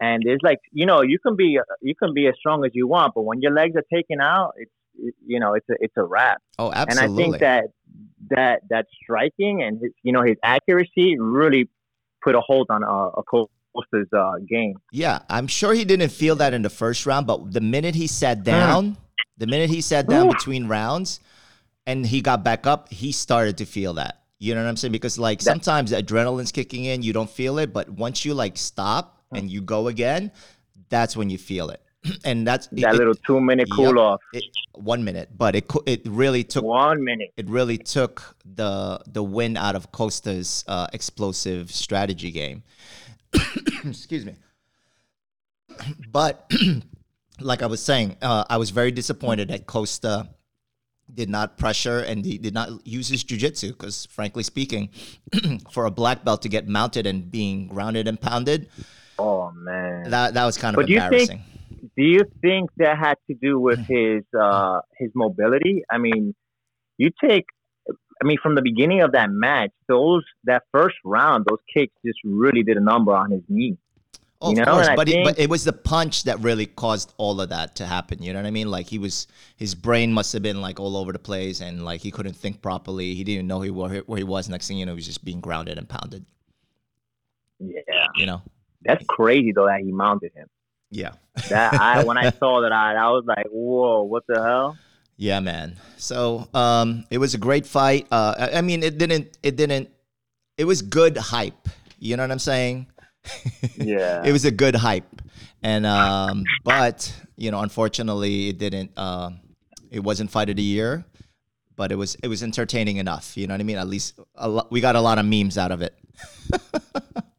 and 0.00 0.22
there's 0.24 0.40
like 0.42 0.60
you 0.72 0.86
know 0.86 1.02
you 1.02 1.18
can 1.18 1.36
be 1.36 1.58
you 1.82 1.94
can 1.94 2.14
be 2.14 2.28
as 2.28 2.34
strong 2.38 2.64
as 2.64 2.70
you 2.72 2.86
want, 2.86 3.12
but 3.14 3.22
when 3.22 3.42
your 3.42 3.52
legs 3.52 3.74
are 3.76 3.84
taken 3.92 4.20
out, 4.20 4.52
it's 4.56 4.70
it, 4.98 5.14
you 5.26 5.38
know 5.38 5.54
it's 5.54 5.68
a 5.68 5.74
it's 5.80 5.96
a 5.96 6.02
wrap. 6.04 6.40
Oh, 6.58 6.72
absolutely. 6.72 7.04
And 7.04 7.12
I 7.12 7.16
think 7.16 7.40
that 7.40 7.64
that 8.30 8.60
that 8.70 8.86
striking 9.02 9.62
and 9.62 9.80
his 9.82 9.90
you 10.02 10.12
know 10.12 10.22
his 10.22 10.36
accuracy 10.42 11.18
really 11.18 11.68
put 12.22 12.34
a 12.34 12.40
hold 12.40 12.66
on 12.70 12.84
uh, 12.84 13.10
a 13.16 13.22
Costa's 13.22 14.08
uh, 14.16 14.32
game. 14.48 14.74
Yeah, 14.92 15.20
I'm 15.28 15.46
sure 15.46 15.72
he 15.72 15.84
didn't 15.84 16.10
feel 16.10 16.36
that 16.36 16.54
in 16.54 16.62
the 16.62 16.70
first 16.70 17.06
round, 17.06 17.26
but 17.26 17.52
the 17.52 17.60
minute 17.60 17.94
he 17.94 18.06
sat 18.06 18.44
down, 18.44 18.96
the 19.36 19.46
minute 19.46 19.70
he 19.70 19.80
sat 19.80 20.08
down 20.08 20.26
Ooh. 20.26 20.32
between 20.32 20.66
rounds, 20.66 21.20
and 21.86 22.06
he 22.06 22.20
got 22.20 22.44
back 22.44 22.66
up, 22.66 22.92
he 22.92 23.12
started 23.12 23.58
to 23.58 23.64
feel 23.64 23.94
that. 23.94 24.22
You 24.38 24.54
know 24.54 24.62
what 24.62 24.68
I'm 24.68 24.76
saying? 24.76 24.92
Because 24.92 25.18
like 25.18 25.38
that, 25.38 25.44
sometimes 25.44 25.92
adrenaline's 25.92 26.52
kicking 26.52 26.84
in, 26.84 27.02
you 27.02 27.12
don't 27.12 27.30
feel 27.30 27.58
it, 27.58 27.72
but 27.72 27.88
once 27.88 28.24
you 28.24 28.34
like 28.34 28.56
stop 28.56 29.22
and 29.34 29.50
you 29.50 29.60
go 29.60 29.88
again, 29.88 30.30
that's 30.88 31.16
when 31.16 31.28
you 31.28 31.38
feel 31.38 31.70
it. 31.70 31.82
and 32.24 32.46
that's 32.46 32.66
that 32.68 32.94
it, 32.94 32.98
little 32.98 33.14
two 33.14 33.40
minute 33.40 33.68
cool 33.70 33.86
yep, 33.86 33.96
off. 33.96 34.20
It, 34.32 34.44
one 34.74 35.04
minute, 35.04 35.30
but 35.36 35.54
it 35.54 35.70
it 35.86 36.02
really 36.06 36.44
took 36.44 36.64
one 36.64 37.02
minute. 37.02 37.32
It 37.36 37.48
really 37.48 37.78
took 37.78 38.36
the 38.44 39.00
the 39.06 39.22
win 39.22 39.56
out 39.56 39.74
of 39.74 39.92
Costa's 39.92 40.64
uh, 40.68 40.88
explosive 40.92 41.70
strategy 41.70 42.30
game. 42.30 42.62
Excuse 43.84 44.24
me. 44.24 44.34
But 46.10 46.50
like 47.40 47.62
I 47.62 47.66
was 47.66 47.80
saying, 47.80 48.16
uh, 48.20 48.44
I 48.50 48.56
was 48.56 48.70
very 48.70 48.90
disappointed 48.90 49.48
that 49.48 49.66
Costa 49.66 50.28
did 51.12 51.28
not 51.28 51.56
pressure 51.56 52.00
and 52.00 52.24
he 52.24 52.36
did 52.38 52.52
not 52.52 52.86
use 52.86 53.08
his 53.08 53.24
jujitsu 53.24 53.68
because, 53.68 54.06
frankly 54.06 54.42
speaking, 54.42 54.90
for 55.70 55.86
a 55.86 55.90
black 55.90 56.24
belt 56.24 56.42
to 56.42 56.48
get 56.48 56.68
mounted 56.68 57.06
and 57.06 57.30
being 57.30 57.68
grounded 57.68 58.08
and 58.08 58.20
pounded, 58.20 58.68
oh 59.18 59.50
man, 59.52 60.10
that 60.10 60.34
that 60.34 60.44
was 60.44 60.58
kind 60.58 60.74
of 60.74 60.82
but 60.82 60.90
embarrassing. 60.90 61.20
You 61.20 61.26
think, 61.26 61.57
do 61.96 62.02
you 62.02 62.22
think 62.40 62.70
that 62.76 62.98
had 62.98 63.16
to 63.28 63.34
do 63.34 63.58
with 63.58 63.78
his 63.86 64.22
uh, 64.38 64.80
his 64.98 65.10
mobility? 65.14 65.82
I 65.90 65.98
mean, 65.98 66.34
you 66.96 67.10
take, 67.22 67.46
I 67.88 68.26
mean, 68.26 68.38
from 68.42 68.54
the 68.54 68.62
beginning 68.62 69.02
of 69.02 69.12
that 69.12 69.30
match, 69.30 69.70
those 69.88 70.24
that 70.44 70.64
first 70.72 70.96
round, 71.04 71.46
those 71.48 71.60
kicks 71.72 71.94
just 72.04 72.18
really 72.24 72.62
did 72.62 72.76
a 72.76 72.80
number 72.80 73.14
on 73.14 73.30
his 73.30 73.42
knee. 73.48 73.78
Oh, 74.40 74.52
you 74.52 74.60
of 74.60 74.66
know? 74.66 74.72
course, 74.74 74.88
but, 74.94 75.08
think, 75.08 75.18
it, 75.18 75.24
but 75.24 75.38
it 75.38 75.50
was 75.50 75.64
the 75.64 75.72
punch 75.72 76.22
that 76.24 76.38
really 76.40 76.66
caused 76.66 77.12
all 77.16 77.40
of 77.40 77.48
that 77.48 77.74
to 77.76 77.86
happen. 77.86 78.22
You 78.22 78.32
know 78.32 78.38
what 78.38 78.46
I 78.46 78.52
mean? 78.52 78.70
Like 78.70 78.86
he 78.86 78.98
was, 78.98 79.26
his 79.56 79.74
brain 79.74 80.12
must 80.12 80.32
have 80.32 80.42
been 80.42 80.60
like 80.60 80.78
all 80.78 80.96
over 80.96 81.12
the 81.12 81.18
place, 81.18 81.60
and 81.60 81.84
like 81.84 82.00
he 82.00 82.10
couldn't 82.10 82.36
think 82.36 82.62
properly. 82.62 83.14
He 83.14 83.24
didn't 83.24 83.48
know 83.48 83.60
he 83.62 83.70
where, 83.70 84.00
where 84.00 84.18
he 84.18 84.24
was. 84.24 84.48
Next 84.48 84.68
thing 84.68 84.78
you 84.78 84.86
know, 84.86 84.92
he 84.92 84.96
was 84.96 85.06
just 85.06 85.24
being 85.24 85.40
grounded 85.40 85.76
and 85.76 85.88
pounded. 85.88 86.24
Yeah, 87.58 87.80
You 88.16 88.26
know. 88.26 88.42
That's 88.82 89.04
crazy 89.06 89.50
though 89.50 89.66
that 89.66 89.80
he 89.80 89.90
mounted 89.90 90.32
him. 90.34 90.48
Yeah. 90.90 91.12
That 91.48 91.74
I 91.74 92.04
when 92.04 92.16
I 92.16 92.30
saw 92.38 92.62
that 92.62 92.72
I, 92.72 92.94
I 92.94 93.10
was 93.10 93.24
like, 93.26 93.46
whoa, 93.50 94.02
what 94.02 94.24
the 94.26 94.42
hell? 94.42 94.76
Yeah, 95.16 95.40
man. 95.40 95.76
So 95.96 96.48
um, 96.54 97.04
it 97.10 97.18
was 97.18 97.34
a 97.34 97.38
great 97.38 97.66
fight. 97.66 98.06
Uh, 98.10 98.34
I, 98.38 98.58
I 98.58 98.60
mean, 98.60 98.82
it 98.82 98.98
didn't. 98.98 99.36
It 99.42 99.56
didn't. 99.56 99.90
It 100.56 100.64
was 100.64 100.80
good 100.80 101.16
hype. 101.16 101.68
You 101.98 102.16
know 102.16 102.22
what 102.22 102.30
I'm 102.30 102.38
saying? 102.38 102.86
Yeah. 103.76 104.22
it 104.24 104.32
was 104.32 104.44
a 104.44 104.52
good 104.52 104.76
hype, 104.76 105.22
and 105.62 105.84
um, 105.84 106.44
but 106.64 107.12
you 107.36 107.50
know, 107.50 107.60
unfortunately, 107.60 108.50
it 108.50 108.58
didn't. 108.58 108.92
Uh, 108.96 109.30
it 109.90 110.00
wasn't 110.00 110.30
fight 110.30 110.50
of 110.50 110.56
the 110.56 110.62
year, 110.62 111.04
but 111.74 111.90
it 111.90 111.96
was 111.96 112.14
it 112.22 112.28
was 112.28 112.44
entertaining 112.44 112.98
enough. 112.98 113.36
You 113.36 113.48
know 113.48 113.54
what 113.54 113.60
I 113.60 113.64
mean? 113.64 113.78
At 113.78 113.88
least 113.88 114.18
a 114.36 114.48
lo- 114.48 114.68
we 114.70 114.80
got 114.80 114.94
a 114.94 115.00
lot 115.00 115.18
of 115.18 115.26
memes 115.26 115.58
out 115.58 115.72
of 115.72 115.82
it. 115.82 115.98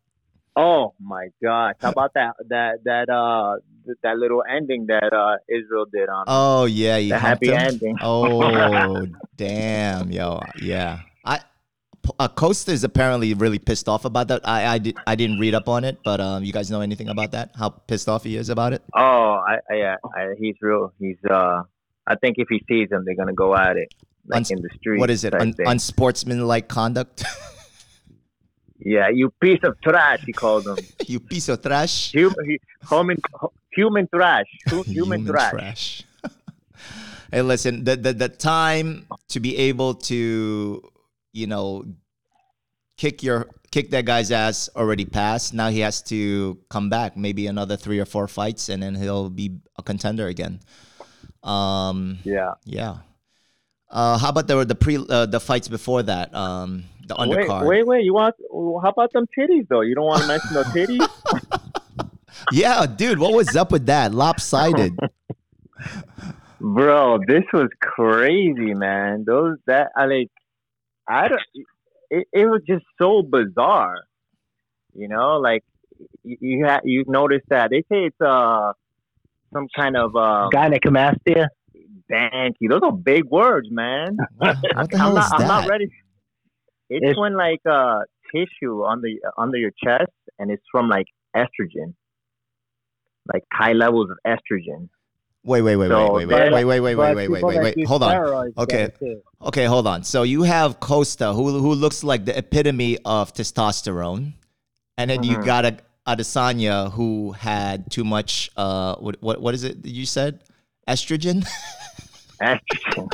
Oh 0.59 0.93
my 0.99 1.29
gosh! 1.41 1.75
How 1.79 1.91
about 1.91 2.13
that 2.15 2.33
that 2.49 2.83
that 2.83 3.09
uh 3.09 3.63
th- 3.85 3.97
that 4.03 4.17
little 4.17 4.43
ending 4.43 4.87
that 4.87 5.13
uh 5.13 5.37
Israel 5.47 5.85
did 5.87 6.09
on 6.09 6.25
Oh 6.27 6.65
yeah, 6.65 6.97
you 6.97 7.13
the 7.13 7.19
happy 7.19 7.47
him? 7.47 7.57
ending? 7.57 7.95
Oh 8.01 9.05
damn, 9.37 10.11
yo, 10.11 10.41
yeah. 10.61 10.99
I 11.23 11.39
uh, 12.19 12.27
Costa 12.27 12.71
is 12.73 12.83
apparently 12.83 13.33
really 13.33 13.59
pissed 13.59 13.87
off 13.87 14.03
about 14.03 14.27
that. 14.27 14.41
I 14.43 14.65
I, 14.65 14.77
did, 14.79 14.97
I 15.07 15.15
didn't 15.15 15.39
read 15.39 15.55
up 15.55 15.69
on 15.69 15.85
it, 15.85 15.99
but 16.03 16.19
um, 16.19 16.43
you 16.43 16.51
guys 16.51 16.69
know 16.69 16.81
anything 16.81 17.07
about 17.07 17.31
that? 17.31 17.51
How 17.55 17.69
pissed 17.69 18.09
off 18.09 18.25
he 18.25 18.35
is 18.35 18.49
about 18.49 18.73
it? 18.73 18.83
Oh, 18.93 19.39
I, 19.39 19.59
I 19.69 19.75
yeah, 19.75 19.95
I, 20.13 20.35
he's 20.37 20.55
real. 20.61 20.91
He's 20.99 21.23
uh, 21.29 21.63
I 22.05 22.15
think 22.15 22.35
if 22.37 22.47
he 22.49 22.61
sees 22.67 22.89
them, 22.89 23.05
they're 23.05 23.15
gonna 23.15 23.31
go 23.31 23.55
at 23.55 23.77
it 23.77 23.93
like 24.27 24.39
Uns- 24.39 24.51
in 24.51 24.61
the 24.61 24.69
street. 24.75 24.99
What 24.99 25.09
is 25.09 25.23
it? 25.23 25.33
Un- 25.33 25.55
unsportsmanlike 25.65 26.67
conduct? 26.67 27.23
yeah, 28.79 29.09
you 29.09 29.29
piece 29.41 29.59
of 29.63 29.79
trash. 29.81 30.21
He 30.25 30.33
called 30.33 30.65
him 30.67 30.77
you 31.07 31.19
piece 31.19 31.49
of 31.49 31.61
trash. 31.61 32.11
human, 32.11 32.57
human, 32.89 33.17
human 33.71 34.07
trash. 34.13 34.47
Hu- 34.69 34.83
Human, 34.83 35.25
trash. 35.25 35.51
trash. 35.51 36.03
hey, 37.31 37.41
listen, 37.41 37.83
the, 37.83 37.95
the 37.95 38.13
the 38.13 38.29
time 38.29 39.05
to 39.29 39.39
be 39.39 39.57
able 39.57 39.93
to, 40.11 40.81
you 41.33 41.47
know, 41.47 41.83
kick 42.97 43.23
your 43.23 43.47
kick 43.71 43.91
that 43.91 44.05
guy's 44.05 44.31
ass 44.31 44.69
already 44.75 45.05
passed. 45.05 45.53
Now 45.53 45.69
he 45.69 45.79
has 45.81 46.01
to 46.03 46.57
come 46.69 46.89
back, 46.89 47.15
maybe 47.15 47.47
another 47.47 47.77
three 47.77 47.99
or 47.99 48.05
four 48.05 48.27
fights, 48.27 48.69
and 48.69 48.81
then 48.81 48.95
he'll 48.95 49.29
be 49.29 49.59
a 49.77 49.83
contender 49.83 50.27
again. 50.27 50.59
Um, 51.43 52.19
Yeah. 52.23 52.53
yeah. 52.65 52.97
Uh, 53.89 54.17
how 54.17 54.29
about 54.29 54.47
the 54.47 54.63
the 54.65 54.75
pre 54.75 54.97
uh, 54.97 55.25
the 55.25 55.39
fights 55.39 55.67
before 55.67 56.03
that? 56.03 56.33
Um, 56.35 56.83
the 57.09 57.15
Wait, 57.19 57.49
undercard. 57.49 57.67
wait, 57.67 57.85
wait. 57.85 58.03
You 58.05 58.13
want? 58.13 58.35
How 58.81 58.89
about 58.89 59.11
them 59.11 59.25
titties 59.37 59.67
though? 59.67 59.81
You 59.81 59.95
don't 59.95 60.05
want 60.05 60.21
to 60.21 60.27
mention 60.27 60.53
no 60.53 60.63
titties? 60.63 61.07
Yeah, 62.51 62.85
dude, 62.85 63.19
what 63.19 63.33
was 63.33 63.55
up 63.55 63.71
with 63.71 63.85
that? 63.87 64.13
Lopsided. 64.13 64.97
Bro, 66.61 67.19
this 67.27 67.43
was 67.53 67.69
crazy, 67.81 68.73
man. 68.73 69.23
Those 69.25 69.57
that 69.67 69.91
I 69.95 70.05
like, 70.05 70.29
I 71.07 71.27
don't. 71.27 71.41
It, 72.09 72.27
it 72.33 72.45
was 72.45 72.61
just 72.67 72.85
so 72.99 73.21
bizarre, 73.21 74.03
you 74.93 75.07
know. 75.07 75.37
Like 75.37 75.63
you 76.23 76.37
you, 76.39 76.65
ha- 76.65 76.81
you 76.83 77.03
notice 77.07 77.41
that 77.49 77.69
they 77.71 77.81
say 77.91 78.05
it's 78.05 78.21
uh 78.21 78.73
some 79.53 79.67
kind 79.75 79.95
of 79.97 80.15
uh 80.15 80.49
Gynecomastia. 80.53 81.47
thank 82.09 82.55
you. 82.59 82.69
Those 82.69 82.81
are 82.83 82.91
big 82.91 83.25
words, 83.25 83.67
man. 83.69 84.17
what, 84.37 84.57
what 84.75 84.89
the 84.89 84.97
I'm 84.97 84.99
hell 84.99 85.13
not. 85.13 85.25
is 85.25 85.31
I'm 85.33 85.39
that? 85.41 85.47
not 85.47 85.67
ready. 85.69 85.91
It's, 86.89 87.03
It's- 87.03 87.17
when 87.17 87.35
like 87.35 87.61
uh 87.69 87.99
tissue 88.33 88.83
on 88.83 89.01
the 89.01 89.19
under 89.37 89.57
your 89.57 89.71
chest, 89.83 90.11
and 90.37 90.51
it's 90.51 90.63
from 90.71 90.89
like 90.89 91.07
estrogen, 91.35 91.93
like 93.31 93.43
high 93.53 93.73
levels 93.73 94.09
of 94.11 94.17
estrogen. 94.25 94.89
Wait, 95.43 95.61
wait, 95.61 95.77
wait, 95.77 95.87
So, 95.87 96.11
wait, 96.13 96.25
wait, 96.27 96.51
wait, 96.51 96.65
wait, 96.65 96.79
wait, 96.81 96.91
wait, 96.91 97.15
wait, 97.15 97.29
wait, 97.29 97.43
wait, 97.43 97.75
wait. 97.77 97.87
Hold 97.87 98.03
on. 98.03 98.53
Okay. 98.57 98.89
Okay, 99.41 99.65
hold 99.65 99.87
on. 99.87 100.03
So 100.03 100.23
you 100.23 100.43
have 100.43 100.79
Costa, 100.79 101.31
who 101.33 101.59
who 101.59 101.73
looks 101.73 102.03
like 102.03 102.25
the 102.25 102.37
epitome 102.37 102.97
of 103.05 103.33
testosterone, 103.33 104.33
and 104.97 105.09
then 105.09 105.23
you 105.23 105.37
Mhm. 105.37 105.45
got 105.45 105.65
a 105.65 105.77
Adesanya 106.07 106.91
who 106.91 107.31
had 107.33 107.89
too 107.91 108.03
much. 108.03 108.49
Uh, 108.57 108.95
what 108.95 109.15
what 109.21 109.39
what 109.41 109.53
is 109.53 109.63
it 109.63 109.81
that 109.83 109.91
you 109.91 110.05
said? 110.05 110.43
Estrogen. 110.87 111.45
Estrogen. 112.41 113.07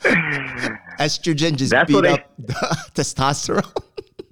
Estrogen 0.98 1.56
just 1.56 1.70
That's 1.72 1.90
beat 1.90 2.02
they- 2.02 2.08
up 2.10 2.36
testosterone. 2.94 3.82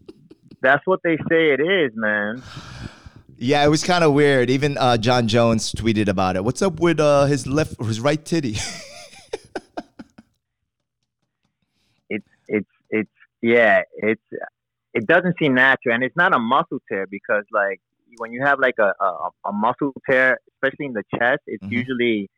That's 0.63 0.87
what 0.87 1.01
they 1.05 1.17
say 1.29 1.51
it 1.53 1.61
is, 1.61 1.93
man. 1.95 2.43
yeah, 3.37 3.65
it 3.65 3.69
was 3.69 3.85
kind 3.85 4.03
of 4.03 4.13
weird. 4.15 4.51
Even 4.51 4.77
uh, 4.79 4.97
Jon 4.97 5.29
Jones 5.29 5.73
tweeted 5.73 6.09
about 6.09 6.35
it. 6.37 6.45
What's 6.45 6.63
up 6.63 6.81
with 6.81 6.99
uh, 6.99 7.27
his 7.27 7.47
left, 7.47 7.75
or 7.79 7.87
his 7.87 8.01
right 8.01 8.25
titty? 8.25 8.57
It's 12.09 12.27
it's 12.49 12.69
it's 12.91 13.11
yeah, 13.43 13.83
it's 13.97 14.23
it 14.95 15.07
doesn't 15.07 15.37
seem 15.39 15.55
natural, 15.55 15.95
and 15.95 16.05
it's 16.05 16.17
not 16.17 16.35
a 16.35 16.39
muscle 16.39 16.79
tear 16.89 17.07
because 17.07 17.45
like 17.53 17.81
when 18.19 18.33
you 18.33 18.43
have 18.45 18.59
like 18.59 18.77
a 18.79 18.93
a, 19.03 19.29
a 19.47 19.53
muscle 19.53 19.93
tear, 20.09 20.39
especially 20.55 20.87
in 20.87 20.93
the 20.95 21.05
chest, 21.19 21.41
it's 21.47 21.65
Mhm. 21.65 21.73
usually 21.73 22.31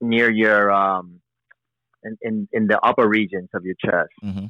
near 0.00 0.30
your 0.30 0.70
um 0.72 1.19
in, 2.04 2.16
in 2.22 2.48
in 2.52 2.66
the 2.66 2.78
upper 2.80 3.08
regions 3.08 3.48
of 3.54 3.64
your 3.64 3.74
chest. 3.84 4.10
hmm 4.22 4.46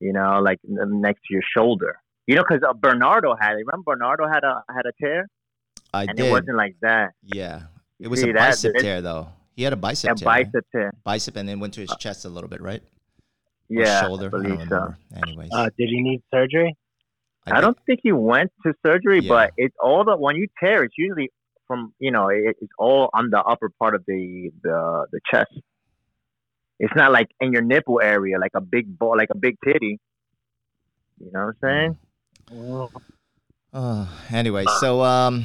You 0.00 0.12
know, 0.12 0.40
like 0.40 0.58
next 0.64 1.20
to 1.26 1.34
your 1.34 1.42
shoulder. 1.56 1.96
You 2.26 2.36
know, 2.36 2.44
because 2.48 2.62
uh, 2.68 2.72
Bernardo 2.72 3.34
had 3.40 3.52
it. 3.54 3.64
Remember, 3.66 3.82
Bernardo 3.94 4.28
had 4.28 4.44
a 4.44 4.62
had 4.76 4.86
a 4.86 4.92
tear, 5.00 5.26
I 5.92 6.04
and 6.04 6.16
did. 6.16 6.26
it 6.26 6.30
wasn't 6.30 6.56
like 6.56 6.76
that. 6.82 7.10
yeah, 7.22 7.62
it 7.98 8.08
was 8.08 8.20
see 8.20 8.30
a 8.30 8.32
that? 8.32 8.50
bicep 8.50 8.72
It- 8.76 8.82
tear 8.82 9.00
though. 9.02 9.28
He 9.54 9.64
had 9.64 9.72
a 9.74 9.76
bicep 9.76 10.12
A 10.12 10.14
tear. 10.14 10.26
right? 10.28 10.46
bicep 10.52 10.64
tear. 10.72 10.92
bicep 11.04 11.36
and 11.36 11.46
then 11.48 11.60
went 11.60 11.74
to 11.74 11.80
his 11.82 11.94
chest 11.98 12.24
a 12.24 12.28
little 12.28 12.48
bit, 12.48 12.62
right? 12.62 12.82
Or 12.82 13.82
Yeah, 13.82 14.00
shoulder. 14.02 14.30
I 14.32 14.38
I, 14.38 14.42
don't 14.42 14.42
believe 14.42 14.68
so. 14.68 14.94
Anyways, 15.22 15.50
Uh, 15.52 15.68
did 15.78 15.88
he 15.94 16.00
need 16.00 16.22
surgery? 16.32 16.74
I, 17.46 17.60
don't 17.60 17.76
think 17.86 18.00
he 18.02 18.12
went 18.12 18.50
to 18.64 18.72
surgery, 18.86 19.20
Yeah. 19.20 19.28
but 19.28 19.50
it's 19.56 19.74
all 19.80 20.04
the 20.04 20.16
when 20.16 20.36
you 20.36 20.46
tear, 20.62 20.84
it's 20.84 20.94
usually 20.96 21.30
from 21.66 21.92
you 21.98 22.10
know 22.10 22.28
it, 22.28 22.56
it's 22.62 22.72
all 22.78 23.10
on 23.12 23.30
the 23.30 23.40
upper 23.42 23.68
part 23.80 23.94
of 23.94 24.02
the 24.06 24.50
the 24.62 25.06
the 25.12 25.20
chest. 25.30 25.52
It's 26.78 26.94
not 26.96 27.12
like 27.12 27.28
in 27.40 27.52
your 27.52 27.62
nipple 27.62 28.00
area, 28.02 28.38
like 28.38 28.52
a 28.54 28.60
big 28.60 28.98
ball, 28.98 29.16
like 29.16 29.28
a 29.30 29.36
big 29.38 29.56
titty. 29.64 30.00
You 31.20 31.30
know 31.32 31.52
what 31.60 31.68
I'm 31.70 31.96
saying? 32.50 32.88
Uh, 33.72 34.06
anyway, 34.32 34.64
so 34.80 35.02
um, 35.02 35.44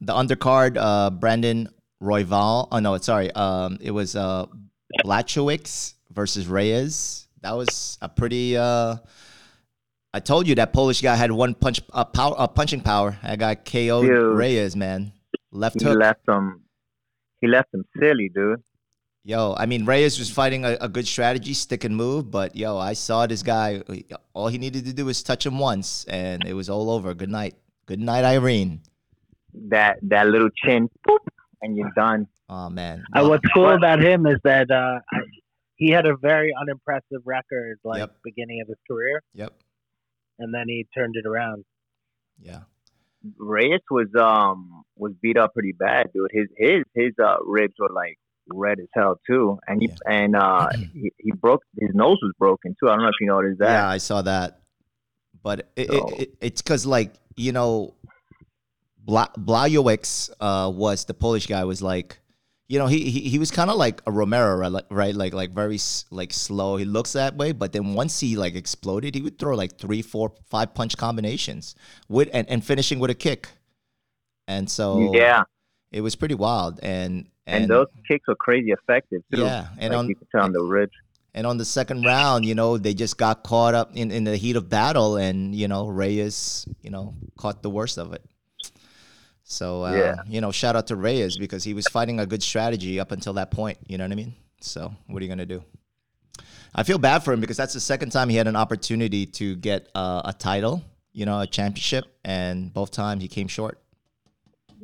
the 0.00 0.12
undercard, 0.12 0.76
uh, 0.78 1.10
Brandon 1.10 1.68
Royval. 2.02 2.68
Oh 2.70 2.78
no, 2.78 2.94
it's 2.94 3.06
sorry. 3.06 3.30
Um, 3.32 3.78
it 3.80 3.90
was 3.90 4.14
uh, 4.14 4.46
Blachowicz 5.04 5.94
versus 6.12 6.46
Reyes. 6.46 7.26
That 7.42 7.56
was 7.56 7.98
a 8.02 8.08
pretty. 8.08 8.56
Uh, 8.56 8.96
I 10.12 10.20
told 10.20 10.46
you 10.46 10.54
that 10.56 10.72
Polish 10.72 11.00
guy 11.00 11.16
had 11.16 11.32
one 11.32 11.54
punch, 11.54 11.80
uh, 11.92 12.04
power, 12.04 12.34
uh, 12.38 12.46
punching 12.46 12.82
power. 12.82 13.18
I 13.22 13.34
got 13.36 13.64
KO'd 13.64 14.02
Dude. 14.06 14.36
Reyes, 14.36 14.76
man. 14.76 15.12
Left 15.50 15.80
He 15.80 15.86
hook. 15.88 15.98
left 15.98 16.28
him. 16.28 16.62
He 17.40 17.48
left 17.48 17.74
him 17.74 17.84
silly, 17.98 18.30
dude. 18.32 18.62
Yo, 19.26 19.54
I 19.56 19.64
mean, 19.64 19.86
Reyes 19.86 20.18
was 20.18 20.30
fighting 20.30 20.66
a, 20.66 20.76
a 20.82 20.88
good 20.88 21.06
strategy, 21.06 21.54
stick 21.54 21.84
and 21.84 21.96
move, 21.96 22.30
but 22.30 22.54
yo, 22.54 22.76
I 22.76 22.92
saw 22.92 23.26
this 23.26 23.42
guy. 23.42 23.82
All 24.34 24.48
he 24.48 24.58
needed 24.58 24.84
to 24.84 24.92
do 24.92 25.06
was 25.06 25.22
touch 25.22 25.46
him 25.46 25.58
once, 25.58 26.04
and 26.08 26.44
it 26.44 26.52
was 26.52 26.68
all 26.68 26.90
over. 26.90 27.14
Good 27.14 27.30
night. 27.30 27.54
Good 27.86 28.00
night, 28.00 28.24
Irene. 28.24 28.82
That 29.70 29.98
that 30.02 30.26
little 30.26 30.50
chin, 30.50 30.90
boop, 31.08 31.18
and 31.62 31.74
you're 31.76 31.92
done. 31.96 32.26
Oh 32.50 32.68
man. 32.68 33.02
uh, 33.14 33.26
what's 33.26 33.44
cool 33.54 33.64
But- 33.64 33.76
about 33.76 34.02
him 34.02 34.26
is 34.26 34.36
that 34.44 34.70
uh, 34.70 35.00
I, 35.10 35.18
he 35.76 35.90
had 35.90 36.04
a 36.04 36.16
very 36.16 36.52
unimpressive 36.60 37.22
record, 37.24 37.78
like 37.82 38.00
Yep. 38.00 38.16
beginning 38.24 38.60
of 38.60 38.68
his 38.68 38.76
career, 38.86 39.22
Yep. 39.32 39.54
and 40.38 40.52
then 40.52 40.64
he 40.68 40.86
turned 40.94 41.16
it 41.16 41.24
around. 41.26 41.64
Yeah. 42.38 42.60
Reyes 43.38 43.80
was 43.90 44.08
um 44.18 44.84
was 44.96 45.12
beat 45.22 45.38
up 45.38 45.54
pretty 45.54 45.72
bad, 45.72 46.12
dude. 46.12 46.28
His 46.30 46.48
his 46.58 46.82
his 46.94 47.12
uh 47.18 47.36
ribs 47.42 47.74
were 47.78 47.88
like 47.90 48.18
red 48.52 48.78
as 48.80 48.86
hell 48.94 49.18
too, 49.26 49.58
and 49.66 49.80
he 49.82 49.88
Yeah. 49.88 50.12
and 50.12 50.36
uh 50.36 50.68
he, 50.92 51.12
he 51.18 51.32
broke 51.32 51.62
his 51.78 51.90
nose 51.94 52.18
was 52.22 52.32
broken 52.38 52.74
too. 52.80 52.88
I 52.88 52.94
don't 52.94 53.02
know 53.02 53.08
if 53.08 53.14
you 53.20 53.26
noticed 53.28 53.58
that. 53.60 53.70
Yeah, 53.70 53.88
I 53.88 53.98
saw 53.98 54.22
that. 54.22 54.60
But 55.42 55.70
it, 55.76 55.88
So- 55.90 56.08
it, 56.08 56.20
it, 56.20 56.34
it's 56.40 56.62
because, 56.62 56.86
like, 56.86 57.12
you 57.36 57.52
know, 57.52 57.94
Bla- 58.98 59.32
Blachowicz, 59.38 60.30
uh 60.40 60.70
was 60.74 61.04
the 61.04 61.14
Polish 61.14 61.46
guy 61.46 61.64
was 61.64 61.82
like, 61.82 62.18
you 62.68 62.78
know, 62.78 62.86
he 62.86 63.10
he, 63.10 63.20
he 63.28 63.38
was 63.38 63.50
kind 63.50 63.68
of 63.70 63.76
like 63.76 64.00
a 64.06 64.12
Romero, 64.12 64.56
right? 64.56 64.72
Like, 64.72 64.86
right? 64.90 65.14
Like 65.14 65.34
like 65.34 65.50
very 65.54 65.78
like 66.10 66.32
slow. 66.32 66.76
He 66.76 66.84
looks 66.86 67.12
that 67.12 67.36
way, 67.36 67.52
but 67.52 67.72
then 67.72 67.92
once 67.94 68.18
he 68.20 68.36
like 68.36 68.54
exploded, 68.54 69.14
he 69.14 69.20
would 69.20 69.38
throw 69.38 69.54
like 69.54 69.76
three, 69.78 70.00
four, 70.00 70.32
five 70.48 70.72
punch 70.74 70.96
combinations 70.96 71.74
with 72.08 72.28
and, 72.32 72.48
and 72.48 72.64
finishing 72.64 72.98
with 72.98 73.10
a 73.10 73.14
kick. 73.14 73.48
And 74.48 74.70
so 74.70 75.12
yeah, 75.14 75.42
it 75.94 76.00
was 76.00 76.16
pretty 76.16 76.34
wild. 76.34 76.80
And 76.82 77.28
and, 77.46 77.62
and, 77.62 77.70
those 77.70 77.86
kicks 78.08 78.26
were 78.26 78.34
crazy 78.34 78.72
effective 78.72 79.22
too. 79.32 79.42
yeah, 79.42 79.68
and 79.78 79.92
like 79.92 79.98
on 79.98 80.08
you 80.08 80.16
could 80.16 80.28
tell 80.30 80.42
on 80.42 80.52
the 80.52 80.62
ribs. 80.62 80.92
And 81.36 81.46
on 81.46 81.56
the 81.56 81.64
second 81.64 82.04
round, 82.04 82.44
you 82.44 82.54
know, 82.54 82.78
they 82.78 82.94
just 82.94 83.18
got 83.18 83.42
caught 83.42 83.74
up 83.74 83.90
in, 83.96 84.12
in 84.12 84.22
the 84.22 84.36
heat 84.36 84.56
of 84.56 84.68
battle, 84.68 85.16
and 85.16 85.54
you 85.54 85.68
know, 85.68 85.86
Reyes, 85.86 86.66
you 86.82 86.90
know, 86.90 87.14
caught 87.36 87.62
the 87.62 87.70
worst 87.70 87.98
of 87.98 88.12
it. 88.12 88.22
So 89.44 89.84
uh, 89.84 89.92
Yeah. 89.92 90.14
you 90.26 90.40
know, 90.40 90.50
shout 90.50 90.74
out 90.74 90.88
to 90.88 90.96
Reyes 90.96 91.36
because 91.36 91.62
he 91.64 91.74
was 91.74 91.86
fighting 91.86 92.18
a 92.18 92.26
good 92.26 92.42
strategy 92.42 92.98
up 92.98 93.12
until 93.12 93.34
that 93.34 93.50
point. 93.50 93.78
You 93.86 93.98
know 93.98 94.04
what 94.04 94.12
I 94.12 94.16
mean? 94.16 94.34
So 94.60 94.92
what 95.06 95.20
are 95.20 95.24
you 95.24 95.28
gonna 95.28 95.46
do? 95.46 95.62
I 96.74 96.82
feel 96.82 96.98
bad 96.98 97.22
for 97.22 97.32
him 97.32 97.40
because 97.40 97.56
that's 97.56 97.74
the 97.74 97.80
second 97.80 98.10
time 98.10 98.28
he 98.28 98.36
had 98.36 98.48
an 98.48 98.56
opportunity 98.56 99.26
to 99.26 99.54
get 99.54 99.88
uh, 99.94 100.22
a 100.24 100.32
title, 100.32 100.82
you 101.12 101.24
know, 101.24 101.38
a 101.40 101.46
championship, 101.46 102.04
and 102.24 102.72
both 102.72 102.90
times 102.90 103.22
he 103.22 103.28
came 103.28 103.46
short. 103.46 103.78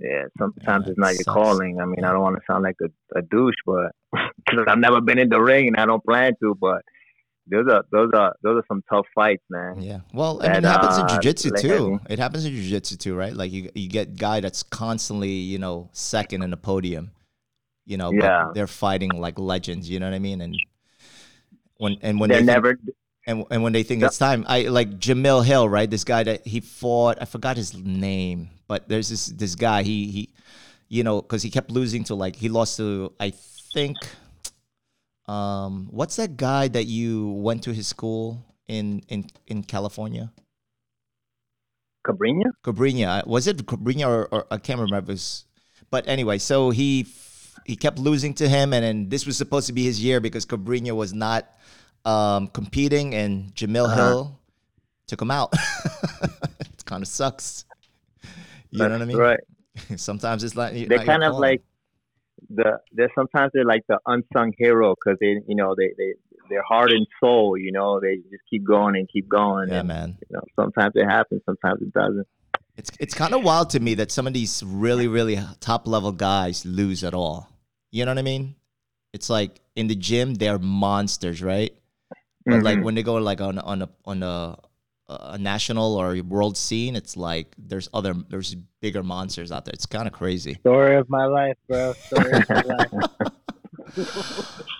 Yeah, 0.00 0.24
sometimes 0.38 0.84
Yeah, 0.86 0.90
it's 0.92 0.98
not 0.98 1.08
your 1.14 1.22
sucks. 1.24 1.34
calling. 1.34 1.78
I 1.80 1.84
mean, 1.84 2.04
I 2.04 2.12
don't 2.12 2.22
want 2.22 2.36
to 2.36 2.42
sound 2.50 2.62
like 2.64 2.76
a, 2.82 3.18
a 3.18 3.22
douche, 3.22 3.54
but 3.66 3.92
because 4.46 4.64
I've 4.66 4.78
never 4.78 5.00
been 5.00 5.18
in 5.18 5.28
the 5.28 5.40
ring 5.40 5.68
and 5.68 5.76
I 5.76 5.84
don't 5.86 6.02
plan 6.04 6.32
to. 6.42 6.54
But 6.58 6.82
those 7.46 7.66
are 7.68 7.84
those 7.92 8.10
are 8.14 8.34
those 8.42 8.58
are 8.60 8.64
some 8.66 8.82
tough 8.90 9.06
fights, 9.14 9.42
man. 9.50 9.80
Yeah. 9.82 10.00
Well, 10.14 10.40
I 10.40 10.46
mean, 10.46 10.56
And, 10.56 10.64
it 10.64 10.68
happens 10.68 10.96
in 10.98 11.04
uh, 11.04 11.18
jujitsu 11.18 11.50
like, 11.52 11.58
I 11.64 11.68
too. 11.68 11.90
mean- 11.90 12.00
It 12.08 12.18
happens 12.18 12.44
in 12.46 12.52
jujitsu 12.54 12.98
too, 12.98 13.14
right? 13.14 13.34
Like 13.34 13.52
you, 13.52 13.70
you 13.74 13.88
get 13.88 14.16
guy 14.16 14.40
that's 14.40 14.62
constantly, 14.62 15.30
you 15.32 15.58
know, 15.58 15.90
second 15.92 16.42
in 16.42 16.50
the 16.50 16.56
podium. 16.56 17.10
You 17.84 17.96
know, 17.98 18.12
Yeah. 18.12 18.52
they're 18.54 18.66
fighting 18.68 19.10
like 19.10 19.38
legends. 19.38 19.90
You 19.90 20.00
know 20.00 20.06
what 20.06 20.14
I 20.14 20.18
mean? 20.20 20.40
And 20.40 20.56
when 21.76 21.96
and 22.02 22.20
when 22.20 22.28
They're 22.30 22.40
they 22.40 22.46
think- 22.46 22.54
never. 22.56 22.78
and 23.26 23.44
and 23.50 23.62
when 23.62 23.72
they 23.72 23.82
think 23.82 24.02
it's 24.02 24.18
time, 24.18 24.44
I 24.48 24.62
like 24.62 24.98
Jamil 24.98 25.44
Hill, 25.44 25.68
right? 25.68 25.90
This 25.90 26.04
guy 26.04 26.22
that 26.22 26.46
he 26.46 26.60
fought, 26.60 27.18
I 27.20 27.24
forgot 27.24 27.56
his 27.56 27.76
name, 27.76 28.48
but 28.70 28.86
there's 28.86 29.10
this 29.10 29.26
this 29.34 29.58
guy. 29.58 29.82
He 29.82 30.06
he, 30.14 30.22
you 30.86 31.02
know, 31.02 31.20
because 31.20 31.42
he 31.42 31.50
kept 31.50 31.74
losing 31.74 32.04
to 32.06 32.14
like 32.14 32.36
he 32.38 32.48
lost 32.48 32.78
to 32.78 33.10
I 33.18 33.34
think, 33.74 33.98
um, 35.26 35.88
what's 35.90 36.14
that 36.22 36.36
guy 36.38 36.68
that 36.68 36.86
you 36.86 37.34
went 37.42 37.66
to 37.66 37.74
his 37.74 37.90
school 37.90 38.46
in 38.70 39.02
in 39.10 39.26
in 39.50 39.66
California? 39.66 40.30
Cabrinha? 42.06 42.54
Cabrinha. 42.62 43.26
Was 43.26 43.50
it 43.50 43.66
Cabrinha 43.66 44.06
or, 44.06 44.28
or 44.30 44.46
I 44.54 44.56
can't 44.58 44.78
remember. 44.78 45.16
But 45.90 46.06
anyway, 46.06 46.38
so 46.38 46.70
he 46.70 47.10
he 47.66 47.74
kept 47.74 47.98
losing 47.98 48.34
to 48.34 48.48
him, 48.48 48.72
and 48.72 48.84
then 48.86 49.08
this 49.10 49.26
was 49.26 49.36
supposed 49.36 49.66
to 49.66 49.74
be 49.74 49.82
his 49.82 49.98
year 49.98 50.20
because 50.22 50.46
Cabrinha 50.46 50.94
was 50.94 51.12
not 51.12 51.50
um, 52.06 52.46
competing, 52.54 53.18
and 53.18 53.50
Jamil 53.58 53.90
Uh-huh. 53.90 53.96
Hill 53.98 54.38
took 55.10 55.20
him 55.20 55.34
out. 55.34 55.50
it 56.62 56.84
kind 56.86 57.02
of 57.02 57.08
sucks. 57.10 57.66
You 58.70 58.84
know 58.84 58.90
what 58.90 59.02
I 59.02 59.04
mean? 59.04 59.18
Right. 59.18 59.40
Sometimes 59.96 60.44
it's 60.44 60.56
like 60.56 60.88
They're 60.88 61.04
kind 61.04 61.24
of 61.24 61.36
like 61.36 61.62
the. 62.48 62.78
They're 62.92 63.10
sometimes 63.14 63.52
they're 63.54 63.64
like 63.64 63.84
the 63.88 63.98
unsung 64.06 64.52
hero 64.58 64.94
because 64.94 65.18
they, 65.20 65.40
you 65.46 65.54
know, 65.54 65.74
they 65.76 65.92
they 65.96 66.14
they're 66.48 66.62
heart 66.62 66.90
and 66.92 67.06
soul. 67.20 67.56
You 67.56 67.72
know, 67.72 68.00
they 68.00 68.16
just 68.30 68.42
keep 68.48 68.64
going 68.64 68.96
and 68.96 69.08
keep 69.12 69.28
going. 69.28 69.68
yeah, 69.68 69.80
and, 69.80 69.88
man. 69.88 70.18
You 70.28 70.36
know, 70.36 70.42
sometimes 70.58 70.92
it 70.94 71.04
happens, 71.06 71.42
sometimes 71.46 71.82
it 71.82 71.92
doesn't. 71.92 72.26
It's 72.76 72.90
it's 72.98 73.14
kind 73.14 73.34
of 73.34 73.42
wild 73.42 73.70
to 73.70 73.80
me 73.80 73.94
that 73.94 74.10
some 74.10 74.26
of 74.26 74.32
these 74.32 74.62
really 74.64 75.06
really 75.06 75.38
top 75.60 75.86
level 75.86 76.12
guys 76.12 76.64
lose 76.64 77.04
at 77.04 77.14
all. 77.14 77.48
You 77.90 78.04
know 78.04 78.12
what 78.12 78.18
I 78.18 78.22
mean? 78.22 78.56
It's 79.12 79.28
like 79.28 79.60
in 79.76 79.88
the 79.88 79.96
gym 79.96 80.34
they're 80.34 80.58
monsters, 80.58 81.42
right? 81.42 81.72
But 82.46 82.62
like 82.62 82.78
Mhm. 82.78 82.84
when 82.84 82.94
they 82.94 83.02
go 83.02 83.14
like 83.16 83.40
on 83.40 83.58
on 83.58 83.82
a 83.82 83.88
on 84.04 84.22
a 84.22 84.56
a 85.10 85.38
national 85.38 85.96
or 85.96 86.16
world 86.22 86.56
scene, 86.56 86.96
it's 86.96 87.16
like 87.16 87.54
there's 87.58 87.88
other 87.92 88.14
there's 88.28 88.54
bigger 88.80 89.02
monsters 89.02 89.50
out 89.50 89.64
there. 89.64 89.72
It's 89.72 89.86
kind 89.86 90.06
of 90.06 90.12
crazy. 90.12 90.54
Story 90.54 90.96
of 90.96 91.10
my 91.10 91.26
life, 91.26 91.56
bro. 91.68 91.94
Story 91.94 92.32
of 92.32 92.48
my 92.48 92.62
life. 92.62 92.90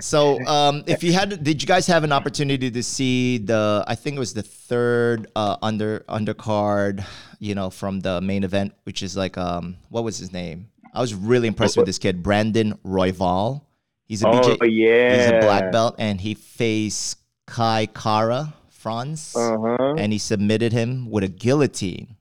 So, 0.00 0.38
um, 0.44 0.84
if 0.86 1.02
you 1.02 1.12
had, 1.12 1.42
did 1.42 1.62
you 1.62 1.66
guys 1.66 1.86
have 1.86 2.04
an 2.04 2.12
opportunity 2.12 2.70
to 2.70 2.82
see 2.82 3.38
the? 3.38 3.84
I 3.86 3.94
think 3.94 4.16
it 4.16 4.18
was 4.18 4.34
the 4.34 4.42
third 4.42 5.26
uh, 5.34 5.56
under 5.62 6.00
undercard, 6.00 7.04
you 7.38 7.54
know, 7.54 7.70
from 7.70 8.00
the 8.00 8.20
main 8.20 8.44
event, 8.44 8.74
which 8.84 9.02
is 9.02 9.16
like, 9.16 9.38
um, 9.38 9.76
what 9.88 10.04
was 10.04 10.18
his 10.18 10.32
name? 10.32 10.68
I 10.92 11.00
was 11.00 11.14
really 11.14 11.48
impressed 11.48 11.76
with 11.76 11.86
this 11.86 11.98
kid, 11.98 12.22
Brandon 12.22 12.78
Royval. 12.84 13.62
He's 14.04 14.22
a 14.22 14.28
oh 14.28 14.32
BJ, 14.32 14.58
yeah, 14.70 15.16
he's 15.16 15.30
a 15.30 15.40
black 15.40 15.72
belt, 15.72 15.96
and 15.98 16.20
he 16.20 16.34
faced 16.34 17.18
Kai 17.46 17.86
Kara 17.86 18.52
France, 18.80 19.36
Uh 19.36 19.56
huh. 19.64 19.94
and 20.00 20.12
he 20.12 20.18
submitted 20.18 20.72
him 20.72 21.10
with 21.10 21.22
a 21.24 21.28
guillotine. 21.28 22.16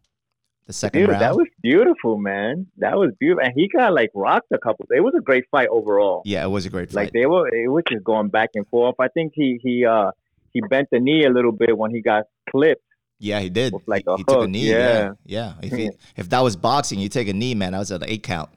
The 0.67 0.73
second 0.73 1.01
Dude, 1.01 1.09
round. 1.09 1.21
that 1.21 1.35
was 1.35 1.47
beautiful, 1.63 2.17
man. 2.19 2.67
That 2.77 2.95
was 2.95 3.09
beautiful, 3.19 3.43
and 3.45 3.53
he 3.55 3.67
got 3.69 3.91
like 3.93 4.11
rocked 4.13 4.51
a 4.51 4.59
couple. 4.59 4.85
It 4.91 4.99
was 5.01 5.13
a 5.17 5.21
great 5.21 5.45
fight 5.49 5.67
overall. 5.69 6.21
yeah, 6.25 6.43
it 6.43 6.49
was 6.49 6.65
a 6.67 6.69
great 6.69 6.89
fight. 6.91 7.05
Like 7.05 7.13
they 7.13 7.25
were, 7.25 7.47
it 7.47 7.69
was 7.69 7.83
just 7.89 8.03
going 8.03 8.27
back 8.29 8.49
and 8.53 8.67
forth. 8.67 8.95
I 8.99 9.07
think 9.07 9.33
he 9.35 9.59
he 9.63 9.83
uh 9.85 10.11
he 10.53 10.61
bent 10.69 10.87
the 10.91 10.99
knee 10.99 11.25
a 11.25 11.29
little 11.31 11.51
bit 11.51 11.75
when 11.77 11.89
he 11.91 12.01
got 12.01 12.25
clipped. 12.51 12.83
Yeah, 13.21 13.39
he 13.39 13.49
did. 13.49 13.73
Like, 13.87 14.03
he, 14.05 14.11
a 14.13 14.17
he 14.17 14.23
took 14.23 14.43
a 14.45 14.47
knee. 14.47 14.69
Yeah, 14.69 14.77
yeah. 15.25 15.53
yeah. 15.61 15.67
If 15.67 15.73
he, 15.73 15.89
if 16.15 16.29
that 16.29 16.39
was 16.41 16.55
boxing, 16.55 16.99
you 16.99 17.09
take 17.09 17.27
a 17.27 17.33
knee, 17.33 17.53
man. 17.55 17.71
That 17.73 17.79
was 17.79 17.91
an 17.91 18.03
eight 18.05 18.23
count. 18.23 18.49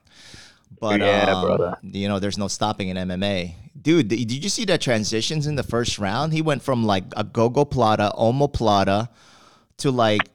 But 0.82 0.98
Yeah, 0.98 1.32
um, 1.32 1.46
brother. 1.46 1.78
you 1.82 2.08
know, 2.08 2.18
there's 2.18 2.36
no 2.36 2.48
stopping 2.48 2.88
in 2.88 2.96
MMA, 2.96 3.54
dude. 3.80 4.08
Did 4.08 4.32
you 4.32 4.48
see 4.48 4.64
that 4.64 4.80
transitions 4.80 5.46
in 5.46 5.54
the 5.54 5.62
first 5.62 5.96
round? 5.96 6.32
He 6.32 6.42
went 6.42 6.60
from 6.60 6.82
like 6.82 7.04
a 7.16 7.22
gogoplata, 7.22 8.12
omoplata, 8.18 9.08
to 9.76 9.92
like 9.92 10.28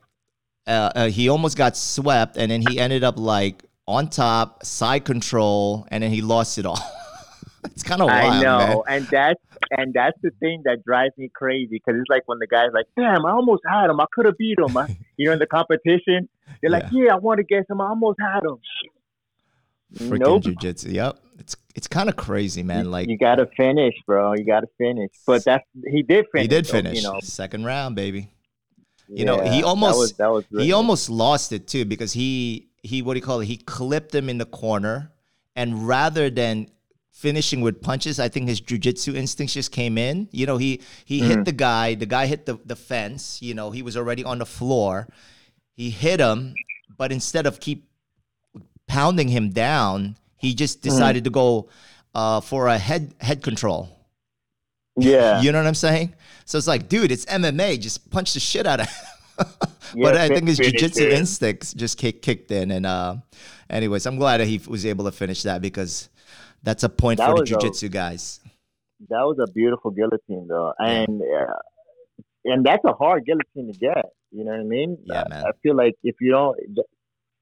uh, 0.66 0.92
uh, 0.96 1.10
he 1.10 1.28
almost 1.28 1.58
got 1.58 1.76
swept, 1.76 2.38
and 2.38 2.50
then 2.50 2.62
he 2.62 2.80
ended 2.80 3.04
up 3.04 3.20
like 3.20 3.66
on 3.90 4.08
top, 4.08 4.66
side 4.66 5.04
control, 5.04 5.86
and 5.92 6.02
then 6.02 6.12
he 6.12 6.22
lost 6.22 6.58
it 6.58 6.66
all. 6.66 6.80
it's 7.66 7.84
kind 7.84 8.02
of 8.02 8.08
wild, 8.08 8.34
I 8.34 8.42
know, 8.42 8.84
man. 8.88 9.00
and 9.00 9.08
that's 9.08 9.42
and 9.72 9.94
that's 9.94 10.18
the 10.22 10.32
thing 10.40 10.62
that 10.64 10.86
drives 10.86 11.12
me 11.18 11.30
crazy 11.36 11.82
because 11.86 12.00
it's 12.00 12.10
like 12.10 12.24
when 12.26 12.40
the 12.40 12.48
guy's 12.48 12.72
like, 12.74 12.86
"Damn, 12.96 13.26
I 13.26 13.32
almost 13.32 13.64
had 13.70 13.90
him. 13.90 14.00
I 14.00 14.06
could 14.14 14.26
have 14.26 14.38
beat 14.38 14.60
him." 14.60 14.78
I, 14.78 14.96
you 15.18 15.26
know, 15.26 15.34
in 15.34 15.40
the 15.40 15.46
competition, 15.46 16.30
they're 16.62 16.72
like, 16.72 16.86
"Yeah, 16.90 17.16
I 17.16 17.18
want 17.18 17.40
to 17.40 17.44
get 17.44 17.70
him. 17.70 17.82
I 17.82 17.90
almost 17.90 18.20
had 18.22 18.46
him." 18.46 18.60
Freaking 19.96 20.20
Nope. 20.20 20.44
jujitsu. 20.44 20.94
Yep, 20.94 21.20
it's 21.40 21.56
it's 21.76 21.88
kind 21.88 22.10
of 22.10 22.16
crazy, 22.16 22.64
man. 22.64 22.92
Like 22.92 23.08
you 23.08 23.18
got 23.18 23.36
to 23.36 23.46
finish, 23.58 23.94
bro. 24.06 24.34
You 24.34 24.44
got 24.44 24.62
to 24.62 24.68
finish. 24.78 25.12
But 25.26 25.46
that's 25.46 25.64
he 25.86 26.04
did 26.04 26.26
finish. 26.32 26.44
he 26.44 26.48
did 26.48 26.68
finish 26.68 26.98
You 26.98 27.04
know, 27.04 27.20
second 27.22 27.64
round, 27.64 27.96
baby. 27.96 28.30
You 29.08 29.24
know, 29.24 29.40
he 29.40 29.64
almost- 29.64 30.18
that 30.18 30.30
was, 30.30 30.44
that 30.44 30.54
was 30.54 30.66
He 30.66 30.74
almost 30.74 31.10
lost 31.10 31.54
it 31.54 31.68
too 31.68 31.86
because 31.86 32.12
he 32.12 32.68
he 32.84 33.02
what 33.02 33.14
do 33.14 33.20
you 33.20 33.26
call 33.26 33.40
it? 33.40 33.46
He 33.46 33.58
clipped 33.58 34.14
him 34.14 34.30
in 34.30 34.38
the 34.38 34.46
corner, 34.46 35.12
and 35.56 35.88
rather 35.88 36.30
than 36.30 36.68
finishing 37.12 37.62
with 37.62 37.82
punches, 37.82 38.20
I 38.20 38.30
think 38.30 38.48
his 38.48 38.62
jujitsu 38.62 39.16
instincts 39.16 39.54
just 39.54 39.72
came 39.72 39.98
in. 39.98 40.28
You 40.32 40.46
know, 40.46 40.58
he 40.58 40.82
he 41.06 41.20
hit 41.20 41.32
mm-hmm. 41.32 41.44
the 41.44 41.52
guy. 41.54 41.96
The 41.96 42.06
guy 42.06 42.26
hit 42.26 42.46
the 42.46 42.60
the 42.66 42.76
fence. 42.76 43.42
You 43.42 43.54
know, 43.54 43.72
he 43.72 43.82
was 43.82 43.96
already 43.96 44.24
on 44.24 44.40
the 44.40 44.46
floor. 44.46 45.08
He 45.74 45.90
hit 45.90 46.20
him, 46.20 46.56
but 46.98 47.12
instead 47.12 47.46
of 47.46 47.60
keep 47.60 47.88
pounding 48.88 49.28
him 49.28 49.50
down, 49.52 50.16
he 50.38 50.54
just 50.54 50.82
decided 50.82 51.24
to 51.26 51.30
go 51.30 51.70
uh, 52.16 52.42
for 52.42 52.68
a 52.68 52.78
head 52.78 53.14
head 53.22 53.44
control. 53.44 53.90
yeah. 54.98 55.42
You 55.44 55.52
know 55.52 55.60
what 55.60 55.68
I'm 55.68 55.76
saying? 55.76 56.14
So 56.46 56.58
it's 56.58 56.68
like, 56.68 56.88
dude, 56.90 57.12
it's 57.12 57.26
MMA. 57.26 57.80
Just 57.80 58.10
punch 58.10 58.34
the 58.34 58.40
shit 58.40 58.66
out 58.66 58.80
of 58.80 58.88
him. 58.88 58.96
but 59.38 60.16
Yeah, 60.16 60.24
I 60.24 60.28
think 60.30 60.48
his 60.48 60.60
jujitsu 60.60 61.12
instincts 61.12 61.74
just 61.74 61.98
kick, 61.98 62.22
kicked 62.22 62.52
in. 62.52 62.72
And 62.72 62.86
uh, 62.86 63.18
anyways, 63.70 64.06
I'm 64.06 64.18
glad 64.18 64.38
that 64.40 64.48
he 64.48 64.60
was 64.68 64.86
able 64.86 65.06
to 65.06 65.12
finish 65.12 65.44
that 65.44 65.62
because 65.62 66.10
that's 66.64 66.84
a 66.84 66.90
point 66.90 67.20
That 67.20 67.30
for 67.32 67.44
the 67.44 67.52
jujitsu 67.52 67.92
guys. 67.92 68.40
That 69.10 69.22
was 69.22 69.38
a 69.40 69.52
beautiful 69.52 69.92
guillotine, 69.92 70.48
though, 70.48 70.74
and 70.80 71.22
uh, 71.22 71.54
and 72.46 72.66
that's 72.66 72.84
a 72.84 72.94
hard 72.94 73.26
guillotine 73.26 73.72
to 73.72 73.78
get. 73.78 74.06
You 74.32 74.44
know 74.44 74.52
what 74.52 74.62
I 74.62 74.64
mean? 74.64 74.98
Yeah, 75.06 75.24
I- 75.26 75.30
man. 75.30 75.44
I 75.46 75.52
feel 75.62 75.76
like 75.76 75.94
if 76.04 76.16
you 76.20 76.32
don't, 76.32 76.58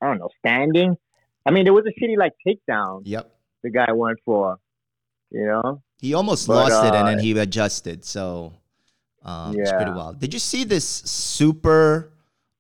I 0.01 0.07
don't 0.07 0.19
know, 0.19 0.29
standing. 0.39 0.97
I 1.45 1.51
mean, 1.51 1.63
there 1.63 1.73
was 1.73 1.85
a 1.85 1.99
shitty 1.99 2.17
like 2.17 2.33
takedown 2.45 3.01
Yep. 3.05 3.31
the 3.63 3.69
guy 3.69 3.91
went 3.91 4.17
for. 4.25 4.57
You 5.31 5.45
know? 5.45 5.81
He 5.99 6.13
almost 6.13 6.47
But, 6.47 6.53
lost 6.55 6.85
it 6.85 6.93
and 6.93 7.07
uh, 7.07 7.11
then 7.11 7.19
he 7.19 7.37
adjusted. 7.37 8.05
So 8.05 8.53
um, 9.23 9.55
it's 9.57 9.71
pretty 9.71 9.91
wild. 9.91 10.19
Did 10.19 10.33
you 10.33 10.39
see 10.39 10.63
this 10.63 10.87
super 10.87 12.11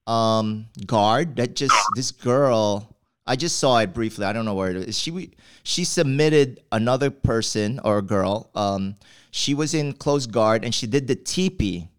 um, 0.07 0.65
guard 0.85 1.35
that 1.37 1.55
just 1.55 1.75
this 1.95 2.11
girl? 2.11 2.95
I 3.27 3.35
just 3.35 3.57
saw 3.57 3.79
it 3.79 3.93
briefly. 3.93 4.25
I 4.25 4.33
don't 4.33 4.45
know 4.45 4.53
where 4.53 4.69
it 4.71 4.77
is. 4.77 4.99
She 4.99 5.31
she 5.63 5.83
submitted 5.83 6.61
another 6.71 7.09
person 7.09 7.79
or 7.83 7.97
a 7.97 8.01
girl. 8.01 8.51
Um, 8.53 8.95
she 9.31 9.53
was 9.53 9.73
in 9.73 9.93
close 9.93 10.27
guard 10.27 10.63
and 10.63 10.73
she 10.73 10.85
did 10.85 11.07
the 11.07 11.15
teepee, 11.15 11.89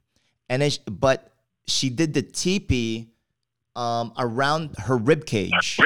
and 0.49 0.63
then, 0.63 0.71
sh- 0.71 0.79
but 0.89 1.33
she 1.67 1.91
did 1.91 2.15
the 2.15 2.23
teepee 2.23 3.09
um, 3.75 4.13
around 4.17 4.77
her 4.79 4.97
rib 4.97 5.27
cage, 5.27 5.81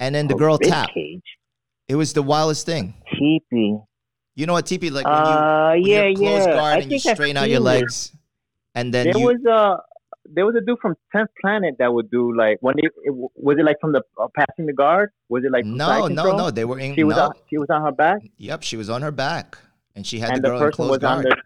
and 0.00 0.14
then 0.14 0.28
the 0.28 0.34
girl 0.34 0.58
Rib 0.60 0.70
tapped. 0.70 0.94
Cage. 0.94 1.22
It 1.88 1.96
was 1.96 2.12
the 2.12 2.22
wildest 2.22 2.66
thing. 2.66 2.94
Teepee. 3.18 3.78
You 4.36 4.46
know 4.46 4.52
what 4.52 4.66
teepee 4.66 4.90
like 4.90 5.04
when 5.06 5.14
you 5.14 5.20
Uh, 5.20 5.70
when 5.72 5.82
yeah, 5.84 6.04
yeah. 6.06 6.44
guard 6.44 6.58
I 6.58 6.80
and 6.80 6.84
you 6.92 6.98
think 6.98 7.06
I've 7.06 7.16
straighten 7.16 7.36
out 7.36 7.50
your 7.50 7.60
legs, 7.60 8.12
and 8.74 8.94
then 8.94 9.06
There 9.06 9.18
you 9.18 9.26
was 9.26 9.44
a 9.44 9.78
there 10.30 10.44
was 10.44 10.54
a 10.54 10.60
dude 10.60 10.78
from 10.80 10.94
Tenth 11.10 11.30
Planet 11.40 11.74
that 11.78 11.92
would 11.92 12.10
do 12.10 12.36
like 12.36 12.58
when 12.60 12.74
it, 12.78 12.92
it 13.02 13.10
was 13.12 13.56
it 13.58 13.64
like 13.64 13.80
from 13.80 13.92
the 13.92 14.02
uh, 14.20 14.28
passing 14.36 14.66
the 14.66 14.72
guard? 14.74 15.10
Was 15.28 15.42
it 15.44 15.50
like 15.50 15.64
no 15.64 16.06
no 16.06 16.36
no 16.36 16.50
they 16.50 16.64
were 16.64 16.78
in 16.78 16.94
She 16.94 17.02
was 17.02 17.16
no 17.16 17.24
on, 17.24 17.32
she 17.48 17.58
was 17.58 17.70
on 17.70 17.82
her 17.82 17.90
back. 17.92 18.20
yep 18.36 18.62
she 18.62 18.76
was 18.76 18.90
on 18.90 19.02
her 19.02 19.10
back 19.10 19.58
and 19.96 20.06
she 20.06 20.18
had 20.20 20.30
and 20.30 20.44
the 20.44 20.50
the 20.50 20.58
girl 20.58 20.66
in 20.66 20.72
close 20.72 20.90
was 20.90 20.98
guard. 20.98 21.16
on 21.18 21.22
the 21.24 21.36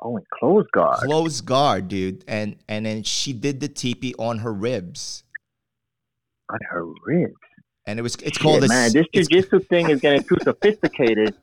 oh, 0.00 0.16
in 0.18 0.24
close 0.38 0.66
guard. 0.72 0.98
close 1.00 1.40
guard, 1.40 1.88
dude, 1.88 2.24
and 2.28 2.54
and 2.68 2.86
then 2.86 3.02
she 3.02 3.32
did 3.32 3.58
the 3.60 3.68
teepee 3.68 4.14
on 4.18 4.38
her 4.38 4.52
ribs, 4.52 5.24
on 6.50 6.58
her 6.70 6.84
ribs. 7.04 7.34
And 7.88 7.98
it 7.98 8.02
was 8.02 8.14
it's 8.16 8.36
Shit, 8.36 8.42
called 8.42 8.64
a 8.64 8.68
man, 8.68 8.92
this 8.92 9.06
it's, 9.14 9.28
jujitsu 9.28 9.66
thing 9.66 9.88
is 9.88 10.00
getting 10.00 10.22
too 10.22 10.36
sophisticated. 10.42 11.34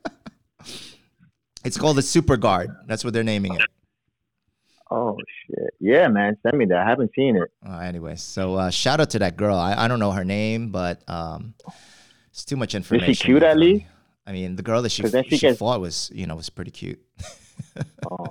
it's 1.64 1.76
called 1.76 1.96
the 1.96 2.02
super 2.02 2.36
guard. 2.36 2.70
That's 2.86 3.02
what 3.04 3.12
they're 3.12 3.24
naming 3.24 3.56
it. 3.56 3.62
Oh 4.88 5.18
shit! 5.44 5.74
Yeah, 5.80 6.06
man, 6.06 6.36
send 6.44 6.56
me 6.56 6.64
that. 6.66 6.78
I 6.78 6.88
haven't 6.88 7.10
seen 7.16 7.34
it. 7.36 7.50
Uh, 7.68 7.78
anyways, 7.78 8.22
so 8.22 8.54
uh, 8.54 8.70
shout 8.70 9.00
out 9.00 9.10
to 9.10 9.18
that 9.18 9.36
girl. 9.36 9.56
I, 9.56 9.74
I 9.74 9.88
don't 9.88 9.98
know 9.98 10.12
her 10.12 10.24
name, 10.24 10.70
but 10.70 11.02
um, 11.10 11.54
it's 12.30 12.44
too 12.44 12.56
much 12.56 12.76
information. 12.76 13.10
Is 13.10 13.18
she 13.18 13.24
cute 13.24 13.42
at 13.42 13.58
least? 13.58 13.86
I 14.24 14.30
mean, 14.30 14.54
the 14.54 14.62
girl 14.62 14.82
that 14.82 14.90
she 14.90 15.02
she, 15.02 15.22
she 15.30 15.38
gets- 15.38 15.58
fought 15.58 15.80
was 15.80 16.12
you 16.14 16.28
know 16.28 16.36
was 16.36 16.48
pretty 16.48 16.70
cute. 16.70 17.00
Oh, 18.08 18.28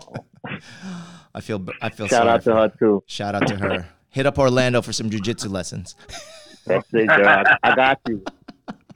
I 1.34 1.42
feel 1.42 1.66
I 1.82 1.90
feel 1.90 2.08
shout 2.08 2.28
out 2.28 2.44
to 2.44 2.52
for 2.52 2.56
her 2.56 2.72
too. 2.80 3.04
Shout 3.08 3.36
out 3.36 3.48
to 3.48 3.58
her. 3.58 3.90
Hit 4.10 4.26
up 4.26 4.38
Orlando 4.40 4.82
for 4.82 4.94
some 4.94 5.10
jujitsu 5.10 5.50
lessons. 5.50 5.96
That's 6.66 6.88
it, 6.94 7.08
girl. 7.08 7.28
I, 7.28 7.58
I 7.64 7.76
got 7.76 8.00
you. 8.08 8.24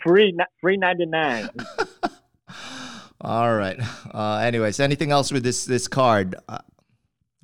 Free, 0.01 0.31
ni- 0.31 0.45
free 0.61 0.77
ninety 0.77 1.05
nine. 1.05 1.49
All 3.21 3.53
right. 3.53 3.77
Uh, 4.13 4.37
anyways, 4.37 4.79
anything 4.79 5.11
else 5.11 5.31
with 5.31 5.43
this 5.43 5.65
this 5.65 5.87
card? 5.87 6.35
Uh, 6.47 6.59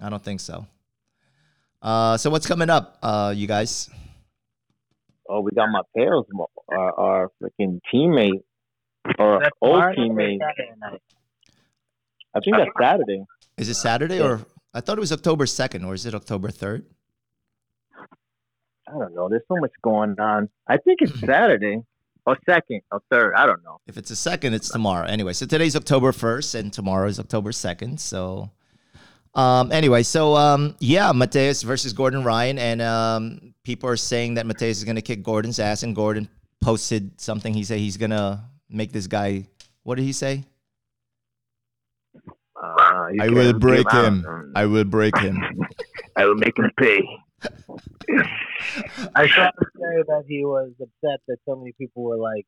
I 0.01 0.09
don't 0.09 0.23
think 0.23 0.39
so. 0.39 0.65
Uh, 1.81 2.17
so 2.17 2.29
what's 2.29 2.47
coming 2.47 2.69
up, 2.69 2.97
uh, 3.03 3.33
you 3.35 3.45
guys? 3.45 3.89
Oh, 5.29 5.41
we 5.41 5.51
got 5.51 5.69
my 5.69 5.81
mo- 6.31 6.49
our, 6.69 6.93
our 6.99 7.31
freaking 7.41 7.79
teammate 7.93 8.41
or 9.19 9.39
That's 9.39 9.55
old 9.61 9.83
teammate. 9.95 10.39
I 12.33 12.39
think 12.39 12.57
that's 12.57 12.71
Saturday. 12.79 13.23
Is 13.57 13.69
it 13.69 13.75
Saturday 13.75 14.21
or 14.21 14.41
I 14.73 14.81
thought 14.81 14.97
it 14.97 15.01
was 15.01 15.11
October 15.11 15.45
second, 15.45 15.85
or 15.85 15.93
is 15.93 16.05
it 16.05 16.13
October 16.13 16.49
third? 16.49 16.85
I 18.87 18.97
don't 18.97 19.15
know. 19.15 19.29
There's 19.29 19.43
so 19.47 19.55
much 19.57 19.71
going 19.81 20.19
on. 20.19 20.49
I 20.67 20.77
think 20.77 21.01
it's 21.01 21.19
Saturday 21.25 21.81
or 22.25 22.37
second 22.45 22.81
or 22.91 23.01
third. 23.11 23.33
I 23.35 23.45
don't 23.45 23.63
know. 23.63 23.79
If 23.87 23.97
it's 23.97 24.11
a 24.11 24.15
second, 24.15 24.53
it's 24.53 24.69
tomorrow. 24.69 25.05
Anyway, 25.05 25.33
so 25.33 25.45
today's 25.45 25.75
October 25.75 26.11
1st 26.11 26.59
and 26.59 26.73
tomorrow 26.73 27.07
is 27.07 27.19
October 27.19 27.51
2nd. 27.51 27.99
So, 27.99 28.51
um, 29.33 29.71
anyway, 29.71 30.03
so 30.03 30.35
um, 30.35 30.75
yeah, 30.79 31.11
Mateus 31.11 31.63
versus 31.63 31.93
Gordon 31.93 32.23
Ryan. 32.23 32.59
And 32.59 32.81
um, 32.81 33.53
people 33.63 33.89
are 33.89 33.97
saying 33.97 34.35
that 34.35 34.45
Mateus 34.45 34.77
is 34.77 34.83
going 34.83 34.95
to 34.95 35.01
kick 35.01 35.23
Gordon's 35.23 35.59
ass. 35.59 35.83
And 35.83 35.95
Gordon 35.95 36.29
posted 36.61 37.19
something. 37.19 37.53
He 37.53 37.63
said 37.63 37.79
he's 37.79 37.97
going 37.97 38.11
to 38.11 38.41
make 38.69 38.91
this 38.91 39.07
guy, 39.07 39.47
what 39.83 39.95
did 39.95 40.03
he 40.03 40.13
say? 40.13 40.43
Uh, 42.55 43.09
I 43.19 43.29
will 43.29 43.53
break 43.53 43.85
out. 43.93 44.05
him. 44.05 44.51
I 44.55 44.65
will 44.65 44.85
break 44.85 45.17
him. 45.17 45.39
I 46.15 46.25
will 46.25 46.35
make 46.35 46.57
him 46.57 46.71
pay. 46.79 47.01
I 49.15 49.27
saw 49.27 49.43
him 49.45 49.51
say 49.59 50.03
that 50.07 50.23
he 50.27 50.43
was 50.45 50.71
upset 50.81 51.19
that 51.27 51.37
so 51.47 51.55
many 51.55 51.73
people 51.77 52.03
were 52.03 52.17
like 52.17 52.45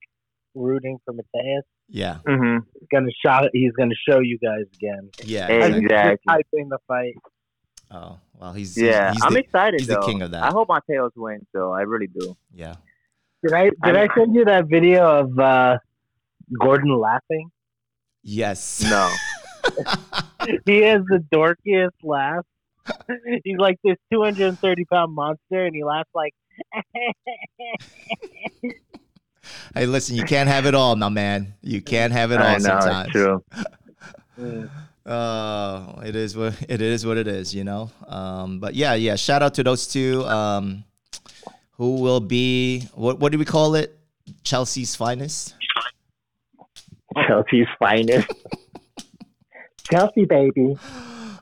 rooting 0.55 0.97
for 1.05 1.13
Mateus. 1.13 1.63
Yeah. 1.89 2.17
Mm-hmm. 2.27 2.65
He's 2.79 2.87
gonna 2.91 3.11
show. 3.25 3.47
He's 3.53 3.71
gonna 3.73 3.95
show 4.09 4.19
you 4.19 4.37
guys 4.39 4.65
again. 4.75 5.09
Yeah. 5.23 5.47
Hey. 5.47 5.61
As 5.61 5.67
he's 5.75 5.83
Exactly. 5.83 6.17
hyping 6.33 6.69
the 6.69 6.79
fight. 6.87 7.13
Oh, 7.89 8.19
well, 8.37 8.51
he's, 8.51 8.77
Yeah, 8.77 9.13
he's, 9.13 9.23
I'm 9.23 9.33
the, 9.33 9.39
excited 9.39 9.79
he's 9.79 9.87
the 9.87 10.01
king 10.01 10.21
of 10.21 10.31
that. 10.31 10.43
I 10.43 10.47
hope 10.49 10.67
Mateus 10.67 11.13
wins, 11.15 11.45
though. 11.53 11.71
I 11.71 11.81
really 11.83 12.07
do. 12.07 12.35
yeah. 12.53 12.75
Did 13.43 13.53
I 13.53 13.63
did 13.85 13.95
I, 13.95 14.03
I- 14.03 14.15
send 14.15 14.35
you 14.35 14.43
that 14.45 14.65
video 14.67 15.05
of 15.19 15.39
uh, 15.39 15.77
Gordon 16.59 16.97
laughing? 16.99 17.49
Yes. 18.23 18.83
No. 18.89 19.09
he 20.65 20.81
has 20.81 21.01
the 21.09 21.23
dorkiest 21.33 21.91
laugh. 22.03 22.45
He's 23.43 23.57
like 23.57 23.77
this 23.83 23.97
230 24.11 24.85
pound 24.85 25.13
monster, 25.13 25.65
and 25.65 25.75
he 25.75 25.83
laughs 25.83 26.09
like. 26.13 26.33
hey, 29.73 29.85
listen, 29.85 30.15
you 30.15 30.23
can't 30.23 30.49
have 30.49 30.65
it 30.65 30.75
all, 30.75 30.95
my 30.95 31.09
man. 31.09 31.53
You 31.61 31.81
can't 31.81 32.13
have 32.13 32.31
it 32.31 32.39
all 32.39 32.47
I 32.47 32.57
know, 32.57 32.59
sometimes. 32.59 33.07
it's 33.07 33.13
true. 33.13 33.43
Mm. 34.39 34.69
Uh, 35.07 36.01
it 36.03 36.17
is 36.17 36.35
what 36.35 36.53
it 36.67 36.81
is. 36.81 37.05
What 37.05 37.15
it 37.15 37.29
is, 37.29 37.55
you 37.55 37.63
know. 37.63 37.89
Um, 38.07 38.59
but 38.59 38.75
yeah, 38.75 38.93
yeah. 38.93 39.15
Shout 39.15 39.41
out 39.41 39.53
to 39.53 39.63
those 39.63 39.87
two. 39.87 40.25
Um, 40.25 40.83
who 41.77 42.01
will 42.01 42.19
be 42.19 42.89
what? 42.93 43.17
What 43.17 43.31
do 43.31 43.37
we 43.37 43.45
call 43.45 43.75
it? 43.75 43.97
Chelsea's 44.43 44.97
finest. 44.97 45.55
Chelsea's 47.25 47.69
finest. 47.79 48.27
Chelsea, 49.89 50.25
baby. 50.25 50.75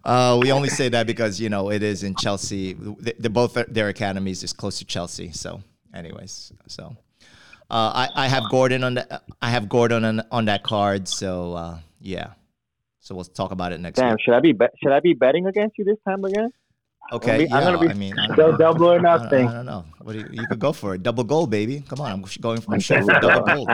Uh, 0.05 0.37
we 0.39 0.51
only 0.51 0.69
say 0.69 0.87
that 0.89 1.07
because 1.07 1.41
you 1.41 1.49
know 1.49 1.71
it 1.71 1.81
is 1.81 2.03
in 2.03 2.13
Chelsea. 2.15 2.73
They, 2.73 3.27
both 3.27 3.53
their 3.67 3.89
academies 3.89 4.43
is 4.43 4.53
close 4.53 4.77
to 4.79 4.85
Chelsea. 4.85 5.31
So, 5.31 5.61
anyways, 5.95 6.53
so 6.67 6.95
uh, 7.71 7.91
I 8.07 8.09
I 8.15 8.27
have 8.27 8.47
Gordon 8.49 8.83
on 8.83 8.93
the 8.95 9.21
I 9.41 9.49
have 9.49 9.67
Gordon 9.67 10.05
on 10.05 10.21
on 10.31 10.45
that 10.45 10.61
card. 10.63 11.07
So 11.07 11.53
uh, 11.53 11.79
yeah. 11.99 12.33
So 12.99 13.15
we'll 13.15 13.23
talk 13.25 13.51
about 13.51 13.71
it 13.71 13.79
next 13.79 13.99
Damn, 13.99 14.11
week. 14.11 14.21
should 14.23 14.33
I 14.35 14.39
be 14.39 14.51
bet 14.51 14.71
should 14.81 14.91
I 14.91 14.99
be 14.99 15.13
betting 15.13 15.47
against 15.47 15.77
you 15.77 15.85
this 15.85 15.97
time 16.07 16.23
again? 16.23 16.49
Okay. 17.11 17.43
I'm 17.51 17.63
gonna 17.63 17.71
yeah, 17.73 17.77
be- 17.77 17.89
I 17.89 17.93
mean, 17.93 18.17
I 18.17 18.27
don't 18.27 18.35
So 18.37 18.51
know. 18.51 18.57
double 18.57 18.85
or 18.87 18.99
I 18.99 19.01
don't, 19.01 19.21
nothing. 19.23 19.47
I 19.47 19.53
don't 19.53 19.65
know. 19.65 19.85
What 20.01 20.13
do 20.13 20.19
you, 20.19 20.29
you 20.31 20.47
could 20.47 20.59
go 20.59 20.73
for 20.73 20.95
it. 20.95 21.03
Double 21.03 21.23
gold, 21.23 21.51
baby. 21.51 21.81
Come 21.87 22.01
on, 22.01 22.11
I'm 22.11 22.25
going. 22.41 22.63
I'm 22.67 22.79
for 22.79 23.19
double 23.21 23.43
gold. 23.43 23.69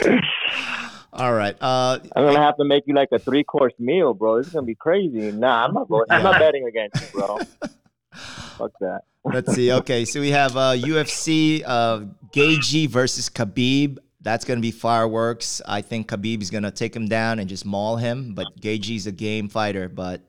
All 1.18 1.34
right. 1.34 1.56
Uh, 1.60 1.98
I'm 2.14 2.24
gonna 2.24 2.40
have 2.40 2.56
to 2.58 2.64
make 2.64 2.84
you 2.86 2.94
like 2.94 3.08
a 3.10 3.18
three 3.18 3.42
course 3.42 3.72
meal, 3.80 4.14
bro. 4.14 4.38
This 4.38 4.46
is 4.46 4.52
gonna 4.52 4.66
be 4.66 4.76
crazy. 4.76 5.32
Nah, 5.32 5.64
I'm 5.64 5.74
not 5.74 5.88
going. 5.88 6.06
I'm 6.10 6.22
not 6.22 6.38
betting 6.38 6.66
against 6.68 7.00
you, 7.00 7.20
bro. 7.20 7.38
Fuck 8.12 8.72
that. 8.80 9.02
let's 9.24 9.52
see. 9.52 9.72
Okay, 9.72 10.04
so 10.04 10.20
we 10.20 10.30
have 10.30 10.56
uh, 10.56 10.74
UFC 10.74 11.64
uh, 11.66 12.00
Gaethje 12.32 12.88
versus 12.88 13.28
Khabib. 13.28 13.98
That's 14.20 14.44
gonna 14.44 14.60
be 14.60 14.70
fireworks. 14.70 15.60
I 15.66 15.82
think 15.82 16.08
Khabib 16.08 16.40
is 16.40 16.50
gonna 16.50 16.70
take 16.70 16.94
him 16.94 17.08
down 17.08 17.40
and 17.40 17.48
just 17.48 17.66
maul 17.66 17.96
him. 17.96 18.34
But 18.34 18.46
Gaethje's 18.60 19.08
a 19.08 19.12
game 19.12 19.48
fighter. 19.48 19.88
But 19.88 20.22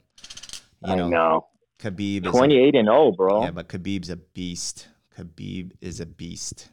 you 0.87 0.95
know, 0.95 1.09
know. 1.09 1.47
Khabib 1.79 2.25
is. 2.25 2.31
Twenty 2.31 2.57
eight 2.57 2.73
and 2.73 2.87
zero, 2.87 3.11
bro. 3.11 3.43
yeah, 3.43 3.51
but 3.51 3.69
Khabib's 3.69 4.09
a 4.09 4.15
beast. 4.15 4.87
Khabib 5.15 5.73
is 5.81 5.99
a 5.99 6.07
beast. 6.07 6.69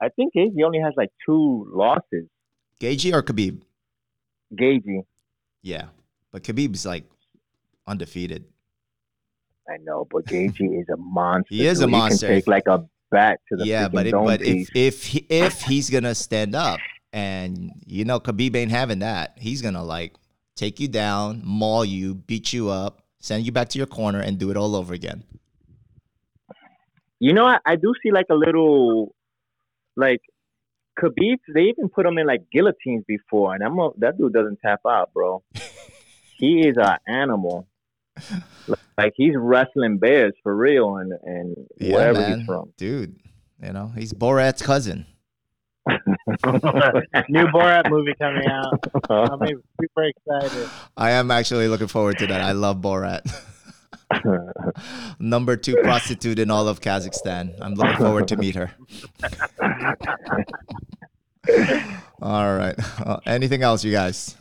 I 0.00 0.08
think 0.08 0.32
he 0.32 0.64
only 0.64 0.78
has 0.78 0.94
like 0.96 1.10
two 1.26 1.70
losses. 1.70 2.26
Gaethje 2.80 3.12
or 3.12 3.22
Khabib? 3.22 3.60
Gaethje. 4.54 5.04
Yeah, 5.62 5.86
but 6.32 6.42
Khabib's 6.42 6.86
like 6.86 7.04
undefeated. 7.86 8.44
I 9.68 9.76
know, 9.82 10.06
but 10.10 10.24
Gaethje 10.24 10.80
is 10.80 10.88
a 10.88 10.96
monster. 10.98 11.54
He 11.54 11.66
is 11.66 11.80
a 11.80 11.86
monster. 11.86 12.26
He 12.26 12.32
can 12.32 12.40
take 12.40 12.48
like 12.48 12.66
a 12.66 12.84
bat 13.10 13.40
to 13.48 13.56
the 13.56 13.66
yeah, 13.66 13.88
but 13.88 14.06
if, 14.06 14.12
but 14.12 14.40
piece. 14.40 14.68
if 14.70 14.76
if 14.76 15.04
he, 15.04 15.26
if 15.28 15.62
he's 15.62 15.90
gonna 15.90 16.14
stand 16.14 16.54
up, 16.54 16.80
and 17.12 17.70
you 17.86 18.04
know 18.04 18.18
Khabib 18.18 18.56
ain't 18.56 18.70
having 18.70 19.00
that, 19.00 19.36
he's 19.36 19.62
gonna 19.62 19.84
like 19.84 20.14
take 20.56 20.80
you 20.80 20.88
down, 20.88 21.42
maul 21.44 21.84
you, 21.84 22.14
beat 22.14 22.52
you 22.52 22.68
up, 22.68 23.02
send 23.18 23.44
you 23.44 23.52
back 23.52 23.68
to 23.70 23.78
your 23.78 23.86
corner, 23.86 24.20
and 24.20 24.38
do 24.38 24.50
it 24.50 24.56
all 24.56 24.74
over 24.76 24.94
again. 24.94 25.24
You 27.18 27.34
know, 27.34 27.46
I, 27.46 27.58
I 27.66 27.76
do 27.76 27.92
see 28.02 28.10
like 28.10 28.26
a 28.30 28.34
little, 28.34 29.14
like, 29.96 30.22
Khabib. 31.00 31.38
They 31.54 31.62
even 31.62 31.88
put 31.88 32.04
him 32.06 32.18
in 32.18 32.26
like 32.26 32.42
guillotines 32.52 33.04
before, 33.06 33.54
and 33.54 33.62
I'm 33.64 33.78
a, 33.78 33.90
that 33.98 34.18
dude 34.18 34.32
doesn't 34.32 34.58
tap 34.64 34.80
out, 34.86 35.12
bro. 35.14 35.42
he 36.38 36.60
is 36.68 36.76
an 36.78 36.98
animal. 37.06 37.66
Like 38.98 39.12
he's 39.16 39.32
wrestling 39.36 39.98
bears 39.98 40.34
for 40.42 40.54
real, 40.54 40.96
and 40.96 41.12
and 41.22 41.56
Yeah, 41.78 41.94
wherever 41.94 42.20
man. 42.20 42.38
he's 42.40 42.46
from. 42.46 42.72
dude. 42.76 43.16
You 43.62 43.72
know 43.72 43.92
he's 43.96 44.12
Borat's 44.12 44.62
cousin. 44.62 45.06
New 45.88 47.46
Borat 47.48 47.88
movie 47.90 48.14
coming 48.20 48.46
out. 48.48 48.78
I'm 49.10 49.62
super 49.80 50.02
excited. 50.04 50.68
I 50.96 51.12
am 51.12 51.30
actually 51.30 51.68
looking 51.68 51.86
forward 51.88 52.18
to 52.18 52.26
that. 52.28 52.40
I 52.40 52.52
love 52.52 52.76
Borat. 52.78 53.20
Number 55.18 55.56
two 55.56 55.76
prostitute 55.82 56.38
in 56.38 56.50
all 56.50 56.68
of 56.68 56.80
Kazakhstan. 56.80 57.56
I'm 57.60 57.74
looking 57.74 57.96
forward 57.96 58.28
to 58.28 58.36
meet 58.36 58.54
her. 58.54 58.72
All 62.22 62.54
right. 62.56 62.74
Uh, 63.00 63.20
anything 63.26 63.62
else, 63.62 63.82
you 63.84 63.92
guys? 63.92 64.36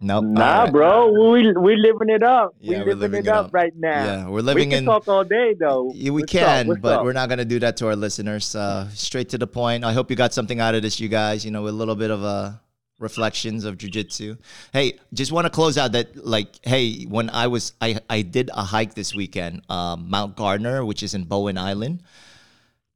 Nope. 0.00 0.24
nah, 0.24 0.64
right. 0.64 0.72
bro, 0.72 1.30
we 1.30 1.52
we 1.52 1.76
living 1.76 2.10
it 2.10 2.22
up. 2.22 2.54
Yeah, 2.60 2.80
we 2.80 2.84
we're 2.84 2.94
living, 2.94 3.00
living 3.00 3.20
it 3.20 3.28
it 3.28 3.32
up, 3.32 3.46
up. 3.46 3.54
right 3.54 3.72
now. 3.74 4.04
Yeah, 4.04 4.28
we're 4.28 4.42
living. 4.42 4.68
we 4.68 4.74
can 4.74 4.78
in. 4.80 4.84
talk 4.84 5.08
all 5.08 5.24
day 5.24 5.54
though. 5.58 5.92
Yeah, 5.94 6.10
we 6.10 6.20
What's 6.20 6.32
can, 6.32 6.74
but 6.80 6.98
up? 6.98 7.04
we're 7.04 7.14
not 7.14 7.28
going 7.30 7.38
to 7.38 7.44
do 7.46 7.58
that 7.60 7.78
to 7.78 7.86
our 7.86 7.96
listeners. 7.96 8.54
Uh, 8.54 8.86
straight 8.90 9.30
to 9.30 9.38
the 9.38 9.46
point. 9.46 9.82
I 9.82 9.94
hope 9.94 10.10
you 10.10 10.16
got 10.16 10.34
something 10.34 10.60
out 10.60 10.74
of 10.74 10.82
this, 10.82 11.00
you 11.00 11.08
guys. 11.08 11.42
You 11.44 11.52
know, 11.52 11.66
a 11.66 11.70
little 11.70 11.94
bit 11.94 12.10
of 12.10 12.22
uh, 12.22 12.52
reflections 12.98 13.64
of 13.64 13.76
jujitsu. 13.76 14.38
Hey, 14.72 14.98
just 15.12 15.32
want 15.32 15.46
to 15.46 15.50
close 15.50 15.76
out 15.76 15.92
that, 15.92 16.24
like, 16.24 16.48
hey, 16.62 17.04
when 17.04 17.30
I 17.30 17.46
was, 17.48 17.72
I, 17.80 17.98
I 18.08 18.22
did 18.22 18.50
a 18.54 18.62
hike 18.62 18.94
this 18.94 19.14
weekend, 19.14 19.62
um, 19.68 20.08
Mount 20.08 20.36
Gardner, 20.36 20.84
which 20.84 21.02
is 21.02 21.14
in 21.14 21.24
Bowen 21.24 21.58
Island. 21.58 22.02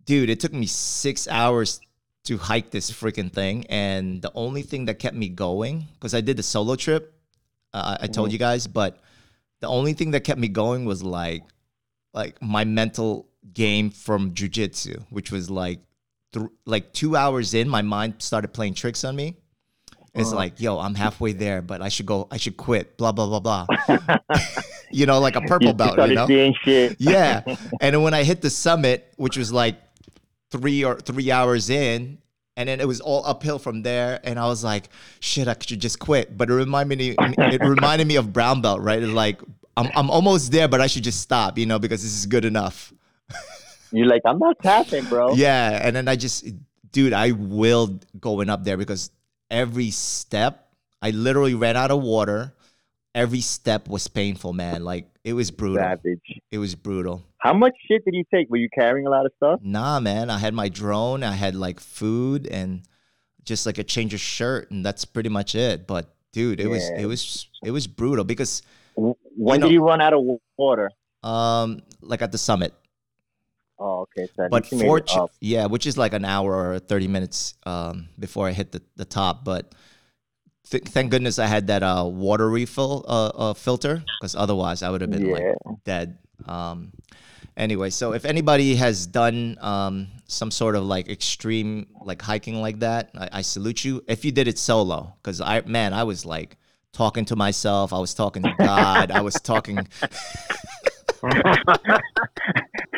Dude, 0.05 0.31
it 0.31 0.41
took 0.41 0.53
me 0.53 0.67
six 0.67 1.29
hours 1.29 1.81
to 2.25 2.37
hike 2.37 2.71
this 2.71 2.91
freaking 2.91 3.33
thing, 3.33 3.67
and 3.69 4.21
the 4.21 4.31
only 4.35 4.63
thing 4.63 4.85
that 4.87 4.99
kept 4.99 5.17
me 5.17 5.29
going 5.29 5.87
because 5.95 6.15
I 6.15 6.21
did 6.21 6.37
the 6.37 6.43
solo 6.43 6.77
trip. 6.77 7.15
Uh, 7.73 7.99
I 8.01 8.07
told 8.07 8.33
you 8.33 8.39
guys, 8.39 8.67
but 8.67 8.99
the 9.61 9.69
only 9.69 9.93
thing 9.93 10.11
that 10.13 10.25
kept 10.25 10.41
me 10.41 10.49
going 10.49 10.85
was 10.85 11.03
like 11.03 11.43
like 12.15 12.41
my 12.43 12.65
mental 12.65 13.29
game 13.53 13.91
from 13.91 14.33
jujitsu, 14.33 15.05
which 15.11 15.31
was 15.31 15.51
like 15.51 15.81
th- 16.33 16.47
like 16.67 16.93
two 16.93 17.17
hours 17.17 17.55
in, 17.55 17.69
my 17.69 17.83
mind 17.83 18.15
started 18.19 18.53
playing 18.53 18.75
tricks 18.75 19.05
on 19.05 19.17
me. 19.17 19.37
It's 20.15 20.33
like, 20.33 20.61
yo, 20.61 20.79
I'm 20.79 20.95
halfway 20.95 21.33
there, 21.45 21.63
but 21.63 21.83
I 21.83 21.89
should 21.89 22.07
go. 22.07 22.27
I 22.31 22.37
should 22.37 22.57
quit. 22.57 22.97
Blah 22.97 23.13
blah 23.13 23.27
blah 23.27 23.41
blah. 23.41 23.67
you 24.91 25.07
know, 25.07 25.21
like 25.21 25.37
a 25.37 25.41
purple 25.43 25.69
You 25.69 25.75
belt. 25.75 25.99
You 26.09 26.15
know, 26.15 26.27
seeing 26.27 26.55
shit. 26.65 26.97
yeah. 26.99 27.43
And 27.81 27.95
then 27.95 28.03
when 28.03 28.15
I 28.15 28.23
hit 28.25 28.41
the 28.41 28.51
summit, 28.51 29.13
which 29.17 29.37
was 29.37 29.53
like 29.53 29.77
three 30.51 30.85
or 30.85 30.97
three 30.97 31.31
hours 31.31 31.71
in, 31.71 32.19
and 32.57 32.69
then 32.69 32.81
it 32.81 32.89
was 32.89 33.01
all 33.01 33.25
uphill 33.27 33.59
from 33.59 33.83
there, 33.83 34.19
and 34.25 34.39
I 34.39 34.47
was 34.47 34.65
like, 34.65 34.89
shit, 35.21 35.47
I 35.47 35.55
should 35.61 35.81
just 35.81 35.99
quit. 35.99 36.37
But 36.37 36.51
it 36.51 36.55
reminded 36.55 36.99
me, 36.99 37.15
it 37.19 37.61
reminded 37.63 38.07
me 38.09 38.17
of 38.17 38.33
brown 38.33 38.61
belt, 38.63 38.81
right? 38.81 39.03
It's 39.03 39.13
like 39.13 39.41
I'm 39.77 39.89
I'm 39.95 40.11
almost 40.11 40.51
there, 40.51 40.67
but 40.69 40.81
I 40.81 40.87
should 40.89 41.05
just 41.05 41.21
stop, 41.21 41.59
you 41.59 41.67
know, 41.67 41.79
because 41.79 42.03
this 42.03 42.17
is 42.17 42.27
good 42.27 42.45
enough. 42.45 42.93
You're 43.93 44.07
like, 44.07 44.23
I'm 44.27 44.39
not 44.39 44.59
tapping, 44.63 45.05
bro. 45.07 45.33
Yeah, 45.35 45.81
and 45.83 45.97
then 45.97 46.09
I 46.09 46.17
just, 46.17 46.47
dude, 46.93 47.15
I 47.15 47.31
willed 47.31 48.05
going 48.21 48.51
up 48.51 48.63
there 48.65 48.77
because 48.77 49.11
every 49.51 49.91
step, 49.91 50.69
I 51.03 51.11
literally 51.11 51.55
ran 51.55 51.77
out 51.77 51.91
of 51.91 52.03
water. 52.03 52.55
Every 53.15 53.41
step 53.41 53.89
was 53.89 54.07
painful, 54.09 54.53
man. 54.53 54.85
Like 54.85 55.07
it 55.25 55.33
was 55.33 55.51
brutal. 55.51 55.83
Savage. 55.83 56.41
It 56.51 56.59
was 56.59 56.75
brutal. 56.75 57.25
How 57.39 57.53
much 57.53 57.75
shit 57.89 58.05
did 58.05 58.15
you 58.15 58.25
take? 58.33 58.51
Were 58.51 58.57
you 58.59 58.69
carrying 58.73 59.07
a 59.07 59.11
lot 59.11 59.27
of 59.27 59.33
stuff? 59.37 59.61
Nah, 59.63 60.01
man. 60.01 60.31
I 60.31 60.39
had 60.39 60.55
my 60.55 60.69
drone. 60.69 61.23
I 61.23 61.33
had 61.33 61.55
like 61.55 61.81
food 61.81 62.47
and 62.47 62.83
just 63.45 63.65
like 63.67 63.79
a 63.79 63.85
change 63.85 64.13
of 64.15 64.21
shirt, 64.21 64.71
and 64.71 64.85
that's 64.85 65.05
pretty 65.05 65.29
much 65.31 65.55
it. 65.55 65.87
But 65.87 66.15
dude, 66.33 66.61
it 66.61 66.69
was 66.69 66.89
it 66.91 67.07
was 67.07 67.49
it 67.65 67.71
was 67.71 67.87
brutal 67.87 68.25
because 68.25 68.63
When 68.95 69.61
know- 69.61 69.67
did 69.69 69.73
you 69.73 69.83
run 69.85 70.01
out 70.01 70.13
of 70.13 70.23
water? 70.57 70.91
um 71.25 71.81
like 72.01 72.23
at 72.23 72.31
the 72.31 72.39
summit. 72.39 72.73
Oh, 73.79 74.01
okay. 74.01 74.29
So 74.35 74.49
But 74.51 74.63
least 74.65 74.73
you 74.73 74.79
made 74.79 74.85
it 74.85 74.89
fortunate, 74.89 75.23
up. 75.23 75.31
yeah, 75.41 75.67
which 75.67 75.87
is 75.87 75.97
like 75.97 76.13
an 76.13 76.25
hour 76.25 76.73
or 76.73 76.79
thirty 76.79 77.09
minutes 77.09 77.55
um 77.65 78.09
before 78.19 78.49
I 78.49 78.53
hit 78.53 78.73
the 78.73 78.83
the 78.97 79.05
top. 79.05 79.45
But 79.45 79.75
th- 80.71 80.85
thank 80.85 81.11
goodness 81.11 81.39
I 81.39 81.47
had 81.47 81.69
that 81.69 81.83
uh 81.83 82.05
water 82.07 82.49
refill 82.49 83.05
uh, 83.07 83.29
uh 83.29 83.55
filter 83.55 84.03
because 84.21 84.35
otherwise 84.35 84.83
I 84.83 84.91
would 84.91 85.01
have 85.01 85.11
been 85.11 85.31
like 85.31 85.55
dead. 85.85 86.19
Um, 86.47 86.93
anyway, 87.57 87.91
so 87.91 88.13
if 88.13 88.25
anybody 88.25 88.77
has 88.77 89.07
done 89.07 89.59
um, 89.61 90.09
some 90.27 90.51
sort 90.51 90.75
of 90.77 90.85
like 90.85 91.09
extreme 91.09 91.87
like 92.03 92.23
hiking 92.23 92.61
like 92.61 92.81
that, 92.81 93.11
I, 93.17 93.29
I 93.33 93.43
salute 93.43 93.85
you. 93.85 94.03
If 94.09 94.25
you 94.25 94.33
did 94.33 94.49
it 94.49 94.59
solo, 94.59 95.15
because 95.23 95.41
I 95.41 95.61
man, 95.63 95.93
I 95.93 96.05
was 96.05 96.25
like 96.25 96.57
talking 96.93 97.25
to 97.27 97.37
myself. 97.37 97.93
I 97.93 97.99
was 97.99 98.15
talking 98.15 98.43
to 98.43 98.55
God. 98.59 99.11
I 99.11 99.21
was 99.21 99.35
talking. 99.35 99.87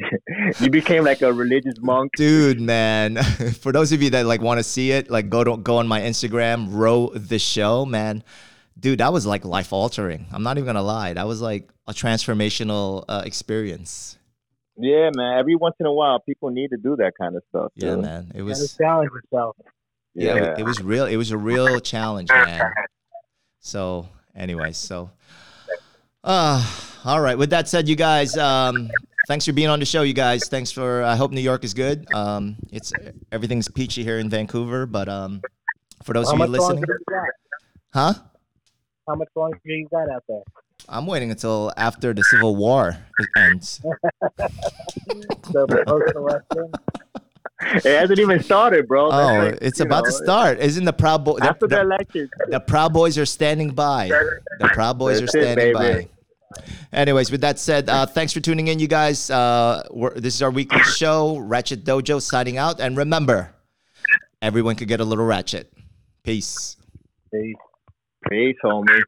you 0.60 0.70
became 0.70 1.04
like 1.04 1.22
a 1.22 1.32
religious 1.32 1.74
monk. 1.80 2.12
Dude, 2.16 2.60
man. 2.60 3.16
For 3.60 3.72
those 3.72 3.92
of 3.92 4.02
you 4.02 4.10
that 4.10 4.26
like 4.26 4.40
want 4.40 4.58
to 4.58 4.64
see 4.64 4.92
it, 4.92 5.10
like 5.10 5.28
go 5.28 5.44
to 5.44 5.56
go 5.56 5.78
on 5.78 5.88
my 5.88 6.00
Instagram, 6.00 6.68
row 6.70 7.10
the 7.14 7.38
show, 7.38 7.84
man. 7.84 8.22
Dude, 8.78 9.00
that 9.00 9.12
was 9.12 9.26
like 9.26 9.44
life 9.44 9.72
altering. 9.72 10.26
I'm 10.32 10.42
not 10.42 10.56
even 10.56 10.66
gonna 10.66 10.82
lie. 10.82 11.12
That 11.14 11.26
was 11.26 11.40
like 11.40 11.68
a 11.86 11.92
transformational 11.92 13.04
uh, 13.08 13.22
experience. 13.24 14.18
Yeah, 14.76 15.10
man. 15.14 15.38
Every 15.38 15.56
once 15.56 15.74
in 15.80 15.86
a 15.86 15.92
while, 15.92 16.20
people 16.20 16.50
need 16.50 16.68
to 16.68 16.76
do 16.76 16.94
that 16.96 17.12
kind 17.20 17.34
of 17.34 17.42
stuff. 17.48 17.72
Yeah, 17.74 17.96
man. 17.96 18.30
It 18.34 18.42
was 18.42 18.76
challenge 18.76 19.10
yourself. 19.12 19.56
yeah, 20.14 20.34
Yeah. 20.34 20.52
it, 20.52 20.60
it 20.60 20.64
was 20.64 20.80
real. 20.80 21.06
It 21.06 21.16
was 21.16 21.32
a 21.32 21.36
real 21.36 21.80
challenge, 21.80 22.28
man. 22.30 22.70
So, 23.58 24.08
anyway, 24.36 24.72
so 24.72 25.10
uh 26.24 26.64
all 27.04 27.20
right. 27.20 27.38
With 27.38 27.50
that 27.50 27.68
said, 27.68 27.88
you 27.88 27.96
guys, 27.96 28.36
um, 28.36 28.90
thanks 29.28 29.44
for 29.46 29.52
being 29.52 29.68
on 29.68 29.78
the 29.78 29.86
show, 29.86 30.02
you 30.02 30.12
guys. 30.12 30.48
Thanks 30.48 30.70
for 30.70 31.02
I 31.02 31.16
hope 31.16 31.30
New 31.30 31.40
York 31.40 31.64
is 31.64 31.74
good. 31.74 32.06
Um, 32.12 32.56
it's 32.70 32.92
everything's 33.32 33.68
peachy 33.68 34.02
here 34.02 34.18
in 34.18 34.28
Vancouver, 34.28 34.84
but 34.86 35.08
um 35.08 35.40
for 36.02 36.12
those 36.12 36.26
How 36.28 36.34
of 36.34 36.40
you 36.40 36.46
listening, 36.46 36.84
you 36.86 37.20
huh? 37.92 38.14
How 39.06 39.14
much 39.14 39.28
longer 39.34 39.58
do 39.64 39.72
you 39.72 39.88
got 39.90 40.10
out 40.10 40.24
there? 40.28 40.42
I'm 40.88 41.06
waiting 41.06 41.30
until 41.30 41.72
after 41.76 42.12
the 42.14 42.22
Civil 42.24 42.56
War 42.56 42.96
ends. 43.36 43.80
So 45.50 45.66
post-election, 45.66 46.70
It 47.60 47.84
hasn't 47.84 48.18
even 48.20 48.40
started, 48.42 48.86
bro. 48.86 49.10
That's 49.10 49.20
Oh, 49.30 49.44
like, 49.50 49.58
it's 49.60 49.80
about 49.80 50.04
to 50.04 50.12
start. 50.12 50.60
Isn't 50.60 50.84
the 50.84 50.92
Proud 50.92 51.24
Boy? 51.24 51.38
The, 51.38 51.44
After 51.48 51.66
the 51.66 51.76
the, 51.76 51.80
election. 51.82 52.30
the 52.48 52.60
Proud 52.60 52.92
Boys 52.92 53.18
are 53.18 53.26
standing 53.26 53.70
by. 53.70 54.08
The 54.60 54.68
Proud 54.72 54.98
Boys 54.98 55.20
are 55.20 55.26
standing 55.26 55.74
baby. 55.74 55.74
by. 55.74 56.08
Anyways, 56.92 57.30
with 57.30 57.40
that 57.42 57.58
said, 57.58 57.88
uh, 57.88 58.06
thanks 58.06 58.32
for 58.32 58.40
tuning 58.40 58.68
in, 58.68 58.78
you 58.78 58.86
guys. 58.88 59.28
Uh, 59.28 59.86
we're, 59.90 60.14
this 60.14 60.34
is 60.34 60.42
our 60.42 60.50
weekly 60.50 60.80
show, 60.82 61.36
Ratchet 61.38 61.84
Dojo, 61.84 62.22
signing 62.22 62.56
out. 62.58 62.80
And 62.80 62.96
remember, 62.96 63.52
everyone 64.40 64.76
could 64.76 64.88
get 64.88 65.00
a 65.00 65.04
little 65.04 65.26
ratchet. 65.26 65.72
Peace. 66.22 66.76
Peace. 67.32 67.54
Peace, 68.30 68.56
homie. 68.64 69.02